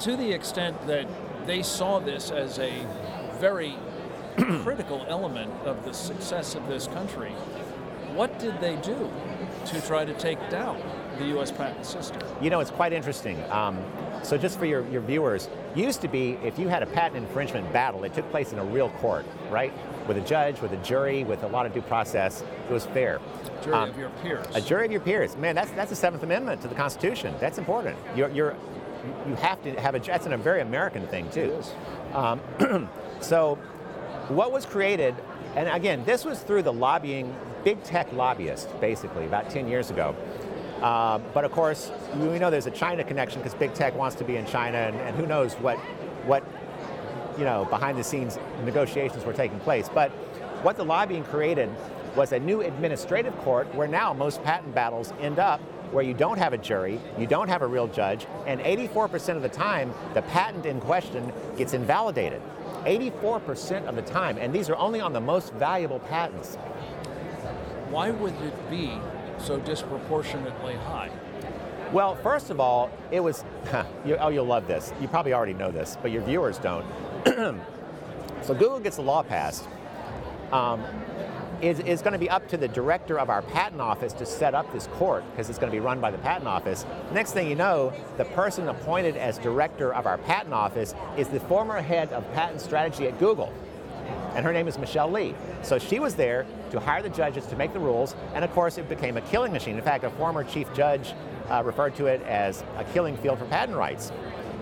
to 0.00 0.16
the 0.16 0.32
extent 0.32 0.86
that 0.86 1.06
they 1.46 1.62
saw 1.62 1.98
this 1.98 2.30
as 2.30 2.58
a 2.58 2.86
very 3.38 3.76
critical 4.62 5.04
element 5.08 5.52
of 5.64 5.84
the 5.84 5.92
success 5.92 6.54
of 6.54 6.66
this 6.68 6.86
country. 6.88 7.30
What 8.14 8.38
did 8.38 8.60
they 8.60 8.76
do 8.76 9.10
to 9.66 9.80
try 9.82 10.04
to 10.04 10.14
take 10.14 10.38
down 10.50 10.80
the 11.18 11.26
U.S. 11.28 11.50
patent 11.50 11.84
system? 11.84 12.20
You 12.40 12.50
know, 12.50 12.60
it's 12.60 12.70
quite 12.70 12.92
interesting. 12.92 13.42
Um, 13.50 13.78
so, 14.22 14.36
just 14.36 14.58
for 14.58 14.66
your, 14.66 14.86
your 14.88 15.02
viewers, 15.02 15.48
used 15.74 16.00
to 16.02 16.08
be 16.08 16.32
if 16.42 16.58
you 16.58 16.68
had 16.68 16.82
a 16.82 16.86
patent 16.86 17.16
infringement 17.16 17.72
battle, 17.72 18.04
it 18.04 18.14
took 18.14 18.28
place 18.30 18.52
in 18.52 18.58
a 18.58 18.64
real 18.64 18.90
court, 18.90 19.24
right? 19.50 19.72
With 20.08 20.16
a 20.16 20.20
judge, 20.22 20.60
with 20.60 20.72
a 20.72 20.76
jury, 20.78 21.24
with 21.24 21.42
a 21.42 21.48
lot 21.48 21.66
of 21.66 21.74
due 21.74 21.82
process. 21.82 22.42
It 22.68 22.72
was 22.72 22.86
fair. 22.86 23.16
A 23.60 23.64
jury 23.64 23.76
Um, 23.76 23.90
of 23.90 23.98
your 23.98 24.10
peers. 24.22 24.46
A 24.54 24.60
jury 24.60 24.86
of 24.86 24.92
your 24.92 25.00
peers. 25.00 25.36
Man, 25.36 25.54
that's 25.54 25.70
that's 25.72 25.90
the 25.90 25.96
Seventh 25.96 26.22
Amendment 26.22 26.62
to 26.62 26.68
the 26.68 26.74
Constitution. 26.74 27.34
That's 27.40 27.58
important. 27.58 27.96
You're, 28.14 28.30
you're 28.30 28.56
you 29.28 29.34
have 29.36 29.62
to 29.62 29.80
have 29.80 29.94
a. 29.94 30.00
That's 30.00 30.26
a 30.26 30.36
very 30.36 30.60
American 30.60 31.06
thing 31.06 31.30
too. 31.30 31.40
It 31.40 31.50
is. 31.50 31.74
Um, 32.14 32.88
so 33.20 33.56
what 34.28 34.50
was 34.50 34.66
created, 34.66 35.14
and 35.54 35.68
again, 35.68 36.04
this 36.04 36.24
was 36.24 36.40
through 36.40 36.62
the 36.62 36.72
lobbying, 36.72 37.34
big 37.62 37.82
tech 37.84 38.12
lobbyists, 38.12 38.66
basically, 38.80 39.24
about 39.24 39.50
10 39.50 39.68
years 39.68 39.90
ago. 39.90 40.14
Uh, 40.82 41.18
but 41.32 41.44
of 41.44 41.52
course, 41.52 41.90
we 42.16 42.38
know 42.38 42.50
there's 42.50 42.66
a 42.66 42.70
China 42.70 43.02
connection 43.02 43.40
because 43.40 43.54
big 43.54 43.72
tech 43.74 43.94
wants 43.94 44.16
to 44.16 44.24
be 44.24 44.36
in 44.36 44.46
China, 44.46 44.78
and, 44.78 44.96
and 45.00 45.16
who 45.16 45.26
knows 45.26 45.54
what, 45.54 45.78
what, 46.26 46.44
you 47.38 47.44
know, 47.44 47.64
behind 47.66 47.98
the 47.98 48.04
scenes 48.04 48.38
negotiations 48.64 49.24
were 49.24 49.32
taking 49.32 49.58
place. 49.60 49.88
But 49.92 50.10
what 50.62 50.76
the 50.76 50.84
lobbying 50.84 51.24
created 51.24 51.70
was 52.14 52.32
a 52.32 52.38
new 52.38 52.62
administrative 52.62 53.36
court 53.38 53.72
where 53.74 53.88
now 53.88 54.12
most 54.12 54.42
patent 54.42 54.74
battles 54.74 55.12
end 55.20 55.38
up 55.38 55.60
where 55.92 56.04
you 56.04 56.14
don't 56.14 56.38
have 56.38 56.52
a 56.52 56.58
jury, 56.58 57.00
you 57.18 57.26
don't 57.26 57.48
have 57.48 57.62
a 57.62 57.66
real 57.66 57.86
judge, 57.86 58.26
and 58.46 58.60
84% 58.60 59.36
of 59.36 59.42
the 59.42 59.48
time, 59.48 59.94
the 60.14 60.22
patent 60.22 60.66
in 60.66 60.80
question 60.80 61.32
gets 61.56 61.74
invalidated. 61.74 62.42
84% 62.84 63.86
of 63.86 63.96
the 63.96 64.02
time, 64.02 64.38
and 64.38 64.52
these 64.52 64.68
are 64.68 64.76
only 64.76 65.00
on 65.00 65.12
the 65.12 65.20
most 65.20 65.52
valuable 65.54 66.00
patents. 66.00 66.56
Why 67.90 68.10
would 68.10 68.34
it 68.42 68.70
be 68.70 68.98
so 69.38 69.58
disproportionately 69.58 70.74
high? 70.74 71.10
Well, 71.92 72.16
first 72.16 72.50
of 72.50 72.58
all, 72.58 72.90
it 73.10 73.20
was, 73.20 73.44
you, 74.04 74.16
oh, 74.16 74.28
you'll 74.28 74.46
love 74.46 74.66
this. 74.66 74.92
You 75.00 75.08
probably 75.08 75.32
already 75.32 75.54
know 75.54 75.70
this, 75.70 75.96
but 76.02 76.10
your 76.10 76.22
viewers 76.22 76.58
don't. 76.58 76.84
so 78.42 78.54
Google 78.54 78.80
gets 78.80 78.96
a 78.98 79.02
law 79.02 79.22
passed. 79.22 79.68
Um, 80.52 80.84
is, 81.62 81.80
is 81.80 82.02
going 82.02 82.12
to 82.12 82.18
be 82.18 82.28
up 82.28 82.46
to 82.48 82.56
the 82.56 82.68
director 82.68 83.18
of 83.18 83.30
our 83.30 83.42
patent 83.42 83.80
office 83.80 84.12
to 84.14 84.26
set 84.26 84.54
up 84.54 84.70
this 84.72 84.88
court 84.88 85.24
because 85.30 85.48
it's 85.48 85.58
going 85.58 85.70
to 85.70 85.76
be 85.76 85.80
run 85.80 86.00
by 86.00 86.10
the 86.10 86.18
patent 86.18 86.46
office. 86.46 86.84
Next 87.12 87.32
thing 87.32 87.48
you 87.48 87.54
know, 87.54 87.92
the 88.18 88.24
person 88.26 88.68
appointed 88.68 89.16
as 89.16 89.38
director 89.38 89.94
of 89.94 90.06
our 90.06 90.18
patent 90.18 90.54
office 90.54 90.94
is 91.16 91.28
the 91.28 91.40
former 91.40 91.80
head 91.80 92.12
of 92.12 92.30
patent 92.34 92.60
strategy 92.60 93.06
at 93.06 93.18
Google. 93.18 93.52
And 94.34 94.44
her 94.44 94.52
name 94.52 94.68
is 94.68 94.78
Michelle 94.78 95.10
Lee. 95.10 95.34
So 95.62 95.78
she 95.78 95.98
was 95.98 96.14
there 96.14 96.46
to 96.70 96.80
hire 96.80 97.02
the 97.02 97.08
judges 97.08 97.46
to 97.46 97.56
make 97.56 97.72
the 97.72 97.78
rules, 97.78 98.14
and 98.34 98.44
of 98.44 98.52
course, 98.52 98.76
it 98.76 98.88
became 98.88 99.16
a 99.16 99.22
killing 99.22 99.52
machine. 99.52 99.76
In 99.76 99.82
fact, 99.82 100.04
a 100.04 100.10
former 100.10 100.44
chief 100.44 100.72
judge 100.74 101.14
uh, 101.48 101.62
referred 101.64 101.94
to 101.96 102.06
it 102.06 102.20
as 102.22 102.62
a 102.76 102.84
killing 102.84 103.16
field 103.16 103.38
for 103.38 103.46
patent 103.46 103.78
rights. 103.78 104.12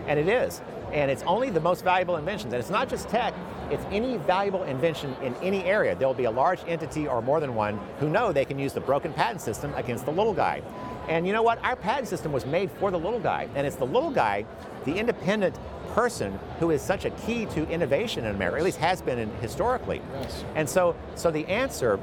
And 0.07 0.19
it 0.19 0.29
is. 0.29 0.61
And 0.93 1.11
it's 1.11 1.23
only 1.25 1.51
the 1.51 1.61
most 1.61 1.83
valuable 1.83 2.17
inventions. 2.17 2.53
And 2.53 2.61
it's 2.61 2.71
not 2.71 2.89
just 2.89 3.09
tech, 3.09 3.35
it's 3.71 3.85
any 3.91 4.19
valuable 4.19 4.63
invention 4.65 5.17
in 5.23 5.35
any 5.37 5.65
area. 5.65 5.97
There 5.97 6.07
will 6.07 6.15
be 6.15 6.25
a 6.25 6.31
large 6.31 6.61
entity 6.67 7.09
or 7.09 7.21
more 7.23 7.41
than 7.41 7.55
one 7.55 7.81
who 7.99 8.09
know 8.09 8.33
they 8.33 8.45
can 8.45 8.59
use 8.59 8.73
the 8.73 8.81
broken 8.81 9.13
patent 9.13 9.41
system 9.41 9.73
against 9.75 10.05
the 10.05 10.13
little 10.13 10.35
guy. 10.35 10.63
And 11.09 11.27
you 11.27 11.33
know 11.33 11.43
what? 11.43 11.59
Our 11.65 11.75
patent 11.75 12.09
system 12.09 12.33
was 12.33 12.47
made 12.47 12.71
for 12.71 12.91
the 12.91 12.99
little 12.99 13.19
guy. 13.19 13.49
And 13.55 13.67
it's 13.67 13.77
the 13.77 13.87
little 13.87 14.11
guy, 14.11 14.47
the 14.85 14.95
independent 14.95 15.59
person, 15.95 16.39
who 16.59 16.71
is 16.71 16.83
such 16.83 17.05
a 17.05 17.11
key 17.11 17.47
to 17.47 17.69
innovation 17.69 18.25
in 18.25 18.35
America, 18.35 18.59
at 18.59 18.65
least 18.65 18.79
has 18.79 19.01
been 19.01 19.19
in, 19.19 19.31
historically. 19.37 20.03
Yes. 20.21 20.45
And 20.57 20.69
so, 20.69 20.97
so 21.15 21.31
the 21.31 21.47
answer 21.47 21.99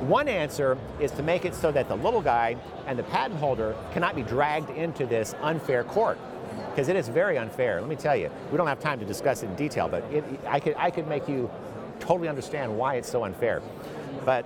one 0.00 0.28
answer 0.28 0.76
is 1.00 1.10
to 1.12 1.22
make 1.22 1.44
it 1.44 1.54
so 1.54 1.72
that 1.72 1.88
the 1.88 1.96
little 1.96 2.20
guy 2.20 2.56
and 2.86 2.98
the 2.98 3.02
patent 3.04 3.40
holder 3.40 3.74
cannot 3.92 4.14
be 4.14 4.22
dragged 4.22 4.68
into 4.70 5.06
this 5.06 5.34
unfair 5.40 5.84
court 5.84 6.18
because 6.70 6.88
it 6.88 6.96
is 6.96 7.08
very 7.08 7.38
unfair. 7.38 7.80
Let 7.80 7.88
me 7.88 7.96
tell 7.96 8.16
you, 8.16 8.30
we 8.50 8.58
don't 8.58 8.66
have 8.66 8.80
time 8.80 8.98
to 9.00 9.06
discuss 9.06 9.42
it 9.42 9.46
in 9.46 9.56
detail, 9.56 9.88
but 9.88 10.04
it, 10.12 10.24
I, 10.46 10.60
could, 10.60 10.74
I 10.76 10.90
could 10.90 11.08
make 11.08 11.28
you 11.28 11.50
totally 12.00 12.28
understand 12.28 12.76
why 12.76 12.96
it's 12.96 13.08
so 13.08 13.24
unfair. 13.24 13.62
But 14.24 14.44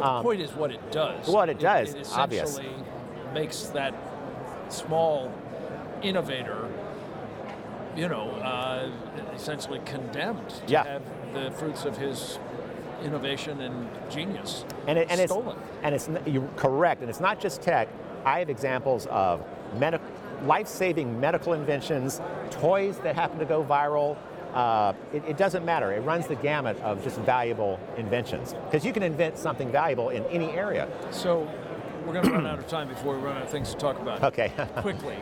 um, 0.00 0.18
the 0.18 0.22
point 0.22 0.40
is 0.40 0.50
what 0.52 0.70
it 0.70 0.90
does. 0.90 1.28
What 1.28 1.48
it 1.48 1.58
does, 1.58 1.90
it, 1.90 1.98
it 1.98 2.00
essentially 2.02 2.40
obvious. 2.40 2.60
makes 3.34 3.62
that 3.66 3.94
small 4.68 5.32
innovator, 6.02 6.68
you 7.96 8.08
know, 8.08 8.30
uh, 8.30 8.90
essentially 9.34 9.80
condemned 9.84 10.48
to 10.48 10.72
yeah. 10.72 10.84
have 10.84 11.02
the 11.32 11.50
fruits 11.52 11.84
of 11.84 11.96
his 11.96 12.38
innovation 13.02 13.60
and 13.60 13.88
genius 14.10 14.64
and, 14.86 14.98
it, 14.98 15.08
and 15.10 15.20
stolen. 15.28 15.56
It's, 15.82 16.08
and 16.08 16.16
it's 16.16 16.26
you're 16.26 16.48
correct, 16.56 17.00
and 17.02 17.10
it's 17.10 17.20
not 17.20 17.40
just 17.40 17.62
tech. 17.62 17.88
I 18.24 18.38
have 18.38 18.50
examples 18.50 19.06
of 19.06 19.44
life-saving 20.44 21.20
medical 21.20 21.52
inventions, 21.52 22.20
toys 22.50 22.98
that 22.98 23.14
happen 23.14 23.38
to 23.38 23.44
go 23.44 23.64
viral. 23.64 24.16
Uh, 24.52 24.92
it, 25.12 25.24
it, 25.26 25.36
doesn't 25.36 25.64
matter. 25.64 25.92
It 25.92 26.00
runs 26.00 26.26
the 26.28 26.36
gamut 26.36 26.78
of 26.80 27.02
just 27.02 27.18
valuable 27.20 27.80
inventions 27.96 28.54
because 28.66 28.84
you 28.84 28.92
can 28.92 29.02
invent 29.02 29.36
something 29.36 29.70
valuable 29.70 30.10
in 30.10 30.24
any 30.26 30.50
area. 30.50 30.88
So 31.10 31.50
we're 32.06 32.12
going 32.12 32.26
to 32.26 32.30
run 32.32 32.46
out 32.46 32.58
of 32.58 32.68
time 32.68 32.88
before 32.88 33.16
we 33.16 33.22
run 33.22 33.36
out 33.36 33.42
of 33.42 33.50
things 33.50 33.70
to 33.70 33.76
talk 33.76 33.98
about. 33.98 34.22
Okay. 34.22 34.52
quickly, 34.76 35.16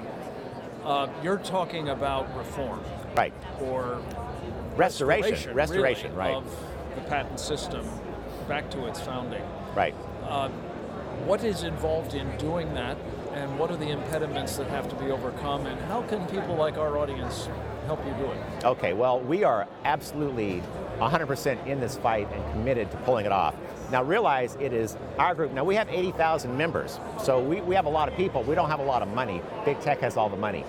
uh, 0.85 1.09
you're 1.22 1.39
talking 1.39 1.89
about 1.89 2.35
reform, 2.37 2.80
right? 3.16 3.33
Or 3.61 4.03
restoration, 4.76 5.30
restoration, 5.30 5.55
restoration, 5.55 6.16
really, 6.16 6.16
right? 6.16 6.37
Of 6.37 6.64
the 6.95 7.01
patent 7.03 7.41
system 7.41 7.87
back 8.49 8.70
to 8.70 8.87
its 8.87 9.01
founding, 9.01 9.43
right? 9.74 9.95
Uh, 10.24 10.49
what 11.26 11.45
is 11.45 11.62
involved 11.62 12.14
in 12.14 12.37
doing 12.37 12.74
that 12.74 12.97
and 13.33 13.59
what 13.59 13.70
are 13.70 13.76
the 13.76 13.89
impediments 13.89 14.57
that 14.57 14.66
have 14.68 14.89
to 14.89 14.97
be 14.97 15.11
overcome 15.11 15.66
and 15.66 15.80
how 15.83 16.03
can 16.03 16.26
people 16.26 16.57
like 16.57 16.76
our 16.76 16.99
audience 16.99 17.49
help 17.95 18.07
you 18.07 18.24
do 18.24 18.30
it? 18.32 18.64
Okay, 18.64 18.93
well, 18.93 19.20
we 19.20 19.45
are 19.45 19.66
absolutely 19.84 20.62
100% 20.99 21.66
in 21.66 21.80
this 21.80 21.97
fight 21.97 22.28
and 22.32 22.53
committed 22.53 22.90
to 22.90 22.97
pulling 22.99 23.26
it 23.26 23.32
off. 23.32 23.55
Now 23.90 24.03
realize 24.03 24.57
it 24.61 24.72
is 24.72 24.97
our 25.18 25.34
group. 25.34 25.53
Now 25.53 25.64
we 25.64 25.74
have 25.74 25.88
80,000 25.88 26.57
members, 26.57 26.99
so 27.22 27.40
we, 27.40 27.61
we 27.61 27.74
have 27.74 27.86
a 27.86 27.90
lot 27.90 28.09
of 28.09 28.16
people. 28.16 28.43
We 28.43 28.55
don't 28.55 28.70
have 28.70 28.80
a 28.80 28.84
lot 28.84 29.03
of 29.03 29.09
money. 29.09 29.43
Big 29.64 29.80
tech 29.80 30.01
has 30.01 30.16
all 30.16 30.28
the 30.28 30.36
money. 30.36 30.64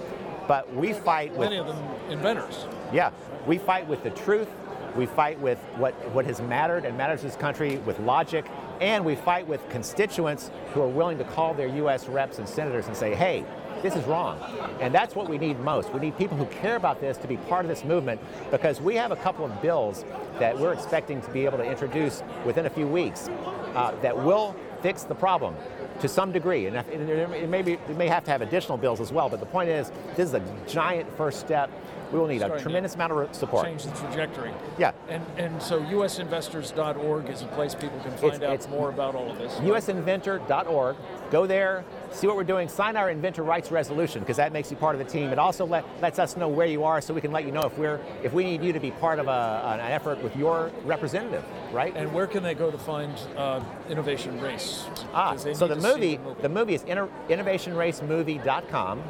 But 0.47 0.73
we 0.73 0.91
fight 0.91 1.31
with... 1.31 1.49
Many 1.49 1.57
of 1.57 1.67
them 1.67 1.77
inventors. 2.09 2.65
Yeah, 2.91 3.11
we 3.47 3.57
fight 3.57 3.87
with 3.87 4.03
the 4.03 4.09
truth. 4.09 4.49
We 4.97 5.05
fight 5.05 5.39
with 5.39 5.57
what, 5.77 5.93
what 6.11 6.25
has 6.25 6.41
mattered 6.41 6.85
and 6.85 6.97
matters 6.97 7.21
to 7.21 7.27
this 7.27 7.35
country 7.35 7.77
with 7.77 7.99
logic 7.99 8.45
and 8.81 9.05
we 9.05 9.15
fight 9.15 9.47
with 9.47 9.67
constituents 9.69 10.51
who 10.73 10.81
are 10.81 10.87
willing 10.87 11.17
to 11.17 11.23
call 11.23 11.53
their 11.53 11.67
U.S. 11.67 12.07
reps 12.07 12.39
and 12.39 12.47
senators 12.47 12.87
and 12.87 12.97
say, 12.97 13.15
hey, 13.15 13.45
this 13.83 13.95
is 13.95 14.03
wrong. 14.05 14.39
And 14.79 14.95
that's 14.95 15.13
what 15.13 15.29
we 15.29 15.37
need 15.37 15.59
most. 15.59 15.93
We 15.93 15.99
need 15.99 16.17
people 16.17 16.37
who 16.37 16.45
care 16.45 16.77
about 16.77 16.99
this 16.99 17.17
to 17.17 17.27
be 17.27 17.37
part 17.37 17.65
of 17.65 17.69
this 17.69 17.83
movement 17.83 18.19
because 18.49 18.81
we 18.81 18.95
have 18.95 19.11
a 19.11 19.15
couple 19.17 19.45
of 19.45 19.61
bills 19.61 20.05
that 20.39 20.57
we're 20.57 20.73
expecting 20.73 21.21
to 21.21 21.29
be 21.31 21.45
able 21.45 21.59
to 21.59 21.69
introduce 21.69 22.23
within 22.45 22.65
a 22.65 22.69
few 22.69 22.87
weeks 22.87 23.29
uh, 23.75 23.93
that 24.01 24.17
will 24.17 24.55
fix 24.81 25.03
the 25.03 25.15
problem 25.15 25.55
to 25.99 26.07
some 26.07 26.31
degree. 26.31 26.65
And 26.65 26.77
it 26.77 27.49
may, 27.49 27.61
be, 27.61 27.73
it 27.73 27.97
may 27.97 28.07
have 28.07 28.23
to 28.23 28.31
have 28.31 28.41
additional 28.41 28.77
bills 28.77 28.99
as 28.99 29.11
well, 29.11 29.29
but 29.29 29.39
the 29.39 29.45
point 29.45 29.69
is, 29.69 29.91
this 30.15 30.29
is 30.29 30.33
a 30.33 30.41
giant 30.67 31.15
first 31.15 31.39
step 31.39 31.69
we 32.13 32.19
will 32.19 32.27
need 32.27 32.43
a 32.43 32.59
tremendous 32.59 32.93
amount 32.93 33.11
of 33.11 33.35
support. 33.35 33.65
Change 33.65 33.83
the 33.85 33.91
trajectory. 33.91 34.51
Yeah. 34.77 34.91
And 35.09 35.25
and 35.37 35.61
so 35.61 35.81
usinvestors.org 35.81 37.29
is 37.29 37.41
a 37.41 37.47
place 37.47 37.73
people 37.73 37.99
can 38.01 38.11
find 38.17 38.33
it's, 38.35 38.43
out 38.43 38.53
it's 38.53 38.69
more 38.69 38.89
about 38.89 39.15
all 39.15 39.31
of 39.31 39.39
this. 39.39 39.53
usinventor.org. 39.55 40.95
Go 41.31 41.47
there, 41.47 41.83
see 42.13 42.27
what 42.27 42.35
we're 42.35 42.43
doing, 42.43 42.69
sign 42.69 42.95
our 42.95 43.09
inventor 43.09 43.41
rights 43.43 43.71
resolution 43.71 44.19
because 44.21 44.37
that 44.37 44.53
makes 44.53 44.69
you 44.71 44.77
part 44.77 44.95
of 44.95 45.05
the 45.05 45.11
team. 45.11 45.29
It 45.29 45.39
also 45.39 45.65
let, 45.65 45.83
lets 46.01 46.19
us 46.19 46.37
know 46.37 46.47
where 46.47 46.67
you 46.67 46.83
are 46.83 47.01
so 47.01 47.13
we 47.13 47.21
can 47.21 47.31
let 47.31 47.45
you 47.45 47.51
know 47.51 47.61
if 47.61 47.77
we're 47.77 47.99
if 48.23 48.33
we 48.33 48.43
need 48.43 48.63
you 48.63 48.73
to 48.73 48.79
be 48.79 48.91
part 48.91 49.19
of 49.19 49.27
a, 49.27 49.61
an 49.73 49.79
effort 49.79 50.21
with 50.23 50.35
your 50.35 50.71
representative, 50.85 51.43
right? 51.71 51.95
And 51.95 52.13
where 52.13 52.27
can 52.27 52.43
they 52.43 52.53
go 52.53 52.69
to 52.71 52.77
find 52.77 53.11
uh, 53.35 53.61
Innovation 53.89 54.39
Race? 54.39 54.85
Ah, 55.13 55.35
so 55.35 55.67
the 55.67 55.75
movie, 55.75 56.17
the 56.17 56.23
movie, 56.23 56.41
the 56.41 56.49
movie 56.49 56.75
is 56.75 56.83
innovationracemovie.com 56.83 59.03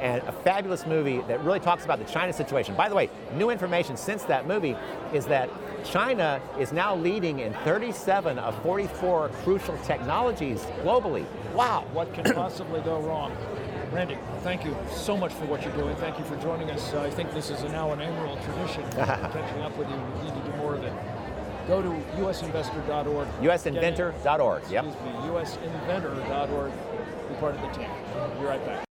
and 0.00 0.22
a 0.24 0.32
fabulous 0.32 0.86
movie 0.86 1.20
that 1.22 1.42
really 1.42 1.60
talks 1.60 1.84
about 1.84 1.98
the 1.98 2.04
China 2.04 2.32
situation. 2.32 2.74
By 2.74 2.88
the 2.88 2.94
way, 2.94 3.10
new 3.36 3.50
information 3.50 3.96
since 3.96 4.22
that 4.24 4.46
movie 4.46 4.76
is 5.12 5.26
that 5.26 5.48
China 5.84 6.40
is 6.58 6.72
now 6.72 6.96
leading 6.96 7.40
in 7.40 7.52
37 7.64 8.38
of 8.38 8.60
44 8.62 9.28
crucial 9.42 9.76
technologies 9.78 10.60
globally. 10.82 11.26
Wow. 11.54 11.84
What 11.92 12.12
can 12.14 12.24
possibly 12.34 12.80
go 12.80 13.00
wrong? 13.00 13.36
Randy, 13.92 14.18
thank 14.42 14.64
you 14.64 14.76
so 14.90 15.16
much 15.16 15.32
for 15.32 15.44
what 15.44 15.62
you're 15.62 15.76
doing. 15.76 15.94
Thank 15.96 16.18
you 16.18 16.24
for 16.24 16.36
joining 16.36 16.70
us. 16.70 16.94
I 16.94 17.10
think 17.10 17.32
this 17.32 17.50
is 17.50 17.62
now 17.64 17.92
an 17.92 18.00
annual 18.00 18.36
tradition. 18.42 18.82
catching 18.92 19.62
up 19.62 19.76
with 19.76 19.88
you. 19.88 19.96
We 19.96 20.24
need 20.24 20.34
to 20.34 20.50
do 20.50 20.56
more 20.56 20.74
of 20.74 20.82
it. 20.82 20.92
Go 21.68 21.80
to 21.80 21.88
usinvestor.org. 22.18 23.28
usinventor.org. 23.40 24.62
Yep. 24.70 24.84
Excuse 24.84 25.04
me, 25.04 25.10
usinventor.org. 25.28 26.72
Be 27.28 27.34
part 27.36 27.54
of 27.54 27.60
the 27.60 27.68
team. 27.68 27.90
Be 28.38 28.44
right 28.44 28.64
back. 28.66 28.93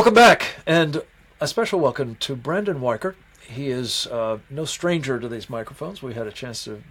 Welcome 0.00 0.14
back, 0.14 0.54
and 0.66 1.02
a 1.42 1.46
special 1.46 1.78
welcome 1.78 2.16
to 2.20 2.34
Brandon 2.34 2.80
Weichert. 2.80 3.16
He 3.42 3.68
is 3.68 4.06
uh, 4.06 4.38
no 4.48 4.64
stranger 4.64 5.20
to 5.20 5.28
these 5.28 5.50
microphones. 5.50 6.02
We 6.02 6.14
had 6.14 6.26
a 6.26 6.32
chance 6.32 6.64
to 6.64 6.82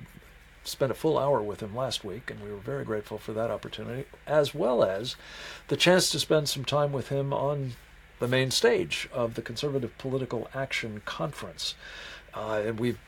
spend 0.64 0.92
a 0.92 0.94
full 0.94 1.18
hour 1.18 1.42
with 1.42 1.60
him 1.60 1.76
last 1.76 2.06
week, 2.06 2.30
and 2.30 2.40
we 2.40 2.52
were 2.52 2.60
very 2.60 2.86
grateful 2.86 3.18
for 3.18 3.34
that 3.34 3.50
opportunity, 3.50 4.06
as 4.28 4.54
well 4.54 4.84
as 4.84 5.16
the 5.70 5.76
chance 5.76 6.12
to 6.12 6.20
spend 6.20 6.50
some 6.50 6.64
time 6.64 6.92
with 6.92 7.10
him 7.10 7.34
on 7.34 7.72
the 8.20 8.28
main 8.28 8.52
stage 8.52 9.10
of 9.12 9.34
the 9.34 9.42
Conservative 9.42 9.98
Political 9.98 10.48
Action 10.54 11.02
Conference. 11.04 11.74
Uh, 12.36 12.62
and 12.64 12.80
we've 12.80 13.00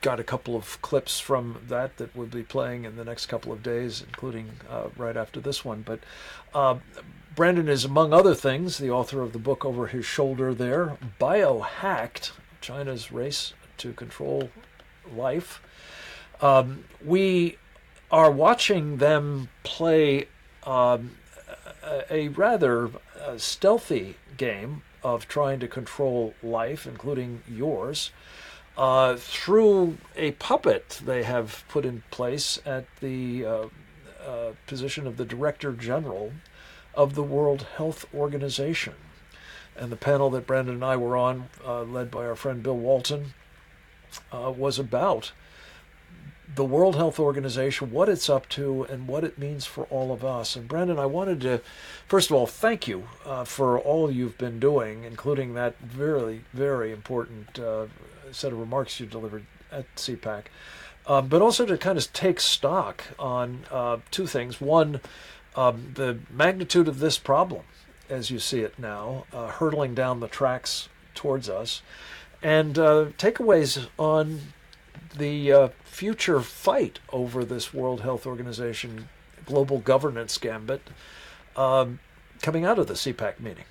got 0.00 0.20
a 0.20 0.24
couple 0.24 0.54
of 0.54 0.80
clips 0.80 1.18
from 1.18 1.60
that 1.66 1.96
that 1.96 2.14
we'll 2.14 2.28
be 2.28 2.44
playing 2.44 2.84
in 2.84 2.94
the 2.94 3.04
next 3.04 3.26
couple 3.26 3.50
of 3.50 3.64
days, 3.64 4.00
including 4.00 4.50
uh, 4.70 4.90
right 4.96 5.16
after 5.16 5.40
this 5.40 5.64
one. 5.64 5.82
But 5.82 5.98
uh, 6.54 6.76
Brandon 7.34 7.68
is, 7.68 7.84
among 7.84 8.12
other 8.12 8.34
things, 8.34 8.78
the 8.78 8.90
author 8.90 9.20
of 9.20 9.32
the 9.32 9.38
book 9.40 9.64
over 9.64 9.88
his 9.88 10.04
shoulder 10.04 10.54
there, 10.54 10.98
Biohacked 11.20 12.30
China's 12.60 13.10
Race 13.10 13.54
to 13.78 13.92
Control 13.92 14.50
Life. 15.12 15.60
Um, 16.40 16.84
we 17.04 17.58
are 18.10 18.30
watching 18.30 18.98
them 18.98 19.48
play 19.64 20.28
um, 20.64 21.16
a, 22.08 22.28
rather 22.28 22.90
uh, 23.20 23.36
stealthy 23.36 24.16
game 24.36 24.82
of 25.02 25.26
trying 25.26 25.58
to 25.60 25.68
control 25.68 26.34
life, 26.42 26.86
including 26.86 27.42
yours, 27.48 28.12
uh, 28.78 29.16
through 29.16 29.98
a 30.16 30.32
puppet 30.32 31.00
they 31.04 31.24
have 31.24 31.64
put 31.68 31.84
in 31.84 32.02
place 32.10 32.60
at 32.64 32.84
the 33.00 33.44
uh, 33.44 33.66
uh 34.24 34.52
position 34.66 35.06
of 35.06 35.16
the 35.16 35.24
Director 35.24 35.72
General 35.72 36.32
of 36.96 37.14
the 37.14 37.22
World 37.22 37.66
Health 37.76 38.06
Organization. 38.14 38.94
And 39.76 39.90
the 39.90 39.96
panel 39.96 40.30
that 40.30 40.46
Brandon 40.46 40.74
and 40.74 40.84
I 40.84 40.96
were 40.96 41.16
on, 41.16 41.48
uh, 41.64 41.82
led 41.82 42.10
by 42.10 42.24
our 42.24 42.36
friend 42.36 42.62
Bill 42.62 42.76
Walton, 42.76 43.34
uh, 44.32 44.52
was 44.56 44.78
about 44.78 45.32
the 46.54 46.64
World 46.64 46.94
Health 46.94 47.18
Organization, 47.18 47.90
what 47.90 48.08
it's 48.08 48.28
up 48.28 48.48
to, 48.50 48.84
and 48.84 49.08
what 49.08 49.24
it 49.24 49.38
means 49.38 49.66
for 49.66 49.84
all 49.84 50.12
of 50.12 50.24
us. 50.24 50.54
And 50.56 50.68
Brandon, 50.68 50.98
I 50.98 51.06
wanted 51.06 51.40
to, 51.40 51.60
first 52.06 52.30
of 52.30 52.36
all, 52.36 52.46
thank 52.46 52.86
you 52.86 53.08
uh, 53.24 53.44
for 53.44 53.78
all 53.78 54.10
you've 54.10 54.38
been 54.38 54.60
doing, 54.60 55.04
including 55.04 55.54
that 55.54 55.78
very, 55.80 56.44
very 56.52 56.92
important 56.92 57.58
uh, 57.58 57.86
set 58.30 58.52
of 58.52 58.58
remarks 58.58 59.00
you 59.00 59.06
delivered 59.06 59.46
at 59.72 59.92
CPAC, 59.96 60.44
um, 61.06 61.28
but 61.28 61.42
also 61.42 61.66
to 61.66 61.76
kind 61.76 61.98
of 61.98 62.12
take 62.12 62.38
stock 62.38 63.04
on 63.18 63.64
uh, 63.70 63.98
two 64.10 64.26
things. 64.26 64.60
One, 64.60 65.00
um, 65.56 65.92
the 65.94 66.18
magnitude 66.30 66.88
of 66.88 66.98
this 66.98 67.18
problem 67.18 67.62
as 68.08 68.30
you 68.30 68.38
see 68.38 68.60
it 68.60 68.78
now, 68.78 69.24
uh, 69.32 69.48
hurtling 69.48 69.94
down 69.94 70.20
the 70.20 70.28
tracks 70.28 70.88
towards 71.14 71.48
us, 71.48 71.82
and 72.42 72.78
uh, 72.78 73.06
takeaways 73.18 73.88
on 73.98 74.40
the 75.16 75.52
uh, 75.52 75.68
future 75.84 76.40
fight 76.40 76.98
over 77.12 77.44
this 77.44 77.72
World 77.72 78.02
Health 78.02 78.26
Organization 78.26 79.08
global 79.46 79.78
governance 79.78 80.38
gambit 80.38 80.82
um, 81.56 82.00
coming 82.42 82.64
out 82.64 82.78
of 82.78 82.86
the 82.86 82.94
CPAC 82.94 83.40
meeting. 83.40 83.64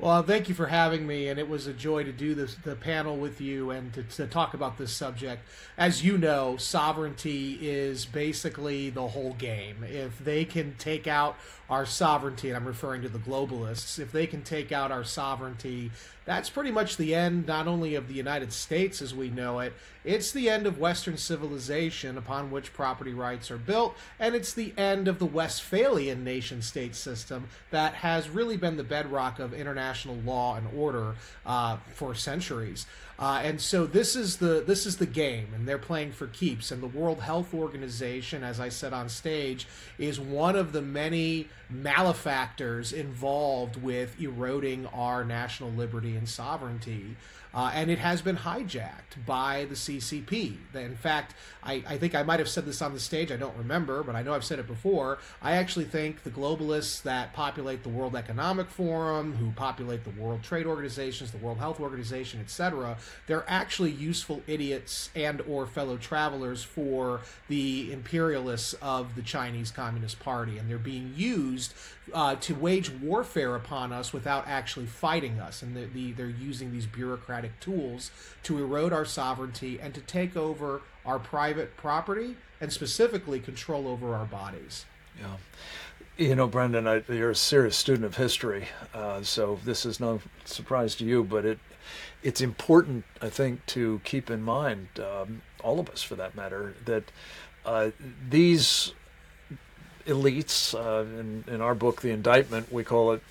Well, 0.00 0.22
thank 0.22 0.48
you 0.48 0.54
for 0.54 0.68
having 0.68 1.06
me, 1.06 1.28
and 1.28 1.38
it 1.38 1.46
was 1.46 1.66
a 1.66 1.74
joy 1.74 2.04
to 2.04 2.12
do 2.12 2.34
this 2.34 2.54
the 2.54 2.74
panel 2.74 3.18
with 3.18 3.38
you 3.38 3.70
and 3.70 3.92
to, 3.92 4.02
to, 4.02 4.26
talk 4.26 4.54
about 4.54 4.78
this 4.78 4.92
subject. 4.92 5.42
As 5.76 6.02
you 6.02 6.16
know, 6.16 6.56
sovereignty 6.56 7.58
is 7.60 8.06
basically 8.06 8.88
the 8.88 9.08
whole 9.08 9.34
game. 9.34 9.84
If 9.84 10.18
they 10.18 10.46
can 10.46 10.74
take 10.78 11.06
out 11.06 11.36
our 11.68 11.84
sovereignty, 11.84 12.48
and 12.48 12.56
I'm 12.56 12.64
referring 12.64 13.02
to 13.02 13.10
the 13.10 13.18
globalists, 13.18 13.98
if 13.98 14.10
they 14.10 14.26
can 14.26 14.40
take 14.40 14.72
out 14.72 14.90
our 14.90 15.04
sovereignty, 15.04 15.90
that's 16.24 16.50
pretty 16.50 16.70
much 16.70 16.96
the 16.96 17.14
end 17.14 17.46
not 17.46 17.66
only 17.66 17.94
of 17.94 18.08
the 18.08 18.14
United 18.14 18.52
States 18.52 19.00
as 19.02 19.14
we 19.14 19.30
know 19.30 19.58
it, 19.60 19.72
it's 20.04 20.32
the 20.32 20.48
end 20.48 20.66
of 20.66 20.78
Western 20.78 21.16
civilization 21.16 22.16
upon 22.16 22.50
which 22.50 22.72
property 22.72 23.12
rights 23.12 23.50
are 23.50 23.58
built, 23.58 23.94
and 24.18 24.34
it's 24.34 24.54
the 24.54 24.72
end 24.78 25.08
of 25.08 25.18
the 25.18 25.26
Westphalian 25.26 26.24
nation 26.24 26.62
state 26.62 26.94
system 26.94 27.48
that 27.70 27.94
has 27.94 28.30
really 28.30 28.56
been 28.56 28.76
the 28.76 28.84
bedrock 28.84 29.38
of 29.38 29.52
international 29.52 30.16
law 30.24 30.56
and 30.56 30.66
order 30.74 31.14
uh, 31.44 31.76
for 31.94 32.14
centuries. 32.14 32.86
Uh, 33.20 33.42
and 33.44 33.60
so 33.60 33.84
this 33.84 34.16
is 34.16 34.38
the 34.38 34.64
this 34.66 34.86
is 34.86 34.96
the 34.96 35.04
game, 35.04 35.48
and 35.54 35.68
they're 35.68 35.76
playing 35.76 36.10
for 36.10 36.26
keeps. 36.28 36.70
And 36.70 36.82
the 36.82 36.86
World 36.86 37.20
Health 37.20 37.52
Organization, 37.52 38.42
as 38.42 38.58
I 38.58 38.70
said 38.70 38.94
on 38.94 39.10
stage, 39.10 39.66
is 39.98 40.18
one 40.18 40.56
of 40.56 40.72
the 40.72 40.80
many 40.80 41.48
malefactors 41.68 42.94
involved 42.94 43.76
with 43.76 44.18
eroding 44.18 44.86
our 44.86 45.22
national 45.22 45.70
liberty 45.70 46.16
and 46.16 46.26
sovereignty. 46.26 47.16
Uh, 47.52 47.70
and 47.74 47.90
it 47.90 47.98
has 47.98 48.22
been 48.22 48.36
hijacked 48.36 49.24
by 49.26 49.66
the 49.68 49.74
CCP. 49.74 50.56
In 50.74 50.96
fact, 50.96 51.34
I, 51.62 51.82
I 51.86 51.98
think 51.98 52.14
I 52.14 52.22
might 52.22 52.38
have 52.38 52.48
said 52.48 52.64
this 52.64 52.80
on 52.80 52.94
the 52.94 53.00
stage. 53.00 53.32
I 53.32 53.36
don't 53.36 53.56
remember, 53.56 54.02
but 54.02 54.14
I 54.14 54.22
know 54.22 54.34
I've 54.34 54.44
said 54.44 54.58
it 54.58 54.66
before. 54.66 55.18
I 55.42 55.52
actually 55.52 55.84
think 55.84 56.22
the 56.22 56.30
globalists 56.30 57.02
that 57.02 57.32
populate 57.32 57.82
the 57.82 57.88
World 57.88 58.14
Economic 58.14 58.68
Forum, 58.68 59.34
who 59.34 59.50
populate 59.52 60.04
the 60.04 60.20
World 60.20 60.42
Trade 60.42 60.66
Organizations, 60.66 61.32
the 61.32 61.38
World 61.38 61.58
Health 61.58 61.80
Organization, 61.80 62.40
etc., 62.40 62.96
they're 63.26 63.44
actually 63.48 63.90
useful 63.90 64.42
idiots 64.46 65.10
and 65.14 65.40
or 65.42 65.66
fellow 65.66 65.96
travelers 65.96 66.62
for 66.62 67.20
the 67.48 67.92
imperialists 67.92 68.74
of 68.74 69.14
the 69.16 69.22
Chinese 69.22 69.70
Communist 69.70 70.20
Party, 70.20 70.58
and 70.58 70.70
they're 70.70 70.78
being 70.78 71.12
used 71.16 71.74
uh, 72.12 72.34
to 72.36 72.54
wage 72.54 72.90
warfare 72.90 73.54
upon 73.54 73.92
us 73.92 74.12
without 74.12 74.46
actually 74.46 74.86
fighting 74.86 75.38
us. 75.38 75.62
And 75.62 75.76
the, 75.76 75.86
the, 75.86 76.12
they're 76.12 76.28
using 76.28 76.72
these 76.72 76.86
bureaucratic 76.86 77.58
tools 77.60 78.10
to 78.44 78.58
erode 78.58 78.92
our 78.92 79.04
sovereignty 79.04 79.78
and 79.80 79.94
to 79.94 80.00
take 80.00 80.36
over 80.36 80.82
our 81.04 81.18
private 81.18 81.76
property 81.76 82.36
and 82.60 82.72
specifically 82.72 83.40
control 83.40 83.88
over 83.88 84.14
our 84.14 84.26
bodies. 84.26 84.86
Yeah. 85.18 85.36
You 86.16 86.34
know, 86.34 86.46
Brendan, 86.46 86.86
I, 86.86 87.02
you're 87.08 87.30
a 87.30 87.34
serious 87.34 87.76
student 87.76 88.04
of 88.04 88.16
history, 88.16 88.68
uh, 88.92 89.22
so 89.22 89.58
this 89.64 89.86
is 89.86 90.00
no 90.00 90.20
surprise 90.44 90.94
to 90.96 91.04
you, 91.04 91.24
but 91.24 91.46
it 91.46 91.58
it's 92.22 92.40
important, 92.42 93.04
I 93.22 93.30
think, 93.30 93.64
to 93.66 94.00
keep 94.04 94.30
in 94.30 94.42
mind, 94.42 94.88
um, 94.98 95.40
all 95.62 95.80
of 95.80 95.88
us 95.88 96.02
for 96.02 96.16
that 96.16 96.34
matter, 96.34 96.74
that 96.84 97.04
uh, 97.64 97.90
these 98.28 98.92
elites. 100.06 100.74
Uh, 100.74 101.02
in, 101.20 101.44
in 101.48 101.60
our 101.60 101.74
book, 101.74 102.02
The 102.02 102.10
Indictment, 102.10 102.72
we 102.72 102.84
call 102.84 103.12
it 103.12 103.22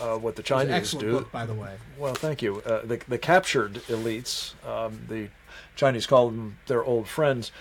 uh, 0.00 0.16
what 0.16 0.36
the 0.36 0.42
Chinese 0.42 0.92
do. 0.92 1.12
Book, 1.12 1.32
by 1.32 1.46
the 1.46 1.54
way. 1.54 1.76
Well, 1.98 2.14
thank 2.14 2.42
you. 2.42 2.62
Uh, 2.62 2.82
the, 2.84 3.00
the 3.08 3.18
captured 3.18 3.74
elites, 3.88 4.54
um, 4.66 5.00
the 5.08 5.28
Chinese 5.74 6.06
call 6.06 6.30
them 6.30 6.58
their 6.66 6.84
old 6.84 7.08
friends. 7.08 7.52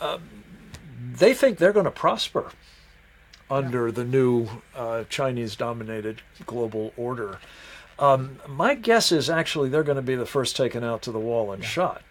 Um, 0.00 0.22
they 1.14 1.34
think 1.34 1.58
they're 1.58 1.72
going 1.72 1.84
to 1.84 1.90
prosper 1.90 2.52
under 3.50 3.86
yeah. 3.86 3.92
the 3.92 4.04
new 4.04 4.48
uh, 4.74 5.04
Chinese-dominated 5.08 6.22
global 6.46 6.92
order. 6.96 7.38
Um, 7.98 8.38
my 8.48 8.74
guess 8.74 9.12
is 9.12 9.28
actually 9.28 9.68
they're 9.68 9.82
going 9.82 9.96
to 9.96 10.02
be 10.02 10.14
the 10.14 10.26
first 10.26 10.56
taken 10.56 10.82
out 10.82 11.02
to 11.02 11.12
the 11.12 11.20
wall 11.20 11.52
and 11.52 11.62
yeah. 11.62 11.68
shot. 11.68 12.02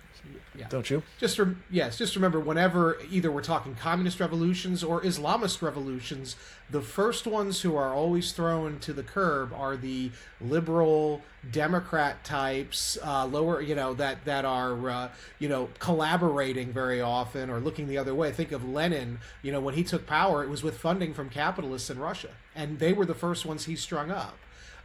Yeah. 0.53 0.67
Don't 0.67 0.89
you? 0.89 1.01
Just 1.17 1.39
rem- 1.39 1.63
yes, 1.69 1.97
just 1.97 2.15
remember 2.15 2.39
whenever 2.39 2.97
either 3.09 3.31
we're 3.31 3.41
talking 3.41 3.73
communist 3.75 4.19
revolutions 4.19 4.83
or 4.83 5.01
Islamist 5.01 5.61
revolutions, 5.61 6.35
the 6.69 6.81
first 6.81 7.25
ones 7.25 7.61
who 7.61 7.77
are 7.77 7.93
always 7.93 8.33
thrown 8.33 8.79
to 8.79 8.91
the 8.91 9.03
curb 9.03 9.53
are 9.53 9.77
the 9.77 10.11
liberal 10.41 11.21
Democrat 11.49 12.23
types, 12.25 12.97
uh, 13.03 13.25
lower, 13.25 13.61
you 13.61 13.75
know, 13.75 13.93
that 13.93 14.25
that 14.25 14.43
are 14.43 14.89
uh, 14.89 15.09
you 15.39 15.47
know 15.47 15.69
collaborating 15.79 16.73
very 16.73 16.99
often 16.99 17.49
or 17.49 17.59
looking 17.59 17.87
the 17.87 17.97
other 17.97 18.13
way. 18.13 18.31
Think 18.31 18.51
of 18.51 18.67
Lenin. 18.67 19.19
You 19.41 19.53
know, 19.53 19.61
when 19.61 19.75
he 19.75 19.83
took 19.85 20.05
power, 20.05 20.43
it 20.43 20.49
was 20.49 20.63
with 20.63 20.77
funding 20.77 21.13
from 21.13 21.29
capitalists 21.29 21.89
in 21.89 21.97
Russia, 21.97 22.31
and 22.55 22.79
they 22.79 22.91
were 22.91 23.05
the 23.05 23.15
first 23.15 23.45
ones 23.45 23.65
he 23.65 23.77
strung 23.77 24.11
up. 24.11 24.37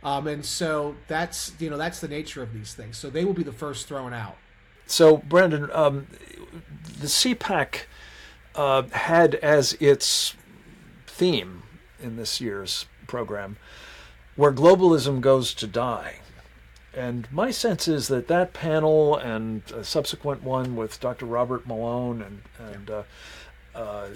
Um, 0.04 0.28
and 0.28 0.44
so 0.44 0.94
that's 1.08 1.52
you 1.58 1.70
know 1.70 1.76
that's 1.76 1.98
the 2.00 2.08
nature 2.08 2.40
of 2.40 2.54
these 2.54 2.72
things. 2.72 2.96
So 2.96 3.10
they 3.10 3.24
will 3.24 3.34
be 3.34 3.42
the 3.42 3.52
first 3.52 3.88
thrown 3.88 4.12
out. 4.12 4.36
So, 4.87 5.18
Brandon, 5.18 5.68
um, 5.72 6.07
the 7.01 7.07
CPAC 7.09 7.82
uh, 8.55 8.82
had 8.93 9.34
as 9.37 9.74
its 9.74 10.34
theme 11.07 11.62
in 12.01 12.16
this 12.16 12.41
year's 12.41 12.87
program 13.07 13.57
where 14.37 14.53
globalism 14.53 15.20
goes 15.20 15.55
to 15.55 15.66
die. 15.66 16.16
And 16.95 17.30
my 17.30 17.51
sense 17.51 17.89
is 17.89 18.09
that 18.09 18.28
that 18.28 18.55
panel 18.55 19.16
and 19.16 19.62
a 19.72 19.84
subsequent 19.84 20.43
one 20.43 20.76
with 20.76 20.99
Dr. 21.01 21.26
Robert 21.26 21.66
Malone 21.66 22.22
and, 22.22 22.43
and 22.72 22.91
uh, 22.91 23.03
uh, 23.74 24.09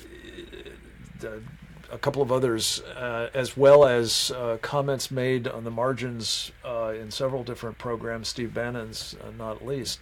a 1.92 1.98
couple 1.98 2.22
of 2.22 2.32
others, 2.32 2.80
uh, 2.96 3.28
as 3.34 3.56
well 3.56 3.84
as 3.84 4.30
uh, 4.30 4.56
comments 4.62 5.10
made 5.10 5.46
on 5.46 5.64
the 5.64 5.70
margins 5.70 6.52
uh, 6.64 6.94
in 6.98 7.10
several 7.10 7.44
different 7.44 7.76
programs, 7.76 8.28
Steve 8.28 8.54
Bannon's 8.54 9.16
not 9.36 9.64
least, 9.66 10.00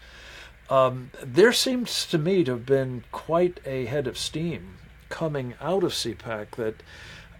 um, 0.70 1.10
there 1.22 1.52
seems 1.52 2.06
to 2.06 2.18
me 2.18 2.44
to 2.44 2.52
have 2.52 2.66
been 2.66 3.04
quite 3.12 3.60
a 3.64 3.86
head 3.86 4.06
of 4.06 4.18
steam 4.18 4.78
coming 5.08 5.54
out 5.60 5.82
of 5.82 5.92
CPAC 5.92 6.50
that, 6.52 6.82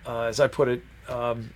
uh, 0.06 0.22
as 0.22 0.40
I 0.40 0.46
put 0.46 0.68
it, 0.68 0.82
um, 1.08 1.50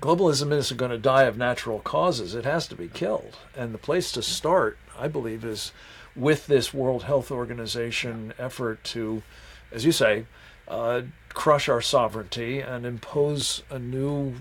globalism 0.00 0.52
isn't 0.52 0.76
going 0.76 0.90
to 0.90 0.98
die 0.98 1.24
of 1.24 1.38
natural 1.38 1.78
causes. 1.80 2.34
It 2.34 2.44
has 2.44 2.66
to 2.68 2.74
be 2.74 2.88
killed. 2.88 3.38
And 3.56 3.72
the 3.72 3.78
place 3.78 4.10
to 4.12 4.22
start, 4.22 4.78
I 4.98 5.08
believe, 5.08 5.44
is 5.44 5.72
with 6.16 6.46
this 6.46 6.74
World 6.74 7.04
Health 7.04 7.30
Organization 7.30 8.34
effort 8.38 8.82
to, 8.84 9.22
as 9.70 9.84
you 9.84 9.92
say, 9.92 10.26
uh, 10.68 11.02
crush 11.30 11.68
our 11.68 11.80
sovereignty 11.80 12.60
and 12.60 12.84
impose 12.84 13.62
a 13.70 13.78
new 13.78 14.34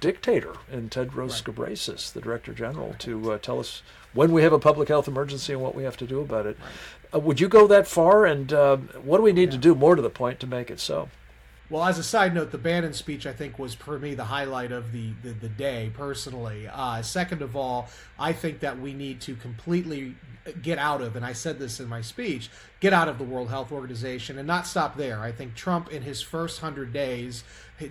dictator 0.00 0.54
in 0.70 0.88
Tedros 0.88 1.42
Ghebreyesus, 1.42 2.12
the 2.12 2.20
Director 2.20 2.52
General, 2.52 2.94
to 3.00 3.32
uh, 3.32 3.38
tell 3.38 3.60
us 3.60 3.82
when 4.14 4.32
we 4.32 4.42
have 4.42 4.52
a 4.52 4.58
public 4.58 4.88
health 4.88 5.08
emergency 5.08 5.52
and 5.52 5.62
what 5.62 5.74
we 5.74 5.84
have 5.84 5.96
to 5.98 6.06
do 6.06 6.20
about 6.20 6.46
it. 6.46 6.56
Uh, 7.14 7.18
would 7.18 7.40
you 7.40 7.48
go 7.48 7.66
that 7.66 7.86
far? 7.86 8.26
And 8.26 8.52
uh, 8.52 8.76
what 8.76 9.18
do 9.18 9.22
we 9.22 9.32
need 9.32 9.50
to 9.50 9.58
do 9.58 9.74
more 9.74 9.96
to 9.96 10.02
the 10.02 10.10
point 10.10 10.40
to 10.40 10.46
make 10.46 10.70
it 10.70 10.80
so? 10.80 11.08
Well, 11.70 11.84
as 11.84 11.98
a 11.98 12.02
side 12.02 12.34
note, 12.34 12.50
the 12.50 12.58
Bannon 12.58 12.94
speech 12.94 13.26
I 13.26 13.34
think 13.34 13.58
was 13.58 13.74
for 13.74 13.98
me 13.98 14.14
the 14.14 14.24
highlight 14.24 14.72
of 14.72 14.90
the 14.90 15.12
the, 15.22 15.30
the 15.30 15.50
day 15.50 15.90
personally. 15.94 16.66
Uh, 16.66 17.02
second 17.02 17.42
of 17.42 17.56
all, 17.56 17.88
I 18.18 18.32
think 18.32 18.60
that 18.60 18.80
we 18.80 18.94
need 18.94 19.20
to 19.22 19.36
completely 19.36 20.14
get 20.62 20.78
out 20.78 21.02
of, 21.02 21.14
and 21.14 21.26
I 21.26 21.34
said 21.34 21.58
this 21.58 21.78
in 21.78 21.88
my 21.88 22.00
speech, 22.00 22.48
get 22.80 22.94
out 22.94 23.06
of 23.06 23.18
the 23.18 23.24
World 23.24 23.50
Health 23.50 23.70
Organization 23.70 24.38
and 24.38 24.46
not 24.46 24.66
stop 24.66 24.96
there. 24.96 25.20
I 25.20 25.30
think 25.30 25.54
Trump 25.54 25.92
in 25.92 26.02
his 26.02 26.22
first 26.22 26.60
hundred 26.60 26.90
days 26.92 27.44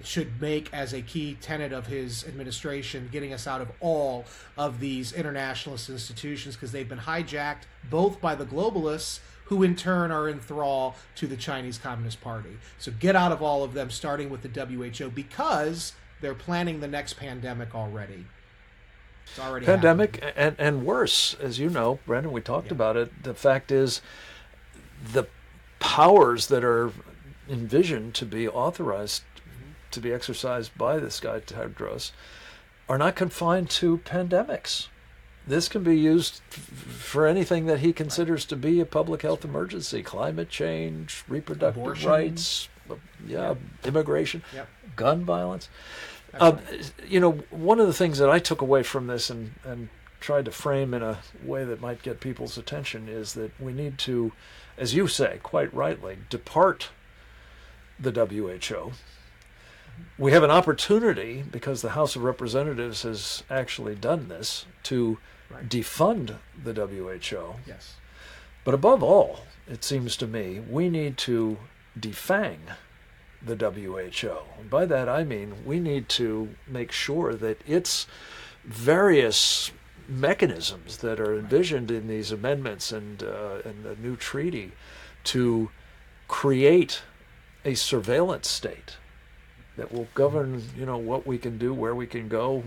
should 0.04 0.42
make 0.42 0.74
as 0.74 0.94
a 0.94 1.02
key 1.04 1.38
tenet 1.40 1.72
of 1.72 1.86
his 1.86 2.28
administration 2.28 3.10
getting 3.12 3.32
us 3.32 3.46
out 3.46 3.62
of 3.62 3.72
all 3.80 4.26
of 4.58 4.80
these 4.80 5.14
internationalist 5.14 5.90
institutions 5.90 6.56
because 6.56 6.72
they've 6.72 6.90
been 6.90 6.98
hijacked 6.98 7.64
both 7.90 8.20
by 8.20 8.34
the 8.34 8.46
globalists 8.46 9.20
who 9.48 9.64
in 9.64 9.76
turn 9.76 10.12
are 10.12 10.28
in 10.28 10.40
thrall 10.40 10.96
to 11.16 11.28
the 11.28 11.38
Chinese 11.38 11.78
Communist 11.78 12.22
Party. 12.22 12.58
So 12.78 12.92
get 13.00 13.16
out 13.16 13.32
of 13.32 13.42
all 13.42 13.64
of 13.64 13.74
them, 13.74 13.90
starting 13.90 14.30
with 14.30 14.42
the 14.42 14.66
WHO, 14.66 15.10
because 15.10 15.94
they're 16.22 16.34
planning 16.34 16.80
the 16.80 16.88
next 16.88 17.14
pandemic 17.14 17.74
already. 17.74 18.26
It's 19.26 19.40
already 19.40 19.66
pandemic 19.66 20.24
and 20.36 20.56
and 20.58 20.86
worse, 20.86 21.36
as 21.42 21.60
you 21.60 21.70
know, 21.70 22.00
Brendan. 22.06 22.32
We 22.32 22.42
talked 22.42 22.68
yeah. 22.68 22.74
about 22.74 22.96
it. 22.96 23.24
The 23.24 23.34
fact 23.34 23.72
is, 23.72 24.02
the 25.14 25.28
powers 25.80 26.48
that 26.48 26.64
are 26.64 26.92
envisioned 27.50 28.16
to 28.16 28.26
be 28.26 28.48
authorized 28.48 29.24
mm-hmm. 29.36 29.72
to 29.92 30.00
be 30.00 30.12
exercised 30.12 30.78
by 30.78 31.00
this 31.00 31.20
guy 31.20 31.40
Tedros 31.40 32.12
are 32.90 32.98
not 32.98 33.16
confined 33.16 33.70
to 33.70 33.98
pandemics 34.00 34.88
this 35.48 35.70
can 35.70 35.84
be 35.84 35.98
used 35.98 36.42
for 36.50 37.26
anything 37.26 37.66
that 37.68 37.80
he 37.80 37.94
considers 37.94 38.46
to 38.46 38.56
be 38.56 38.80
a 38.80 38.86
public 38.86 39.22
health 39.22 39.46
emergency 39.46 40.04
climate 40.04 40.50
change 40.50 41.24
reproductive 41.28 41.82
Abortion. 41.82 42.10
rights 42.10 42.70
uh, 42.90 42.96
yeah 43.26 43.50
yep. 43.50 43.58
immigration 43.86 44.44
yep. 44.54 44.68
gun 44.96 45.24
violence 45.24 45.70
uh, 46.34 46.58
right. 46.70 46.92
you 47.08 47.20
know 47.20 47.32
one 47.50 47.80
of 47.80 47.88
the 47.88 47.94
things 47.94 48.18
that 48.20 48.30
i 48.30 48.40
took 48.40 48.62
away 48.62 48.84
from 48.84 49.08
this 49.08 49.30
and, 49.30 49.54
and 49.64 49.90
tried 50.20 50.46
to 50.46 50.52
frame 50.52 50.94
in 50.94 51.04
a 51.04 51.20
way 51.44 51.64
that 51.64 51.80
might 51.80 52.02
get 52.02 52.20
people's 52.20 52.58
attention 52.58 53.08
is 53.08 53.34
that 53.34 53.52
we 53.60 53.72
need 53.72 53.98
to 53.98 54.32
as 54.78 54.94
you 54.94 55.08
say 55.08 55.40
quite 55.44 55.74
rightly 55.74 56.18
depart 56.30 56.90
the 58.00 58.12
WHO 58.12 58.92
we 60.18 60.32
have 60.32 60.44
an 60.44 60.52
opportunity 60.52 61.44
because 61.50 61.82
the 61.82 61.92
House 61.92 62.16
of 62.16 62.24
Representatives 62.24 63.04
has 63.04 63.44
actually 63.50 63.96
done 63.96 64.28
this 64.28 64.66
to 64.84 65.18
right. 65.50 65.68
defund 65.68 66.36
the 66.62 66.74
WHO. 66.74 67.56
Yes. 67.66 67.96
But 68.64 68.74
above 68.74 69.02
all, 69.02 69.42
it 69.68 69.84
seems 69.84 70.18
to 70.18 70.28
me, 70.28 70.60
we 70.60 70.90
need 70.90 71.18
to 71.20 71.58
defang 72.00 72.58
the 73.42 73.56
WHO. 73.56 74.40
And 74.60 74.70
by 74.70 74.86
that 74.86 75.08
I 75.08 75.24
mean 75.24 75.66
we 75.66 75.80
need 75.80 76.10
to 76.10 76.50
make 76.68 76.92
sure 76.92 77.34
that 77.34 77.62
its 77.68 78.08
various 78.66 79.72
mechanisms 80.08 80.98
that 80.98 81.20
are 81.20 81.38
envisioned 81.38 81.92
in 81.92 82.08
these 82.08 82.32
amendments 82.32 82.92
and 82.92 83.24
uh, 83.24 83.60
and 83.66 83.84
the 83.84 83.96
new 83.98 84.16
treaty 84.16 84.72
to 85.26 85.70
create 86.28 87.02
a 87.66 87.74
surveillance 87.74 88.48
state 88.48 88.98
that 89.76 89.92
will 89.92 90.08
govern, 90.14 90.64
you 90.78 90.86
know, 90.86 90.98
what 90.98 91.28
we 91.28 91.38
can 91.38 91.58
do, 91.58 91.74
where 91.74 91.94
we 91.94 92.08
can 92.08 92.28
go, 92.28 92.64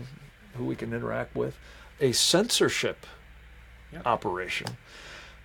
who 0.55 0.65
we 0.65 0.75
can 0.75 0.93
interact 0.93 1.35
with, 1.35 1.57
a 2.01 2.11
censorship 2.11 3.05
yep. 3.93 4.05
operation. 4.05 4.67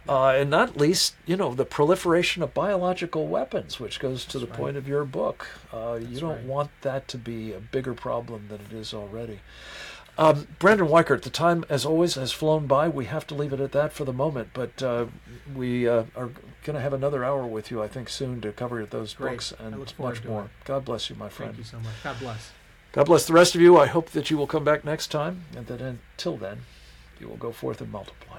Uh, 0.08 0.28
and 0.28 0.50
not 0.50 0.76
least, 0.76 1.16
you 1.26 1.36
know, 1.36 1.52
the 1.52 1.64
proliferation 1.64 2.40
of 2.42 2.54
biological 2.54 3.26
weapons, 3.26 3.80
which 3.80 3.98
goes 3.98 4.24
to 4.24 4.38
That's 4.38 4.44
the 4.44 4.50
right. 4.52 4.60
point 4.60 4.76
of 4.76 4.86
your 4.86 5.04
book. 5.04 5.48
Uh, 5.72 5.98
you 6.00 6.20
don't 6.20 6.36
right. 6.36 6.44
want 6.44 6.70
that 6.82 7.08
to 7.08 7.18
be 7.18 7.52
a 7.52 7.58
bigger 7.58 7.92
problem 7.92 8.46
than 8.48 8.60
it 8.70 8.72
is 8.72 8.94
already. 8.94 9.40
Um, 10.18 10.46
Brandon 10.58 10.86
Weichert, 10.86 11.22
the 11.22 11.30
time, 11.30 11.64
as 11.68 11.84
always, 11.84 12.14
has 12.14 12.32
flown 12.32 12.66
by. 12.66 12.88
We 12.88 13.06
have 13.06 13.26
to 13.26 13.34
leave 13.34 13.52
it 13.52 13.60
at 13.60 13.72
that 13.72 13.92
for 13.92 14.04
the 14.04 14.12
moment, 14.12 14.50
but 14.54 14.82
uh, 14.82 15.06
we 15.54 15.86
uh, 15.86 16.04
are 16.16 16.30
going 16.64 16.74
to 16.74 16.80
have 16.80 16.94
another 16.94 17.24
hour 17.24 17.44
with 17.44 17.70
you, 17.70 17.82
I 17.82 17.88
think, 17.88 18.08
soon 18.08 18.40
to 18.40 18.52
cover 18.52 18.86
those 18.86 19.12
Great. 19.12 19.32
books 19.32 19.52
and 19.58 19.76
much 19.98 20.24
more. 20.24 20.44
It. 20.44 20.50
God 20.64 20.84
bless 20.84 21.10
you, 21.10 21.16
my 21.16 21.28
friend. 21.28 21.52
Thank 21.52 21.58
you 21.58 21.64
so 21.64 21.78
much. 21.80 22.02
God 22.02 22.16
bless. 22.20 22.52
God 22.96 23.04
bless 23.04 23.26
the 23.26 23.34
rest 23.34 23.54
of 23.54 23.60
you. 23.60 23.76
I 23.76 23.88
hope 23.88 24.08
that 24.12 24.30
you 24.30 24.38
will 24.38 24.46
come 24.46 24.64
back 24.64 24.82
next 24.82 25.08
time, 25.08 25.44
and 25.54 25.66
that 25.66 25.82
until 25.82 26.38
then, 26.38 26.60
you 27.20 27.28
will 27.28 27.36
go 27.36 27.52
forth 27.52 27.82
and 27.82 27.92
multiply. 27.92 28.38